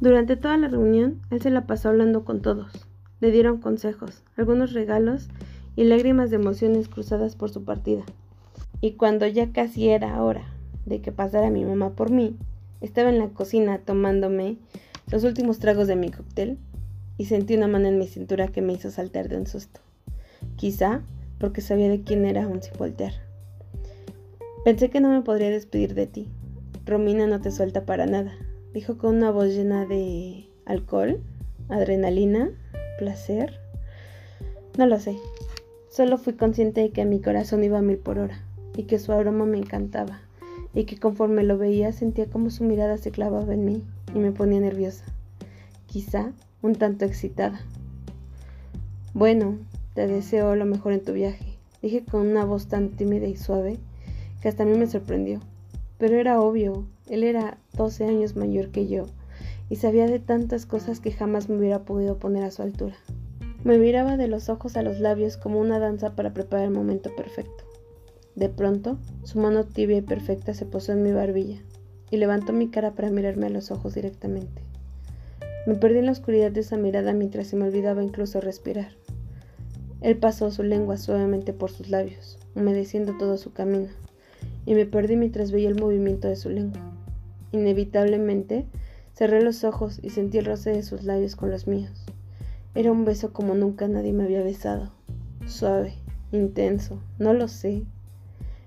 Durante 0.04 0.36
toda 0.36 0.58
la 0.58 0.68
reunión, 0.68 1.22
él 1.30 1.42
se 1.42 1.50
la 1.50 1.66
pasó 1.66 1.88
hablando 1.88 2.26
con 2.26 2.42
todos. 2.42 2.74
Le 3.22 3.32
dieron 3.32 3.62
consejos, 3.62 4.22
algunos 4.36 4.74
regalos 4.74 5.30
y 5.78 5.86
lágrimas 5.86 6.30
de 6.30 6.36
emociones 6.36 6.90
cruzadas 6.90 7.38
por 7.38 7.52
su 7.52 7.64
partida. 7.64 8.04
Y 8.82 8.96
cuando 8.96 9.26
ya 9.28 9.54
casi 9.54 9.88
era 9.88 10.22
hora 10.22 10.44
de 10.86 11.00
que 11.00 11.14
pasara 11.14 11.50
mi 11.50 11.64
mamá 11.64 11.92
por 11.92 12.12
mí, 12.12 12.36
estaba 12.82 13.12
en 13.12 13.18
la 13.18 13.30
cocina 13.30 13.78
tomándome 13.78 14.58
los 15.10 15.24
últimos 15.24 15.60
tragos 15.60 15.88
de 15.88 15.96
mi 15.96 16.12
cóctel 16.12 16.58
y 17.18 17.24
sentí 17.24 17.56
una 17.56 17.70
mano 17.70 17.88
en 17.88 17.98
mi 17.98 18.08
cintura 18.08 18.50
que 18.50 18.62
me 18.62 18.74
hizo 18.74 18.92
saltar 18.92 19.30
de 19.30 19.38
un 19.38 19.48
susto. 19.48 19.80
Quizá 20.58 21.02
porque 21.40 21.62
sabía 21.62 21.88
de 21.88 22.02
quién 22.02 22.26
era 22.26 22.44
aún 22.44 22.62
sin 22.62 22.74
voltear. 22.78 23.14
Pensé 24.66 24.90
que 24.90 25.00
no 25.00 25.08
me 25.08 25.22
podría 25.22 25.50
despedir 25.50 25.94
de 25.94 26.08
ti. 26.08 26.28
Romina 26.86 27.26
no 27.26 27.40
te 27.40 27.52
suelta 27.52 27.86
para 27.86 28.06
nada, 28.06 28.34
dijo 28.74 28.98
con 28.98 29.16
una 29.16 29.32
voz 29.32 29.50
llena 29.50 29.86
de 29.86 30.48
alcohol, 30.66 31.20
adrenalina, 31.70 32.50
placer. 32.98 33.60
No 34.78 34.88
lo 34.88 35.00
sé. 35.00 35.18
Solo 35.90 36.18
fui 36.18 36.34
consciente 36.34 36.82
de 36.82 36.90
que 36.90 37.06
mi 37.06 37.22
corazón 37.22 37.64
iba 37.64 37.78
a 37.78 37.84
mil 37.84 37.98
por 37.98 38.18
hora 38.18 38.42
y 38.76 38.84
que 38.84 38.98
su 38.98 39.12
aroma 39.12 39.46
me 39.46 39.60
encantaba 39.60 40.22
y 40.74 40.86
que 40.86 40.98
conforme 40.98 41.44
lo 41.44 41.58
veía 41.58 41.92
sentía 41.92 42.26
como 42.26 42.50
su 42.50 42.64
mirada 42.64 42.98
se 42.98 43.12
clavaba 43.12 43.54
en 43.54 43.66
mí 43.66 43.84
y 44.16 44.18
me 44.18 44.32
ponía 44.32 44.60
nerviosa, 44.60 45.06
quizá 45.86 46.32
un 46.62 46.76
tanto 46.76 47.06
excitada. 47.06 47.62
Bueno, 49.14 49.60
te 49.94 50.08
deseo 50.08 50.56
lo 50.56 50.66
mejor 50.66 50.94
en 50.94 51.04
tu 51.04 51.14
viaje, 51.14 51.46
dije 51.84 52.04
con 52.04 52.28
una 52.28 52.46
voz 52.46 52.68
tan 52.68 52.90
tímida 52.90 53.28
y 53.28 53.36
suave 53.36 53.78
que 54.42 54.50
hasta 54.50 54.64
a 54.64 54.66
mí 54.66 54.76
me 54.76 54.88
sorprendió. 54.88 55.40
Pero 56.00 56.18
era 56.18 56.42
obvio, 56.42 56.86
él 57.08 57.24
era 57.24 57.58
12 57.76 58.06
años 58.06 58.36
mayor 58.36 58.70
que 58.70 58.88
yo 58.88 59.08
y 59.70 59.78
sabía 59.78 60.08
de 60.08 60.20
tantas 60.20 60.66
cosas 60.66 61.00
que 61.00 61.12
jamás 61.12 61.50
me 61.50 61.58
hubiera 61.58 61.84
podido 61.84 62.18
poner 62.18 62.44
a 62.44 62.52
su 62.52 62.62
altura. 62.62 62.96
Me 63.64 63.78
miraba 63.78 64.18
de 64.18 64.28
los 64.28 64.50
ojos 64.50 64.76
a 64.78 64.84
los 64.84 65.00
labios 65.00 65.38
como 65.38 65.60
una 65.60 65.80
danza 65.80 66.16
para 66.16 66.34
preparar 66.34 66.66
el 66.66 66.72
momento 66.72 67.16
perfecto. 67.16 67.64
De 68.36 68.50
pronto, 68.50 68.98
su 69.24 69.40
mano 69.40 69.64
tibia 69.64 69.98
y 69.98 70.02
perfecta 70.02 70.54
se 70.54 70.66
posó 70.66 70.92
en 70.92 71.04
mi 71.04 71.12
barbilla 71.12 71.60
y 72.12 72.18
levantó 72.18 72.52
mi 72.52 72.70
cara 72.70 72.92
para 72.92 73.10
mirarme 73.10 73.48
a 73.48 73.50
los 73.50 73.72
ojos 73.72 73.96
directamente. 73.96 74.62
Me 75.66 75.76
perdí 75.76 76.00
en 76.00 76.08
la 76.08 76.12
oscuridad 76.12 76.52
de 76.52 76.60
esa 76.60 76.78
mirada 76.78 77.14
mientras 77.14 77.48
se 77.48 77.56
me 77.56 77.66
olvidaba 77.66 78.04
incluso 78.04 78.42
respirar. 78.42 78.92
Él 80.02 80.18
pasó 80.18 80.52
su 80.52 80.64
lengua 80.64 80.98
suavemente 80.98 81.54
por 81.54 81.72
sus 81.72 81.90
labios, 81.90 82.38
humedeciendo 82.56 83.18
todo 83.18 83.38
su 83.38 83.54
camino, 83.54 83.88
y 84.66 84.76
me 84.76 84.86
perdí 84.86 85.16
mientras 85.16 85.52
veía 85.52 85.70
el 85.70 85.80
movimiento 85.80 86.28
de 86.28 86.36
su 86.36 86.50
lengua. 86.50 86.93
Inevitablemente, 87.54 88.66
cerré 89.14 89.42
los 89.42 89.64
ojos 89.64 90.00
y 90.04 90.10
sentí 90.10 90.40
el 90.40 90.46
roce 90.46 90.72
de 90.72 90.84
sus 90.84 91.04
labios 91.04 91.38
con 91.38 91.50
los 91.50 91.68
míos. 91.68 92.06
Era 92.76 92.92
un 92.92 93.06
beso 93.06 93.32
como 93.32 93.56
nunca 93.56 93.88
nadie 93.88 94.12
me 94.12 94.24
había 94.24 94.44
besado, 94.44 94.92
suave, 95.46 95.94
intenso, 96.32 97.00
no 97.20 97.34
lo 97.34 97.48
sé, 97.48 97.86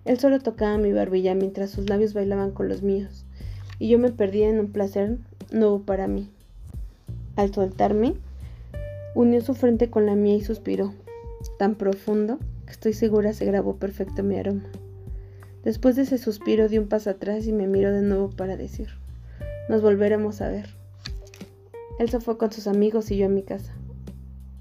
él 0.07 0.20
solo 0.20 0.39
tocaba 0.39 0.78
mi 0.78 0.93
barbilla 0.93 1.34
mientras 1.34 1.70
sus 1.70 1.91
labios 1.91 2.14
bailaban 2.14 2.53
con 2.53 2.68
los 2.68 2.82
míos, 2.82 3.24
y 3.80 3.89
yo 3.89 3.99
me 3.99 4.12
perdía 4.12 4.49
en 4.49 4.61
un 4.61 4.70
placer 4.70 5.18
nuevo 5.51 5.82
para 5.82 6.07
mí. 6.07 6.30
Al 7.34 7.53
soltarme, 7.53 8.14
unió 9.16 9.41
su 9.41 9.55
frente 9.55 9.91
con 9.91 10.07
la 10.07 10.14
mía 10.14 10.37
y 10.37 10.43
suspiró, 10.43 10.95
tan 11.59 11.74
profundo 11.74 12.39
que 12.66 12.72
estoy 12.72 12.93
segura 12.93 13.32
se 13.32 13.47
grabó 13.47 13.76
perfecto 13.76 14.22
mi 14.22 14.39
aroma. 14.39 14.62
Después 15.67 15.97
de 15.97 16.03
ese 16.03 16.17
suspiro 16.17 16.69
di 16.69 16.79
un 16.79 16.87
paso 16.87 17.11
atrás 17.11 17.45
y 17.49 17.53
me 17.53 17.67
miró 17.67 17.91
de 17.91 18.01
nuevo 18.01 18.31
para 18.31 18.57
decir, 18.57 18.87
nos 19.69 19.83
volveremos 19.83 20.41
a 20.41 20.49
ver. 20.49 20.69
Él 21.99 22.09
se 22.09 22.21
fue 22.21 22.39
con 22.39 22.53
sus 22.53 22.69
amigos 22.69 23.11
y 23.11 23.17
yo 23.17 23.27
a 23.27 23.29
mi 23.29 23.43
casa. 23.43 23.75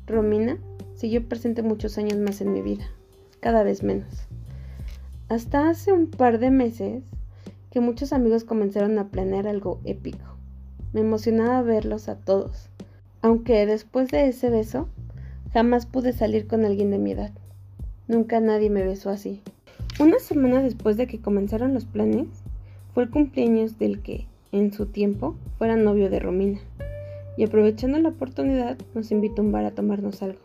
Romina 0.08 0.58
siguió 0.95 1.30
presente 1.30 1.62
muchos 1.62 1.99
años 1.99 2.18
más 2.18 2.41
en 2.41 2.51
mi 2.51 2.64
vida, 2.64 2.86
cada 3.39 3.62
vez 3.62 3.84
menos. 3.84 4.26
Hasta 5.30 5.70
hace 5.70 5.93
un 5.93 6.10
par 6.10 6.39
de 6.39 6.49
meses 6.49 7.03
que 7.70 7.82
muchos 7.82 8.12
amigos 8.12 8.43
comenzaron 8.43 8.97
a 8.97 9.10
planear 9.10 9.47
algo 9.47 9.82
épico. 9.84 10.39
Me 10.91 11.01
emocionaba 11.01 11.62
verlos 11.62 12.10
a 12.10 12.16
todos, 12.16 12.70
aunque 13.22 13.68
después 13.68 14.10
de 14.10 14.28
ese 14.28 14.49
beso 14.49 14.89
jamás 15.53 15.86
pude 15.86 16.14
salir 16.14 16.47
con 16.47 16.66
alguien 16.66 16.89
de 16.89 16.97
mi 16.97 17.12
edad. 17.12 17.32
Nunca 18.08 18.39
nadie 18.39 18.72
me 18.72 18.84
besó 18.84 19.12
así. 19.12 19.43
Una 19.98 20.20
semana 20.20 20.62
después 20.62 20.98
de 20.98 21.08
que 21.08 21.22
comenzaron 21.22 21.74
los 21.74 21.86
planes, 21.86 22.28
fue 22.93 23.04
el 23.04 23.10
cumpleaños 23.10 23.80
del 23.80 24.02
que, 24.02 24.26
en 24.52 24.74
su 24.74 24.88
tiempo, 24.88 25.38
fuera 25.58 25.78
novio 25.78 26.10
de 26.10 26.20
Romina, 26.20 26.60
y 27.38 27.46
aprovechando 27.46 27.98
la 28.00 28.10
oportunidad 28.10 28.78
nos 28.93 29.12
invitó 29.12 29.41
a 29.41 29.46
un 29.46 29.54
bar 29.54 29.64
a 29.64 29.72
tomarnos 29.72 30.22
algo. 30.22 30.39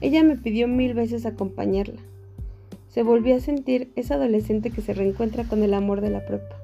Ella 0.00 0.22
me 0.22 0.36
pidió 0.36 0.68
mil 0.68 0.94
veces 0.94 1.26
acompañarla, 1.26 2.00
se 2.88 3.02
volvió 3.02 3.34
a 3.34 3.40
sentir 3.40 3.90
esa 3.96 4.14
adolescente 4.14 4.70
que 4.70 4.82
se 4.82 4.94
reencuentra 4.94 5.42
con 5.42 5.64
el 5.64 5.74
amor 5.74 6.00
de 6.00 6.10
la 6.10 6.24
prepa, 6.24 6.54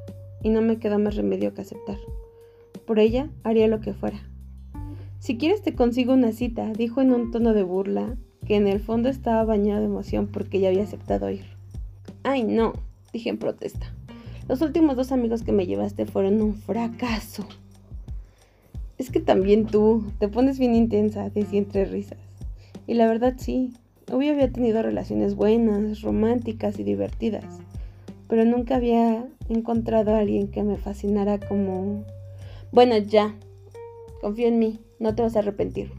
y 0.44 0.50
no 0.50 0.62
me 0.62 0.76
quedó 0.76 1.00
más 1.00 1.16
remedio 1.16 1.54
que 1.54 1.62
aceptar. 1.62 1.98
Por 2.86 3.00
ella 3.00 3.28
haría 3.42 3.66
lo 3.66 3.80
que 3.80 3.94
fuera. 3.94 4.20
Si 5.18 5.38
quieres 5.38 5.60
te 5.62 5.74
consigo 5.74 6.12
una 6.12 6.30
cita, 6.30 6.72
dijo 6.72 7.00
en 7.00 7.12
un 7.12 7.32
tono 7.32 7.52
de 7.52 7.64
burla, 7.64 8.16
que 8.46 8.54
en 8.54 8.68
el 8.68 8.78
fondo 8.78 9.08
estaba 9.08 9.44
bañado 9.44 9.80
de 9.80 9.86
emoción 9.86 10.28
porque 10.28 10.60
ya 10.60 10.68
había 10.68 10.84
aceptado 10.84 11.28
ir. 11.30 11.49
Ay, 12.22 12.42
no, 12.42 12.74
dije 13.14 13.30
en 13.30 13.38
protesta. 13.38 13.94
Los 14.46 14.60
últimos 14.60 14.94
dos 14.96 15.10
amigos 15.10 15.42
que 15.42 15.52
me 15.52 15.66
llevaste 15.66 16.04
fueron 16.04 16.42
un 16.42 16.54
fracaso. 16.54 17.46
Es 18.98 19.10
que 19.10 19.20
también 19.20 19.66
tú 19.66 20.04
te 20.18 20.28
pones 20.28 20.58
bien 20.58 20.74
intensa, 20.74 21.30
decía 21.30 21.58
entre 21.58 21.86
risas. 21.86 22.18
Y 22.86 22.94
la 22.94 23.06
verdad 23.06 23.34
sí, 23.38 23.72
hoy 24.12 24.28
había 24.28 24.52
tenido 24.52 24.82
relaciones 24.82 25.34
buenas, 25.34 26.02
románticas 26.02 26.78
y 26.78 26.84
divertidas, 26.84 27.44
pero 28.28 28.44
nunca 28.44 28.76
había 28.76 29.26
encontrado 29.48 30.14
a 30.14 30.18
alguien 30.18 30.48
que 30.48 30.62
me 30.62 30.76
fascinara 30.76 31.40
como... 31.40 32.04
Bueno, 32.70 32.98
ya, 32.98 33.34
confío 34.20 34.48
en 34.48 34.58
mí, 34.58 34.80
no 34.98 35.14
te 35.14 35.22
vas 35.22 35.36
a 35.36 35.38
arrepentir, 35.38 35.92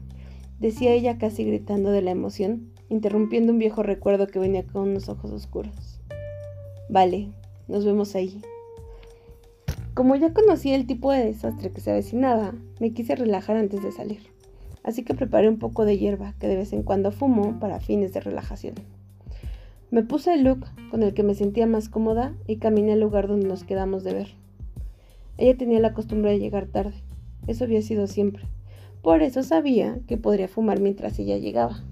decía 0.60 0.92
ella 0.92 1.18
casi 1.18 1.44
gritando 1.44 1.90
de 1.90 2.02
la 2.02 2.12
emoción, 2.12 2.70
interrumpiendo 2.90 3.52
un 3.52 3.58
viejo 3.58 3.82
recuerdo 3.82 4.28
que 4.28 4.38
venía 4.38 4.64
con 4.64 4.90
unos 4.90 5.08
ojos 5.08 5.32
oscuros. 5.32 5.91
Vale, 6.88 7.30
nos 7.68 7.84
vemos 7.84 8.14
ahí. 8.14 8.42
Como 9.94 10.16
ya 10.16 10.32
conocía 10.32 10.74
el 10.74 10.86
tipo 10.86 11.12
de 11.12 11.24
desastre 11.24 11.70
que 11.70 11.80
se 11.80 11.90
avecinaba, 11.90 12.54
me 12.80 12.92
quise 12.92 13.14
relajar 13.14 13.56
antes 13.56 13.82
de 13.82 13.92
salir, 13.92 14.20
así 14.82 15.04
que 15.04 15.14
preparé 15.14 15.48
un 15.48 15.58
poco 15.58 15.84
de 15.84 15.98
hierba 15.98 16.34
que 16.38 16.48
de 16.48 16.56
vez 16.56 16.72
en 16.72 16.82
cuando 16.82 17.12
fumo 17.12 17.60
para 17.60 17.78
fines 17.78 18.12
de 18.12 18.20
relajación. 18.20 18.74
Me 19.90 20.02
puse 20.02 20.32
el 20.32 20.44
look 20.44 20.64
con 20.90 21.02
el 21.02 21.12
que 21.12 21.22
me 21.22 21.34
sentía 21.34 21.66
más 21.66 21.90
cómoda 21.90 22.34
y 22.46 22.56
caminé 22.56 22.94
al 22.94 23.00
lugar 23.00 23.28
donde 23.28 23.46
nos 23.46 23.64
quedamos 23.64 24.02
de 24.02 24.14
ver. 24.14 24.28
Ella 25.36 25.58
tenía 25.58 25.80
la 25.80 25.92
costumbre 25.92 26.30
de 26.30 26.38
llegar 26.38 26.66
tarde, 26.66 26.94
eso 27.46 27.64
había 27.64 27.82
sido 27.82 28.06
siempre, 28.06 28.44
por 29.02 29.22
eso 29.22 29.42
sabía 29.42 29.98
que 30.06 30.16
podría 30.16 30.48
fumar 30.48 30.80
mientras 30.80 31.18
ella 31.18 31.36
llegaba. 31.36 31.82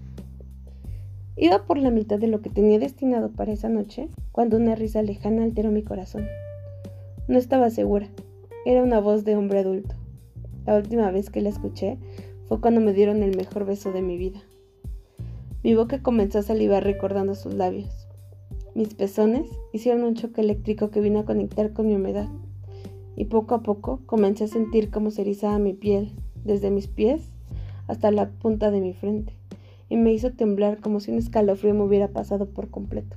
Iba 1.43 1.65
por 1.65 1.79
la 1.79 1.91
mitad 1.91 2.19
de 2.19 2.27
lo 2.27 2.43
que 2.43 2.51
tenía 2.51 2.79
destinado 2.79 3.31
para 3.31 3.51
esa 3.51 3.71
noche 3.71 4.11
cuando 4.31 4.59
una 4.59 4.75
risa 4.75 5.01
lejana 5.01 5.43
alteró 5.43 5.71
mi 5.71 5.83
corazón. 5.83 6.27
No 7.29 7.39
estaba 7.39 7.71
segura. 7.71 8.11
Era 8.67 8.83
una 8.83 9.01
voz 9.01 9.25
de 9.25 9.37
hombre 9.37 9.61
adulto. 9.61 9.95
La 10.67 10.77
última 10.77 11.11
vez 11.11 11.31
que 11.31 11.41
la 11.41 11.49
escuché 11.49 11.97
fue 12.47 12.61
cuando 12.61 12.83
me 12.83 12.93
dieron 12.93 13.23
el 13.23 13.39
mejor 13.39 13.65
beso 13.65 13.91
de 13.91 14.03
mi 14.03 14.19
vida. 14.19 14.43
Mi 15.63 15.75
boca 15.75 16.03
comenzó 16.03 16.41
a 16.41 16.43
salivar 16.43 16.85
recordando 16.85 17.35
sus 17.35 17.55
labios. 17.55 18.07
Mis 18.75 18.93
pezones 18.93 19.49
hicieron 19.73 20.05
un 20.05 20.17
choque 20.17 20.43
eléctrico 20.43 20.91
que 20.91 21.01
vino 21.01 21.21
a 21.21 21.25
conectar 21.25 21.73
con 21.73 21.87
mi 21.87 21.95
humedad. 21.95 22.29
Y 23.17 23.25
poco 23.25 23.55
a 23.55 23.63
poco 23.63 24.03
comencé 24.05 24.45
a 24.45 24.49
sentir 24.49 24.91
cómo 24.91 25.11
se 25.11 25.23
erizaba 25.23 25.59
mi 25.59 25.73
piel 25.73 26.13
desde 26.45 26.71
mis 26.71 26.87
pies 26.87 27.33
hasta 27.87 28.11
la 28.11 28.29
punta 28.29 28.71
de 28.71 28.83
mi 28.83 28.93
frente, 28.93 29.40
y 29.91 29.99
me 29.99 30.15
hizo 30.15 30.33
temblar 30.33 30.81
como 30.81 31.01
si 31.01 31.11
un 31.11 31.19
escalofrío 31.19 31.75
me 31.75 31.83
hubiera 31.83 32.09
pasado 32.09 32.47
por 32.47 32.71
completo. 32.71 33.17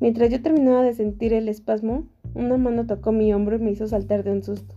Mientras 0.00 0.28
yo 0.30 0.42
terminaba 0.42 0.82
de 0.82 0.92
sentir 0.92 1.32
el 1.32 1.48
espasmo, 1.48 2.04
una 2.34 2.58
mano 2.58 2.86
tocó 2.86 3.12
mi 3.12 3.32
hombro 3.32 3.56
y 3.56 3.60
me 3.60 3.70
hizo 3.70 3.86
saltar 3.86 4.24
de 4.24 4.32
un 4.32 4.42
susto. 4.42 4.74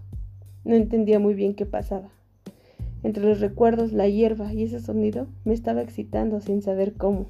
No 0.63 0.75
entendía 0.75 1.19
muy 1.19 1.33
bien 1.33 1.55
qué 1.55 1.65
pasaba. 1.65 2.09
Entre 3.03 3.23
los 3.23 3.41
recuerdos, 3.41 3.91
la 3.91 4.07
hierba 4.07 4.53
y 4.53 4.63
ese 4.63 4.79
sonido 4.79 5.27
me 5.43 5.53
estaba 5.53 5.81
excitando 5.81 6.39
sin 6.39 6.61
saber 6.61 6.93
cómo. 6.93 7.25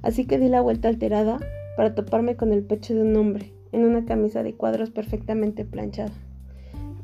Así 0.00 0.24
que 0.24 0.38
di 0.38 0.48
la 0.48 0.62
vuelta 0.62 0.88
alterada 0.88 1.38
para 1.76 1.94
toparme 1.94 2.36
con 2.36 2.52
el 2.52 2.62
pecho 2.62 2.94
de 2.94 3.02
un 3.02 3.14
hombre 3.16 3.52
en 3.72 3.84
una 3.84 4.06
camisa 4.06 4.42
de 4.42 4.54
cuadros 4.54 4.90
perfectamente 4.90 5.66
planchada 5.66 6.14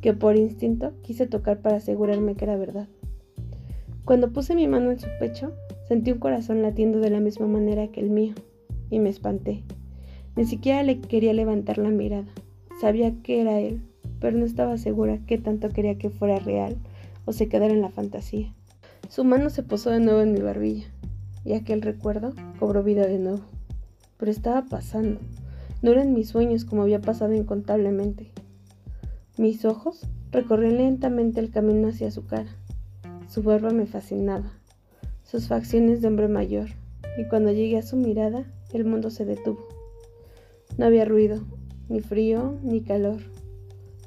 que 0.03 0.13
por 0.13 0.37
instinto 0.37 0.93
quise 1.03 1.27
tocar 1.27 1.61
para 1.63 1.77
asegurarme 1.77 2.35
que 2.35 2.45
era 2.45 2.57
verdad. 2.57 2.89
Cuando 4.05 4.33
puse 4.33 4.57
mi 4.57 4.67
mano 4.67 4.91
en 4.91 4.99
su 4.99 5.07
pecho, 5.21 5.53
sentí 5.87 6.11
un 6.11 6.19
corazón 6.19 6.61
latiendo 6.61 6.99
de 6.99 7.11
la 7.11 7.21
misma 7.21 7.47
manera 7.47 7.87
que 7.89 8.01
el 8.01 8.11
mío, 8.11 8.35
y 8.91 8.99
me 8.99 9.09
espanté. 9.09 9.63
Ni 10.35 10.45
siquiera 10.45 10.83
le 10.83 11.01
quería 11.01 11.33
levantar 11.33 11.79
la 11.79 11.91
mirada. 11.91 12.27
Sabía 12.81 13.15
que 13.23 13.41
era 13.41 13.61
él, 13.61 13.81
pero 14.19 14.37
no 14.37 14.45
estaba 14.45 14.77
segura 14.77 15.21
qué 15.27 15.39
tanto 15.39 15.69
quería 15.69 15.99
que 15.99 16.11
fuera 16.11 16.41
real 16.41 16.77
o 17.27 17.33
se 17.33 17.49
quedara 17.49 17.73
en 17.73 17.81
la 17.81 17.91
fantasía. 17.91 18.53
Su 19.09 19.25
mano 19.25 19.51
se 19.51 19.63
posó 19.63 19.91
de 19.91 20.01
nuevo 20.01 20.21
en 20.21 20.33
mi 20.33 20.41
barbilla, 20.41 20.87
y 21.45 21.53
aquel 21.53 21.81
recuerdo 21.81 22.33
cobró 22.59 22.83
vida 22.83 23.07
de 23.07 23.19
nuevo. 23.19 23.43
Pero 24.17 24.33
estaba 24.33 24.65
pasando. 24.65 25.21
No 25.81 25.93
eran 25.93 26.13
mis 26.13 26.29
sueños 26.29 26.65
como 26.65 26.83
había 26.83 27.01
pasado 27.01 27.35
incontablemente. 27.35 28.33
Mis 29.39 29.65
ojos 29.65 30.09
recorrían 30.31 30.79
lentamente 30.79 31.41
el 31.41 31.51
camino 31.51 31.89
hacia 31.89 32.11
su 32.11 32.27
cara. 32.27 32.51
Su 33.33 33.43
barba 33.43 33.71
me 33.71 33.87
fascinaba, 33.87 34.53
sus 35.25 35.49
facciones 35.49 36.03
de 36.03 36.09
hombre 36.09 36.29
mayor, 36.29 36.69
y 37.17 37.27
cuando 37.29 37.51
llegué 37.51 37.79
a 37.79 37.83
su 37.83 37.97
mirada, 37.97 38.45
el 38.75 38.85
mundo 38.85 39.09
se 39.09 39.25
detuvo. 39.25 39.67
No 40.77 40.85
había 40.85 41.07
ruido, 41.07 41.41
ni 41.89 42.03
frío, 42.03 42.59
ni 42.63 42.83
calor. 42.83 43.23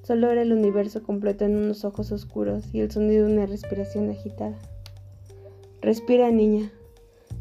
Solo 0.04 0.30
era 0.30 0.44
el 0.44 0.54
universo 0.54 1.02
completo 1.02 1.44
en 1.44 1.56
unos 1.58 1.86
ojos 1.86 2.12
oscuros 2.12 2.72
y 2.72 2.82
el 2.82 2.92
sonido 2.92 3.26
de 3.26 3.34
una 3.34 3.48
respiración 3.48 4.12
agitada. 4.12 4.60
Respira, 5.82 6.30
niña, 6.30 6.72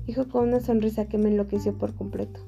dijo 0.07 0.27
con 0.31 0.49
una 0.49 0.61
sonrisa 0.61 1.05
que 1.07 1.19
me 1.19 1.29
enloqueció 1.29 1.77
por 1.77 1.95
completo. 1.95 2.41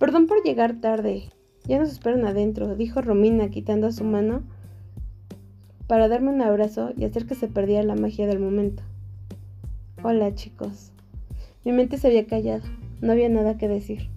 Perdón 0.00 0.26
por 0.26 0.42
llegar 0.42 0.80
tarde, 0.80 1.30
ya 1.64 1.78
nos 1.78 1.92
esperan 1.92 2.26
adentro, 2.26 2.74
dijo 2.74 3.00
Romina 3.02 3.50
quitando 3.50 3.92
su 3.92 4.02
mano 4.02 4.42
para 5.86 6.08
darme 6.08 6.30
un 6.30 6.42
abrazo 6.42 6.90
y 6.96 7.04
hacer 7.04 7.26
que 7.26 7.34
se 7.34 7.48
perdiera 7.48 7.82
la 7.82 7.94
magia 7.94 8.26
del 8.26 8.40
momento. 8.40 8.82
Hola 10.02 10.34
chicos. 10.34 10.92
Mi 11.64 11.72
mente 11.72 11.98
se 11.98 12.08
había 12.08 12.26
callado, 12.26 12.64
no 13.00 13.12
había 13.12 13.28
nada 13.28 13.56
que 13.56 13.68
decir. 13.68 14.08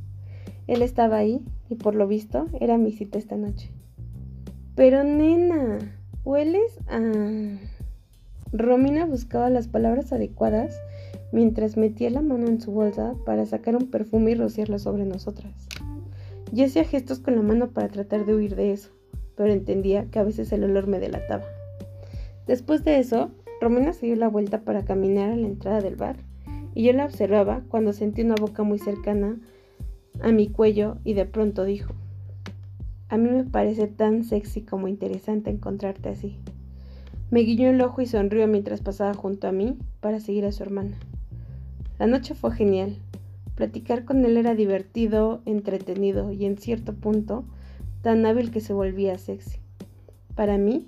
Él 0.67 0.82
estaba 0.82 1.17
ahí 1.17 1.41
y 1.70 1.76
por 1.76 1.95
lo 1.95 2.07
visto 2.07 2.47
era 2.59 2.78
mi 2.78 2.91
cita 2.91 3.17
esta 3.17 3.38
noche. 3.38 3.72
Pero 4.76 5.03
nena, 5.03 5.80
¿hueles 6.24 6.80
a...? 6.88 6.99
Romina 8.51 9.05
buscaba 9.05 9.51
las 9.51 9.67
palabras 9.67 10.11
adecuadas 10.11 10.76
mientras 11.32 11.78
metía 11.78 12.09
la 12.09 12.22
mano 12.22 12.47
en 12.47 12.59
su 12.59 12.72
bolsa 12.72 13.13
para 13.24 13.45
sacar 13.45 13.76
un 13.76 13.91
perfume 13.91 14.32
y 14.32 14.36
rociarlo 14.36 14.80
sobre 14.80 15.05
nosotras. 15.05 15.53
Yo 16.51 16.65
hacía 16.65 16.84
gestos 16.84 17.20
con 17.20 17.36
la 17.36 17.43
mano 17.43 17.70
para 17.70 17.89
tratar 17.89 18.26
de 18.26 18.34
huir 18.34 18.55
de 18.55 18.72
eso, 18.72 18.89
pero 19.36 19.53
entendía 19.53 20.05
que 20.05 20.17
a 20.17 20.24
veces 20.24 20.51
el 20.51 20.63
olor 20.63 20.88
me 20.88 20.99
delataba. 20.99 21.45
Después 22.50 22.84
de 22.84 22.97
eso, 22.97 23.30
Romina 23.62 23.93
se 23.93 24.08
dio 24.08 24.16
la 24.16 24.28
vuelta 24.28 24.62
para 24.62 24.84
caminar 24.84 25.30
a 25.30 25.36
la 25.36 25.45
entrada 25.45 25.82
del 25.82 25.95
bar, 25.95 26.16
y 26.74 26.84
yo 26.84 26.93
la 26.93 27.06
observaba 27.06 27.62
cuando 27.70 27.93
sentí 27.93 28.24
una 28.24 28.34
boca 28.34 28.64
muy 28.64 28.80
cercana 28.80 29.38
a 30.20 30.32
mi 30.32 30.47
cuello 30.47 30.97
y 31.04 31.14
de 31.14 31.26
pronto 31.26 31.64
dijo, 31.64 31.93
a 33.08 33.18
mí 33.18 33.30
me 33.30 33.43
parece 33.43 33.86
tan 33.86 34.24
sexy 34.24 34.64
como 34.64 34.88
interesante 34.88 35.52
encontrarte 35.52 36.10
así. 36.10 36.39
Me 37.30 37.41
guiñó 37.41 37.70
el 37.70 37.80
ojo 37.82 38.02
y 38.02 38.08
sonrió 38.08 38.47
mientras 38.47 38.82
pasaba 38.82 39.14
junto 39.14 39.47
a 39.47 39.52
mí 39.52 39.78
para 40.00 40.20
seguir 40.20 40.45
a 40.45 40.52
su 40.52 40.64
hermana. 40.64 40.97
La 42.00 42.08
noche 42.08 42.34
fue 42.34 42.52
genial, 42.52 42.97
Platicar 43.54 44.06
con 44.06 44.26
él 44.26 44.38
era 44.38 44.56
divertido, 44.56 45.43
entretenido 45.45 46.32
y 46.32 46.45
en 46.45 46.58
cierto 46.58 46.95
punto 46.95 47.43
tan 48.02 48.26
hábil 48.26 48.50
que 48.50 48.60
se 48.60 48.74
volvía 48.74 49.20
sexy. 49.20 49.60
Para 50.34 50.58
mí, 50.58 50.88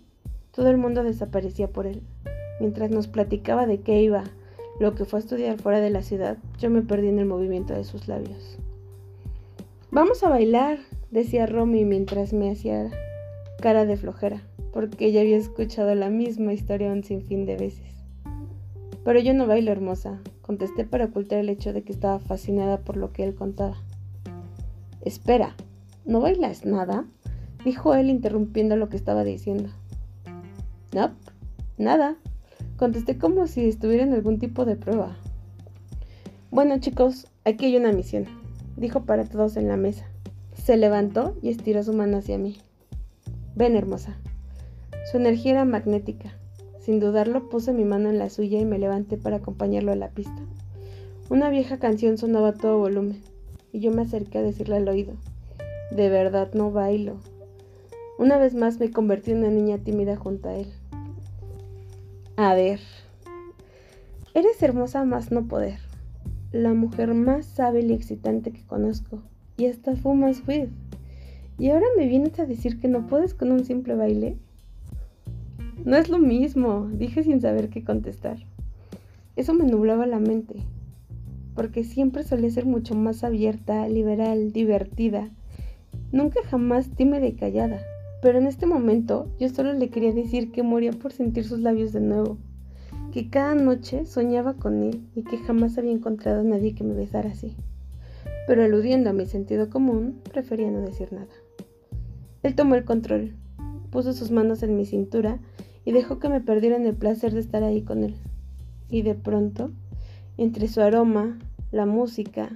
todo 0.52 0.70
el 0.70 0.78
mundo 0.78 1.04
desaparecía 1.04 1.68
por 1.68 1.88
él. 1.88 2.02
Mientras 2.60 2.92
nos 2.92 3.08
platicaba 3.08 3.66
de 3.66 3.80
qué 3.80 4.02
iba, 4.02 4.24
lo 4.80 4.96
que 4.96 5.06
fue 5.06 5.20
a 5.20 5.22
estudiar 5.22 5.58
fuera 5.60 5.80
de 5.80 5.90
la 5.90 6.02
ciudad, 6.02 6.38
yo 6.60 6.70
me 6.70 6.82
perdí 6.82 7.08
en 7.08 7.20
el 7.20 7.26
movimiento 7.26 7.74
de 7.74 7.84
sus 7.84 8.08
labios. 8.08 8.58
Vamos 9.92 10.24
a 10.24 10.30
bailar, 10.30 10.80
decía 11.10 11.46
Romy 11.46 11.86
mientras 11.86 12.34
me 12.34 12.52
hacía 12.52 12.90
cara 13.62 13.86
de 13.86 13.98
flojera, 13.98 14.42
porque 14.74 15.06
ella 15.06 15.22
había 15.22 15.38
escuchado 15.38 15.94
la 15.96 16.10
misma 16.10 16.54
historia 16.54 16.92
un 16.92 17.04
sinfín 17.04 17.46
de 17.46 17.58
veces. 17.58 17.96
Pero 19.04 19.20
yo 19.20 19.34
no 19.34 19.48
bailo 19.48 19.72
hermosa, 19.72 20.22
contesté 20.42 20.86
para 20.86 21.06
ocultar 21.06 21.40
el 21.40 21.50
hecho 21.50 21.74
de 21.74 21.84
que 21.84 21.92
estaba 21.92 22.20
fascinada 22.20 22.80
por 22.80 22.98
lo 22.98 23.12
que 23.12 23.24
él 23.24 23.36
contaba. 23.36 23.78
Espera, 25.02 25.56
¿no 26.06 26.22
bailas 26.22 26.66
nada? 26.66 27.06
dijo 27.66 27.94
él 27.94 28.10
interrumpiendo 28.10 28.76
lo 28.76 28.90
que 28.90 28.98
estaba 28.98 29.24
diciendo. 29.24 29.70
No, 30.94 31.12
nada, 31.78 32.18
contesté 32.78 33.18
como 33.18 33.48
si 33.48 33.68
estuviera 33.68 34.04
en 34.04 34.14
algún 34.14 34.40
tipo 34.40 34.66
de 34.66 34.76
prueba. 34.76 35.16
Bueno 36.52 36.80
chicos, 36.80 37.28
aquí 37.46 37.66
hay 37.66 37.78
una 37.78 37.94
misión, 37.94 38.26
dijo 38.76 39.06
para 39.06 39.24
todos 39.24 39.56
en 39.56 39.68
la 39.70 39.78
mesa. 39.78 40.06
Se 40.54 40.76
levantó 40.76 41.38
y 41.42 41.50
estiró 41.50 41.82
su 41.84 41.94
mano 41.94 42.18
hacia 42.18 42.38
mí. 42.38 42.58
Ven, 43.56 43.76
hermosa. 43.76 44.18
Su 45.10 45.18
energía 45.18 45.52
era 45.52 45.66
magnética. 45.66 46.34
Sin 46.80 47.00
dudarlo, 47.00 47.48
puse 47.48 47.74
mi 47.74 47.86
mano 47.86 48.10
en 48.10 48.20
la 48.20 48.30
suya 48.30 48.60
y 48.60 48.66
me 48.66 48.80
levanté 48.80 49.18
para 49.18 49.38
acompañarlo 49.38 49.92
a 49.92 49.96
la 49.96 50.10
pista. 50.10 50.42
Una 51.30 51.50
vieja 51.50 51.78
canción 51.78 52.18
sonaba 52.18 52.50
a 52.50 52.54
todo 52.54 52.80
volumen, 52.80 53.22
y 53.72 53.80
yo 53.80 53.92
me 53.92 54.02
acerqué 54.02 54.40
a 54.40 54.42
decirle 54.42 54.76
al 54.76 54.90
oído, 54.90 55.14
de 55.92 56.10
verdad 56.10 56.54
no 56.54 56.72
bailo. 56.72 57.18
Una 58.18 58.38
vez 58.38 58.54
más 58.56 58.80
me 58.80 58.92
convertí 58.92 59.32
en 59.32 59.40
una 59.40 59.50
niña 59.50 59.78
tímida 59.78 60.16
junto 60.16 60.50
a 60.50 60.56
él. 60.56 60.68
A 62.44 62.56
ver. 62.56 62.80
Eres 64.34 64.64
hermosa 64.64 65.06
más 65.06 65.32
no 65.32 65.48
poder. 65.48 65.78
La 66.52 66.74
mujer 66.74 67.14
más 67.14 67.60
hábil 67.60 67.92
y 67.92 67.94
excitante 67.94 68.52
que 68.52 68.66
conozco. 68.66 69.22
Y 69.58 69.68
hasta 69.68 69.96
fumas 69.96 70.42
weed. 70.48 70.70
¿Y 71.60 71.70
ahora 71.70 71.86
me 71.96 72.08
vienes 72.08 72.40
a 72.40 72.48
decir 72.48 72.80
que 72.80 72.88
no 72.88 73.06
puedes 73.06 73.36
con 73.36 73.52
un 73.52 73.64
simple 73.64 73.94
baile? 73.94 74.40
No 75.86 75.96
es 75.98 76.10
lo 76.10 76.18
mismo, 76.18 76.90
dije 76.92 77.24
sin 77.24 77.42
saber 77.42 77.70
qué 77.70 77.84
contestar. 77.84 78.38
Eso 79.36 79.54
me 79.54 79.66
nublaba 79.66 80.08
la 80.08 80.18
mente, 80.18 80.56
porque 81.54 81.84
siempre 81.84 82.24
solía 82.24 82.50
ser 82.50 82.66
mucho 82.66 82.96
más 82.96 83.24
abierta, 83.24 83.88
liberal, 83.88 84.52
divertida. 84.52 85.30
Nunca 86.12 86.40
jamás 86.50 86.90
tímida 86.90 87.28
y 87.28 87.34
callada. 87.34 87.82
Pero 88.22 88.38
en 88.38 88.46
este 88.46 88.68
momento 88.68 89.28
yo 89.40 89.50
solo 89.50 89.74
le 89.74 89.90
quería 89.90 90.14
decir 90.14 90.52
que 90.52 90.62
moría 90.64 90.92
por 90.92 91.12
sentir 91.12 91.44
sus 91.44 91.60
labios 91.60 91.92
de 91.92 92.02
nuevo, 92.02 92.38
que 93.12 93.30
cada 93.30 93.56
noche 93.56 94.06
soñaba 94.06 94.54
con 94.54 94.84
él 94.84 95.02
y 95.16 95.24
que 95.24 95.38
jamás 95.40 95.78
había 95.78 95.92
encontrado 95.92 96.42
a 96.42 96.44
nadie 96.44 96.76
que 96.76 96.84
me 96.84 96.94
besara 96.94 97.32
así. 97.32 97.56
Pero 98.48 98.64
aludiendo 98.64 99.10
a 99.10 99.14
mi 99.14 99.26
sentido 99.26 99.70
común, 99.70 100.22
prefería 100.32 100.70
no 100.70 100.82
decir 100.82 101.12
nada. 101.12 101.28
Él 102.44 102.56
tomó 102.56 102.76
el 102.76 102.86
control, 102.86 103.34
puso 103.90 104.14
sus 104.14 104.32
manos 104.32 104.64
en 104.64 104.78
mi 104.78 104.86
cintura 104.86 105.40
y 105.84 105.92
dejó 105.92 106.20
que 106.20 106.30
me 106.30 106.42
perdiera 106.42 106.76
en 106.76 106.86
el 106.86 106.96
placer 106.96 107.34
de 107.34 107.40
estar 107.40 107.64
ahí 107.64 107.82
con 107.82 108.04
él. 108.04 108.16
Y 108.90 109.02
de 109.02 109.16
pronto, 109.16 109.72
entre 110.38 110.68
su 110.68 110.82
aroma, 110.82 111.40
la 111.72 111.86
música, 111.86 112.56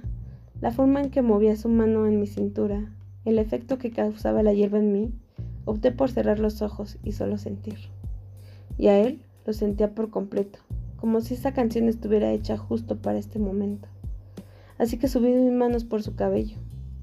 la 0.60 0.70
forma 0.70 1.00
en 1.00 1.10
que 1.10 1.22
movía 1.22 1.56
su 1.56 1.68
mano 1.68 2.06
en 2.06 2.20
mi 2.20 2.26
cintura, 2.26 2.92
el 3.24 3.38
efecto 3.38 3.78
que 3.78 3.90
causaba 3.90 4.42
la 4.42 4.52
hierba 4.52 4.78
en 4.78 4.92
mí, 4.92 5.12
opté 5.66 5.92
por 5.92 6.10
cerrar 6.10 6.38
los 6.38 6.62
ojos 6.62 6.96
y 7.04 7.12
solo 7.12 7.36
sentir. 7.36 7.76
Y 8.78 8.86
a 8.86 8.98
él 8.98 9.20
lo 9.44 9.52
sentía 9.52 9.94
por 9.94 10.08
completo, 10.08 10.60
como 10.96 11.20
si 11.20 11.34
esa 11.34 11.52
canción 11.52 11.88
estuviera 11.88 12.32
hecha 12.32 12.56
justo 12.56 12.96
para 12.96 13.18
este 13.18 13.38
momento. 13.38 13.88
Así 14.78 14.96
que 14.96 15.08
subí 15.08 15.28
mis 15.28 15.52
manos 15.52 15.84
por 15.84 16.02
su 16.02 16.14
cabello. 16.14 16.56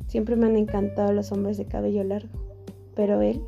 Siempre 0.07 0.35
me 0.35 0.47
han 0.47 0.57
encantado 0.57 1.13
los 1.13 1.31
hombres 1.31 1.57
de 1.57 1.65
cabello 1.65 2.03
largo 2.03 2.43
pero 2.95 3.21
él, 3.21 3.41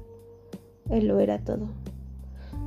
él 0.90 1.08
lo 1.08 1.20
era 1.20 1.40
todo. 1.40 1.68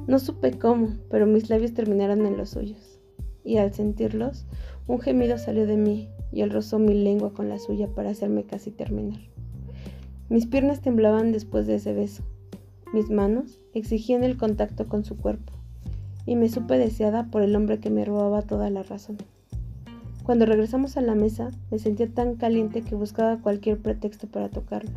No 0.07 0.19
supe 0.19 0.53
cómo, 0.59 0.95
pero 1.11 1.27
mis 1.27 1.51
labios 1.51 1.75
terminaron 1.75 2.25
en 2.27 2.37
los 2.37 2.51
suyos, 2.51 2.99
y 3.45 3.59
al 3.59 3.73
sentirlos, 3.75 4.47
un 4.87 5.01
gemido 5.01 5.39
salió 5.39 5.67
de 5.67 5.77
mí 5.77 6.09
y 6.33 6.43
él 6.43 6.51
rozó 6.51 6.79
mi 6.79 6.95
lengua 6.95 7.33
con 7.33 7.49
la 7.49 7.59
suya 7.59 7.89
para 7.89 8.11
hacerme 8.11 8.45
casi 8.45 8.71
terminar. 8.71 9.21
Mis 10.29 10.47
piernas 10.47 10.81
temblaban 10.81 11.33
después 11.33 11.67
de 11.67 11.77
ese 11.77 11.93
beso, 11.95 12.23
mis 12.93 13.11
manos 13.11 13.61
exigían 13.75 14.25
el 14.25 14.37
contacto 14.37 14.87
con 14.89 15.05
su 15.05 15.17
cuerpo, 15.17 15.53
y 16.27 16.37
me 16.37 16.49
supe 16.49 16.79
deseada 16.79 17.31
por 17.31 17.43
el 17.43 17.55
hombre 17.57 17.79
que 17.79 17.91
me 17.91 18.05
robaba 18.05 18.43
toda 18.43 18.71
la 18.71 18.83
razón. 18.83 19.17
Cuando 20.23 20.47
regresamos 20.47 20.97
a 20.97 21.01
la 21.01 21.15
mesa, 21.15 21.51
me 21.71 21.79
sentía 21.79 22.09
tan 22.09 22.37
caliente 22.37 22.83
que 22.83 22.95
buscaba 22.95 23.39
cualquier 23.39 23.79
pretexto 23.79 24.27
para 24.27 24.49
tocarlo 24.49 24.91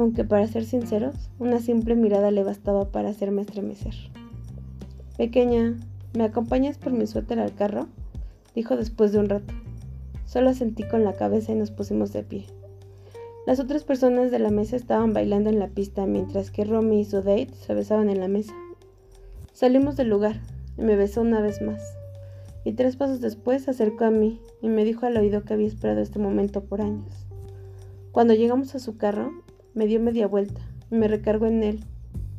aunque 0.00 0.24
para 0.24 0.46
ser 0.46 0.64
sinceros, 0.64 1.14
una 1.38 1.60
simple 1.60 1.94
mirada 1.94 2.30
le 2.30 2.42
bastaba 2.42 2.90
para 2.90 3.10
hacerme 3.10 3.42
estremecer. 3.42 3.94
Pequeña, 5.18 5.76
¿me 6.14 6.24
acompañas 6.24 6.78
por 6.78 6.92
mi 6.92 7.06
suéter 7.06 7.38
al 7.38 7.54
carro? 7.54 7.86
dijo 8.54 8.76
después 8.76 9.12
de 9.12 9.18
un 9.18 9.28
rato. 9.28 9.52
Solo 10.24 10.54
sentí 10.54 10.84
con 10.84 11.04
la 11.04 11.16
cabeza 11.16 11.52
y 11.52 11.56
nos 11.56 11.70
pusimos 11.70 12.14
de 12.14 12.22
pie. 12.22 12.46
Las 13.46 13.58
otras 13.58 13.84
personas 13.84 14.30
de 14.30 14.38
la 14.38 14.50
mesa 14.50 14.76
estaban 14.76 15.14
bailando 15.14 15.48
en 15.48 15.58
la 15.58 15.68
pista 15.68 16.04
mientras 16.04 16.50
que 16.50 16.64
Romy 16.64 17.00
y 17.00 17.04
su 17.06 17.16
date 17.16 17.48
se 17.54 17.72
besaban 17.72 18.10
en 18.10 18.20
la 18.20 18.28
mesa. 18.28 18.52
Salimos 19.54 19.96
del 19.96 20.10
lugar 20.10 20.40
y 20.76 20.82
me 20.82 20.94
besó 20.94 21.22
una 21.22 21.40
vez 21.40 21.62
más. 21.62 21.82
Y 22.64 22.74
tres 22.74 22.96
pasos 22.96 23.22
después 23.22 23.62
se 23.62 23.70
acercó 23.70 24.04
a 24.04 24.10
mí 24.10 24.42
y 24.60 24.68
me 24.68 24.84
dijo 24.84 25.06
al 25.06 25.16
oído 25.16 25.42
que 25.42 25.54
había 25.54 25.66
esperado 25.66 26.02
este 26.02 26.18
momento 26.18 26.64
por 26.64 26.82
años. 26.82 27.26
Cuando 28.12 28.34
llegamos 28.34 28.74
a 28.74 28.78
su 28.78 28.98
carro, 28.98 29.32
me 29.72 29.86
dio 29.86 30.00
media 30.00 30.26
vuelta 30.26 30.60
y 30.90 30.96
me 30.96 31.08
recargó 31.08 31.46
en 31.46 31.62
él 31.62 31.80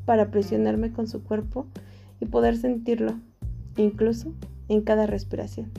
para 0.06 0.30
presionarme 0.30 0.94
con 0.94 1.08
su 1.08 1.24
cuerpo 1.24 1.66
y 2.20 2.26
poder 2.26 2.58
sentirlo, 2.58 3.16
incluso 3.76 4.34
en 4.70 4.82
cada 4.82 5.08
respiración. 5.08 5.72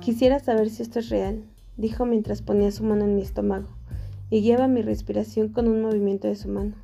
Quisiera 0.00 0.40
saber 0.40 0.70
si 0.70 0.82
esto 0.82 0.98
es 0.98 1.08
real, 1.08 1.44
dijo 1.76 2.04
mientras 2.04 2.42
ponía 2.42 2.72
su 2.72 2.82
mano 2.82 3.04
en 3.04 3.14
mi 3.14 3.22
estómago 3.22 3.79
y 4.30 4.40
guiaba 4.42 4.68
mi 4.68 4.82
respiración 4.82 5.48
con 5.48 5.68
un 5.68 5.82
movimiento 5.82 6.28
de 6.28 6.36
su 6.36 6.48
mano. 6.48 6.74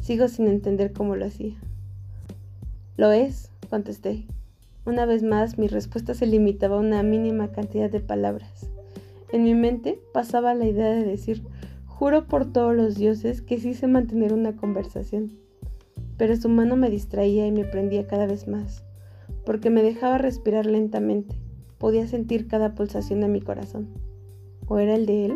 Sigo 0.00 0.28
sin 0.28 0.46
entender 0.46 0.92
cómo 0.92 1.16
lo 1.16 1.26
hacía. 1.26 1.56
Lo 2.96 3.10
es, 3.12 3.50
contesté. 3.70 4.26
Una 4.84 5.06
vez 5.06 5.22
más 5.22 5.58
mi 5.58 5.66
respuesta 5.66 6.14
se 6.14 6.26
limitaba 6.26 6.76
a 6.76 6.80
una 6.80 7.02
mínima 7.02 7.50
cantidad 7.52 7.90
de 7.90 8.00
palabras. 8.00 8.70
En 9.32 9.44
mi 9.44 9.54
mente 9.54 10.00
pasaba 10.12 10.54
la 10.54 10.66
idea 10.66 10.88
de 10.90 11.04
decir, 11.04 11.42
Juro 11.98 12.28
por 12.28 12.52
todos 12.52 12.76
los 12.76 12.94
dioses 12.94 13.42
que 13.42 13.58
sí 13.58 13.74
sé 13.74 13.88
mantener 13.88 14.32
una 14.32 14.54
conversación, 14.54 15.36
pero 16.16 16.36
su 16.36 16.48
mano 16.48 16.76
me 16.76 16.90
distraía 16.90 17.44
y 17.44 17.50
me 17.50 17.64
prendía 17.64 18.06
cada 18.06 18.26
vez 18.26 18.46
más, 18.46 18.84
porque 19.44 19.68
me 19.68 19.82
dejaba 19.82 20.16
respirar 20.16 20.64
lentamente, 20.64 21.34
podía 21.76 22.06
sentir 22.06 22.46
cada 22.46 22.76
pulsación 22.76 23.20
de 23.20 23.26
mi 23.26 23.40
corazón. 23.40 23.88
¿O 24.68 24.78
era 24.78 24.94
el 24.94 25.06
de 25.06 25.24
él? 25.24 25.34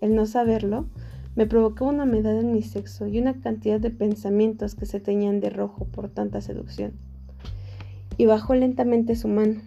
El 0.00 0.14
no 0.14 0.24
saberlo 0.24 0.86
me 1.36 1.46
provocaba 1.46 1.90
una 1.90 2.04
humedad 2.04 2.38
en 2.38 2.52
mi 2.52 2.62
sexo 2.62 3.06
y 3.06 3.18
una 3.18 3.40
cantidad 3.40 3.78
de 3.78 3.90
pensamientos 3.90 4.74
que 4.74 4.86
se 4.86 4.98
teñían 4.98 5.40
de 5.40 5.50
rojo 5.50 5.84
por 5.84 6.08
tanta 6.08 6.40
seducción. 6.40 6.92
Y 8.16 8.26
bajó 8.26 8.54
lentamente 8.54 9.14
su 9.14 9.28
mano. 9.28 9.60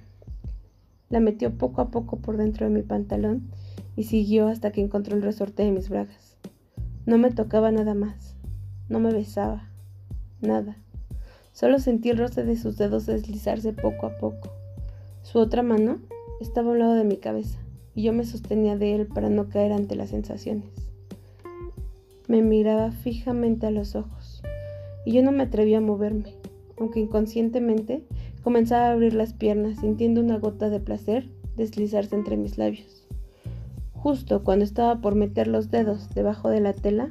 La 1.10 1.20
metió 1.20 1.58
poco 1.58 1.82
a 1.82 1.90
poco 1.90 2.18
por 2.18 2.38
dentro 2.38 2.68
de 2.68 2.74
mi 2.74 2.82
pantalón 2.82 3.50
y 3.96 4.04
siguió 4.04 4.48
hasta 4.48 4.72
que 4.72 4.82
encontró 4.82 5.16
el 5.16 5.22
resorte 5.22 5.64
de 5.64 5.72
mis 5.72 5.90
bragas. 5.90 6.38
No 7.06 7.18
me 7.18 7.32
tocaba 7.32 7.72
nada 7.72 7.94
más, 7.94 8.36
no 8.90 9.00
me 9.00 9.12
besaba, 9.12 9.70
nada. 10.42 10.78
Solo 11.52 11.78
sentí 11.78 12.10
el 12.10 12.18
roce 12.18 12.44
de 12.44 12.56
sus 12.56 12.78
dedos 12.78 13.06
deslizarse 13.06 13.74
poco 13.74 14.08
a 14.08 14.18
poco. 14.18 14.50
Su 15.22 15.38
otra 15.38 15.62
mano 15.62 16.00
estaba 16.42 16.70
a 16.70 16.72
un 16.72 16.80
lado 16.80 16.96
de 16.96 17.04
mi 17.04 17.18
cabeza 17.18 17.63
y 17.96 18.04
yo 18.04 18.14
me 18.14 18.26
sostenía 18.26 18.78
de 18.78 18.96
él 18.96 19.08
para 19.08 19.30
no 19.30 19.50
caer 19.50 19.72
ante 19.72 19.96
las 19.96 20.10
sensaciones. 20.10 20.70
Me 22.28 22.42
miraba 22.42 22.92
fijamente 22.92 23.68
a 23.68 23.72
los 23.72 23.96
ojos 23.96 24.42
y 25.06 25.14
yo 25.14 25.24
no 25.24 25.32
me 25.32 25.44
atrevía 25.44 25.80
a 25.80 25.82
moverme, 25.82 26.36
aunque 26.80 27.00
inconscientemente 27.00 28.04
comenzaba 28.44 28.88
a 28.88 28.92
abrir 28.92 29.14
las 29.14 29.34
piernas 29.34 29.80
sintiendo 29.80 30.22
una 30.22 30.38
gota 30.38 30.70
de 30.70 30.80
placer 30.80 31.30
deslizarse 31.56 32.16
entre 32.16 32.38
mis 32.38 32.58
labios. 32.58 33.08
Justo 33.94 34.44
cuando 34.44 34.66
estaba 34.66 35.00
por 35.02 35.16
meter 35.16 35.48
los 35.48 35.72
dedos 35.72 36.10
debajo 36.14 36.50
de 36.50 36.60
la 36.60 36.74
tela, 36.74 37.08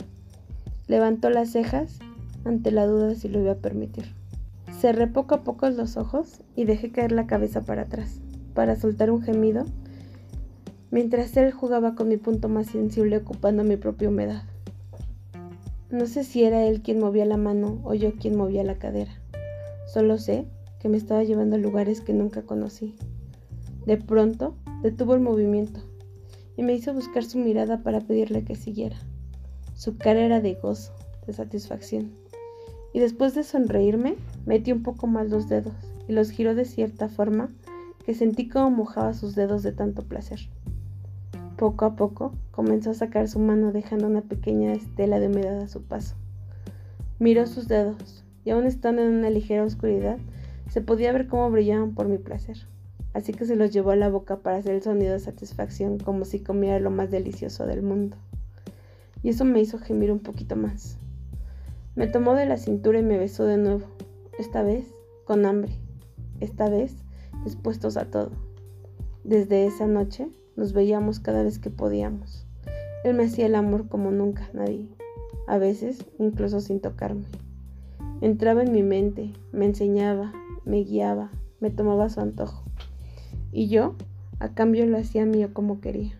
levantó 0.88 1.30
las 1.30 1.50
cejas 1.50 1.98
ante 2.44 2.70
la 2.70 2.86
duda 2.86 3.08
de 3.08 3.14
si 3.14 3.28
lo 3.28 3.40
iba 3.40 3.52
a 3.52 3.56
permitir. 3.56 4.04
Cerré 4.78 5.06
poco 5.06 5.36
a 5.36 5.44
poco 5.44 5.68
los 5.70 5.96
ojos 5.96 6.42
y 6.56 6.64
dejé 6.64 6.90
caer 6.90 7.12
la 7.12 7.26
cabeza 7.26 7.62
para 7.62 7.82
atrás, 7.82 8.20
para 8.52 8.76
soltar 8.76 9.10
un 9.10 9.22
gemido, 9.22 9.64
mientras 10.92 11.34
él 11.38 11.50
jugaba 11.52 11.94
con 11.94 12.08
mi 12.08 12.18
punto 12.18 12.50
más 12.50 12.66
sensible 12.68 13.16
ocupando 13.16 13.64
mi 13.64 13.76
propia 13.76 14.10
humedad. 14.10 14.42
No 15.90 16.06
sé 16.06 16.22
si 16.22 16.44
era 16.44 16.64
él 16.64 16.82
quien 16.82 17.00
movía 17.00 17.24
la 17.24 17.38
mano 17.38 17.80
o 17.82 17.94
yo 17.94 18.14
quien 18.14 18.36
movía 18.36 18.62
la 18.62 18.78
cadera. 18.78 19.12
Solo 19.86 20.18
sé 20.18 20.46
que 20.80 20.90
me 20.90 20.98
estaba 20.98 21.24
llevando 21.24 21.56
a 21.56 21.58
lugares 21.58 22.02
que 22.02 22.12
nunca 22.12 22.42
conocí. 22.42 22.94
De 23.86 23.96
pronto 23.96 24.54
detuvo 24.82 25.14
el 25.14 25.20
movimiento 25.20 25.80
y 26.56 26.62
me 26.62 26.74
hizo 26.74 26.92
buscar 26.92 27.24
su 27.24 27.38
mirada 27.38 27.82
para 27.82 28.02
pedirle 28.02 28.44
que 28.44 28.54
siguiera. 28.54 28.98
Su 29.74 29.96
cara 29.96 30.20
era 30.20 30.40
de 30.40 30.54
gozo, 30.54 30.92
de 31.26 31.32
satisfacción. 31.32 32.12
Y 32.92 33.00
después 33.00 33.34
de 33.34 33.44
sonreírme, 33.44 34.16
metió 34.44 34.74
un 34.74 34.82
poco 34.82 35.06
más 35.06 35.30
los 35.30 35.48
dedos 35.48 35.74
y 36.06 36.12
los 36.12 36.30
giró 36.30 36.54
de 36.54 36.66
cierta 36.66 37.08
forma 37.08 37.50
que 38.04 38.12
sentí 38.12 38.48
como 38.50 38.70
mojaba 38.70 39.14
sus 39.14 39.34
dedos 39.34 39.62
de 39.62 39.72
tanto 39.72 40.02
placer. 40.02 40.40
Poco 41.62 41.84
a 41.84 41.94
poco 41.94 42.32
comenzó 42.50 42.90
a 42.90 42.94
sacar 42.94 43.28
su 43.28 43.38
mano 43.38 43.70
dejando 43.70 44.08
una 44.08 44.22
pequeña 44.22 44.72
estela 44.72 45.20
de 45.20 45.28
humedad 45.28 45.60
a 45.60 45.68
su 45.68 45.80
paso. 45.80 46.16
Miró 47.20 47.46
sus 47.46 47.68
dedos 47.68 48.24
y 48.44 48.50
aún 48.50 48.66
estando 48.66 49.00
en 49.02 49.14
una 49.14 49.30
ligera 49.30 49.62
oscuridad, 49.62 50.18
se 50.68 50.80
podía 50.80 51.12
ver 51.12 51.28
cómo 51.28 51.48
brillaban 51.52 51.94
por 51.94 52.08
mi 52.08 52.18
placer 52.18 52.66
así 53.14 53.32
que 53.32 53.44
se 53.44 53.54
los 53.54 53.70
llevó 53.70 53.92
a 53.92 53.96
la 53.96 54.08
boca 54.08 54.38
para 54.38 54.56
hacer 54.56 54.74
el 54.74 54.82
sonido 54.82 55.12
de 55.12 55.20
satisfacción 55.20 55.98
como 55.98 56.24
si 56.24 56.40
comiera 56.40 56.80
lo 56.80 56.90
más 56.90 57.12
delicioso 57.12 57.64
del 57.64 57.82
mundo. 57.82 58.16
Y 59.22 59.28
eso 59.28 59.44
me 59.44 59.60
hizo 59.60 59.78
gemir 59.78 60.10
un 60.10 60.18
poquito 60.18 60.56
más. 60.56 60.98
Me 61.94 62.08
tomó 62.08 62.34
de 62.34 62.46
la 62.46 62.56
cintura 62.56 62.98
y 62.98 63.04
me 63.04 63.18
besó 63.18 63.44
de 63.44 63.58
nuevo, 63.58 63.86
esta 64.36 64.64
vez 64.64 64.92
con 65.26 65.46
hambre, 65.46 65.78
esta 66.40 66.68
vez 66.68 66.96
dispuestos 67.44 67.96
a 67.96 68.06
todo. 68.06 68.32
Desde 69.22 69.64
esa 69.64 69.86
noche 69.86 70.28
nos 70.56 70.72
veíamos 70.72 71.20
cada 71.20 71.42
vez 71.42 71.58
que 71.58 71.70
podíamos. 71.70 72.46
Él 73.04 73.14
me 73.14 73.24
hacía 73.24 73.46
el 73.46 73.54
amor 73.54 73.88
como 73.88 74.10
nunca 74.10 74.48
nadie, 74.52 74.88
a 75.46 75.58
veces 75.58 76.04
incluso 76.18 76.60
sin 76.60 76.80
tocarme. 76.80 77.24
Entraba 78.20 78.62
en 78.62 78.72
mi 78.72 78.82
mente, 78.82 79.32
me 79.52 79.64
enseñaba, 79.64 80.32
me 80.64 80.84
guiaba, 80.84 81.30
me 81.60 81.70
tomaba 81.70 82.08
su 82.08 82.20
antojo. 82.20 82.62
Y 83.50 83.68
yo, 83.68 83.96
a 84.38 84.54
cambio, 84.54 84.86
lo 84.86 84.98
hacía 84.98 85.26
mío 85.26 85.52
como 85.52 85.80
quería. 85.80 86.18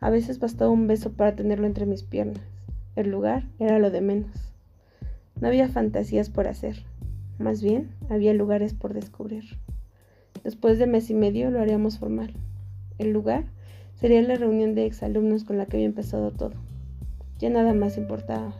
A 0.00 0.10
veces 0.10 0.38
bastaba 0.38 0.70
un 0.70 0.86
beso 0.86 1.12
para 1.12 1.34
tenerlo 1.34 1.66
entre 1.66 1.86
mis 1.86 2.02
piernas. 2.02 2.42
El 2.96 3.10
lugar 3.10 3.48
era 3.58 3.78
lo 3.78 3.90
de 3.90 4.02
menos. 4.02 4.54
No 5.40 5.48
había 5.48 5.68
fantasías 5.68 6.28
por 6.30 6.46
hacer, 6.46 6.84
más 7.38 7.62
bien 7.62 7.90
había 8.08 8.32
lugares 8.34 8.74
por 8.74 8.94
descubrir. 8.94 9.44
Después 10.44 10.78
de 10.78 10.86
mes 10.86 11.10
y 11.10 11.14
medio 11.14 11.50
lo 11.50 11.60
haríamos 11.60 11.98
formal. 11.98 12.34
El 12.98 13.12
lugar 13.12 13.44
sería 13.94 14.22
la 14.22 14.36
reunión 14.36 14.74
de 14.74 14.86
exalumnos 14.86 15.44
con 15.44 15.58
la 15.58 15.66
que 15.66 15.76
había 15.76 15.86
empezado 15.86 16.30
todo. 16.30 16.54
Ya 17.38 17.50
nada 17.50 17.74
más 17.74 17.96
importaba. 17.96 18.54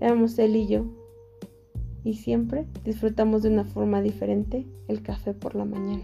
Éramos 0.00 0.38
él 0.38 0.56
y 0.56 0.66
yo, 0.66 0.86
y 2.04 2.14
siempre 2.14 2.66
disfrutamos 2.84 3.42
de 3.42 3.48
una 3.48 3.64
forma 3.64 4.02
diferente 4.02 4.66
el 4.88 5.02
café 5.02 5.32
por 5.32 5.54
la 5.54 5.64
mañana. 5.64 6.02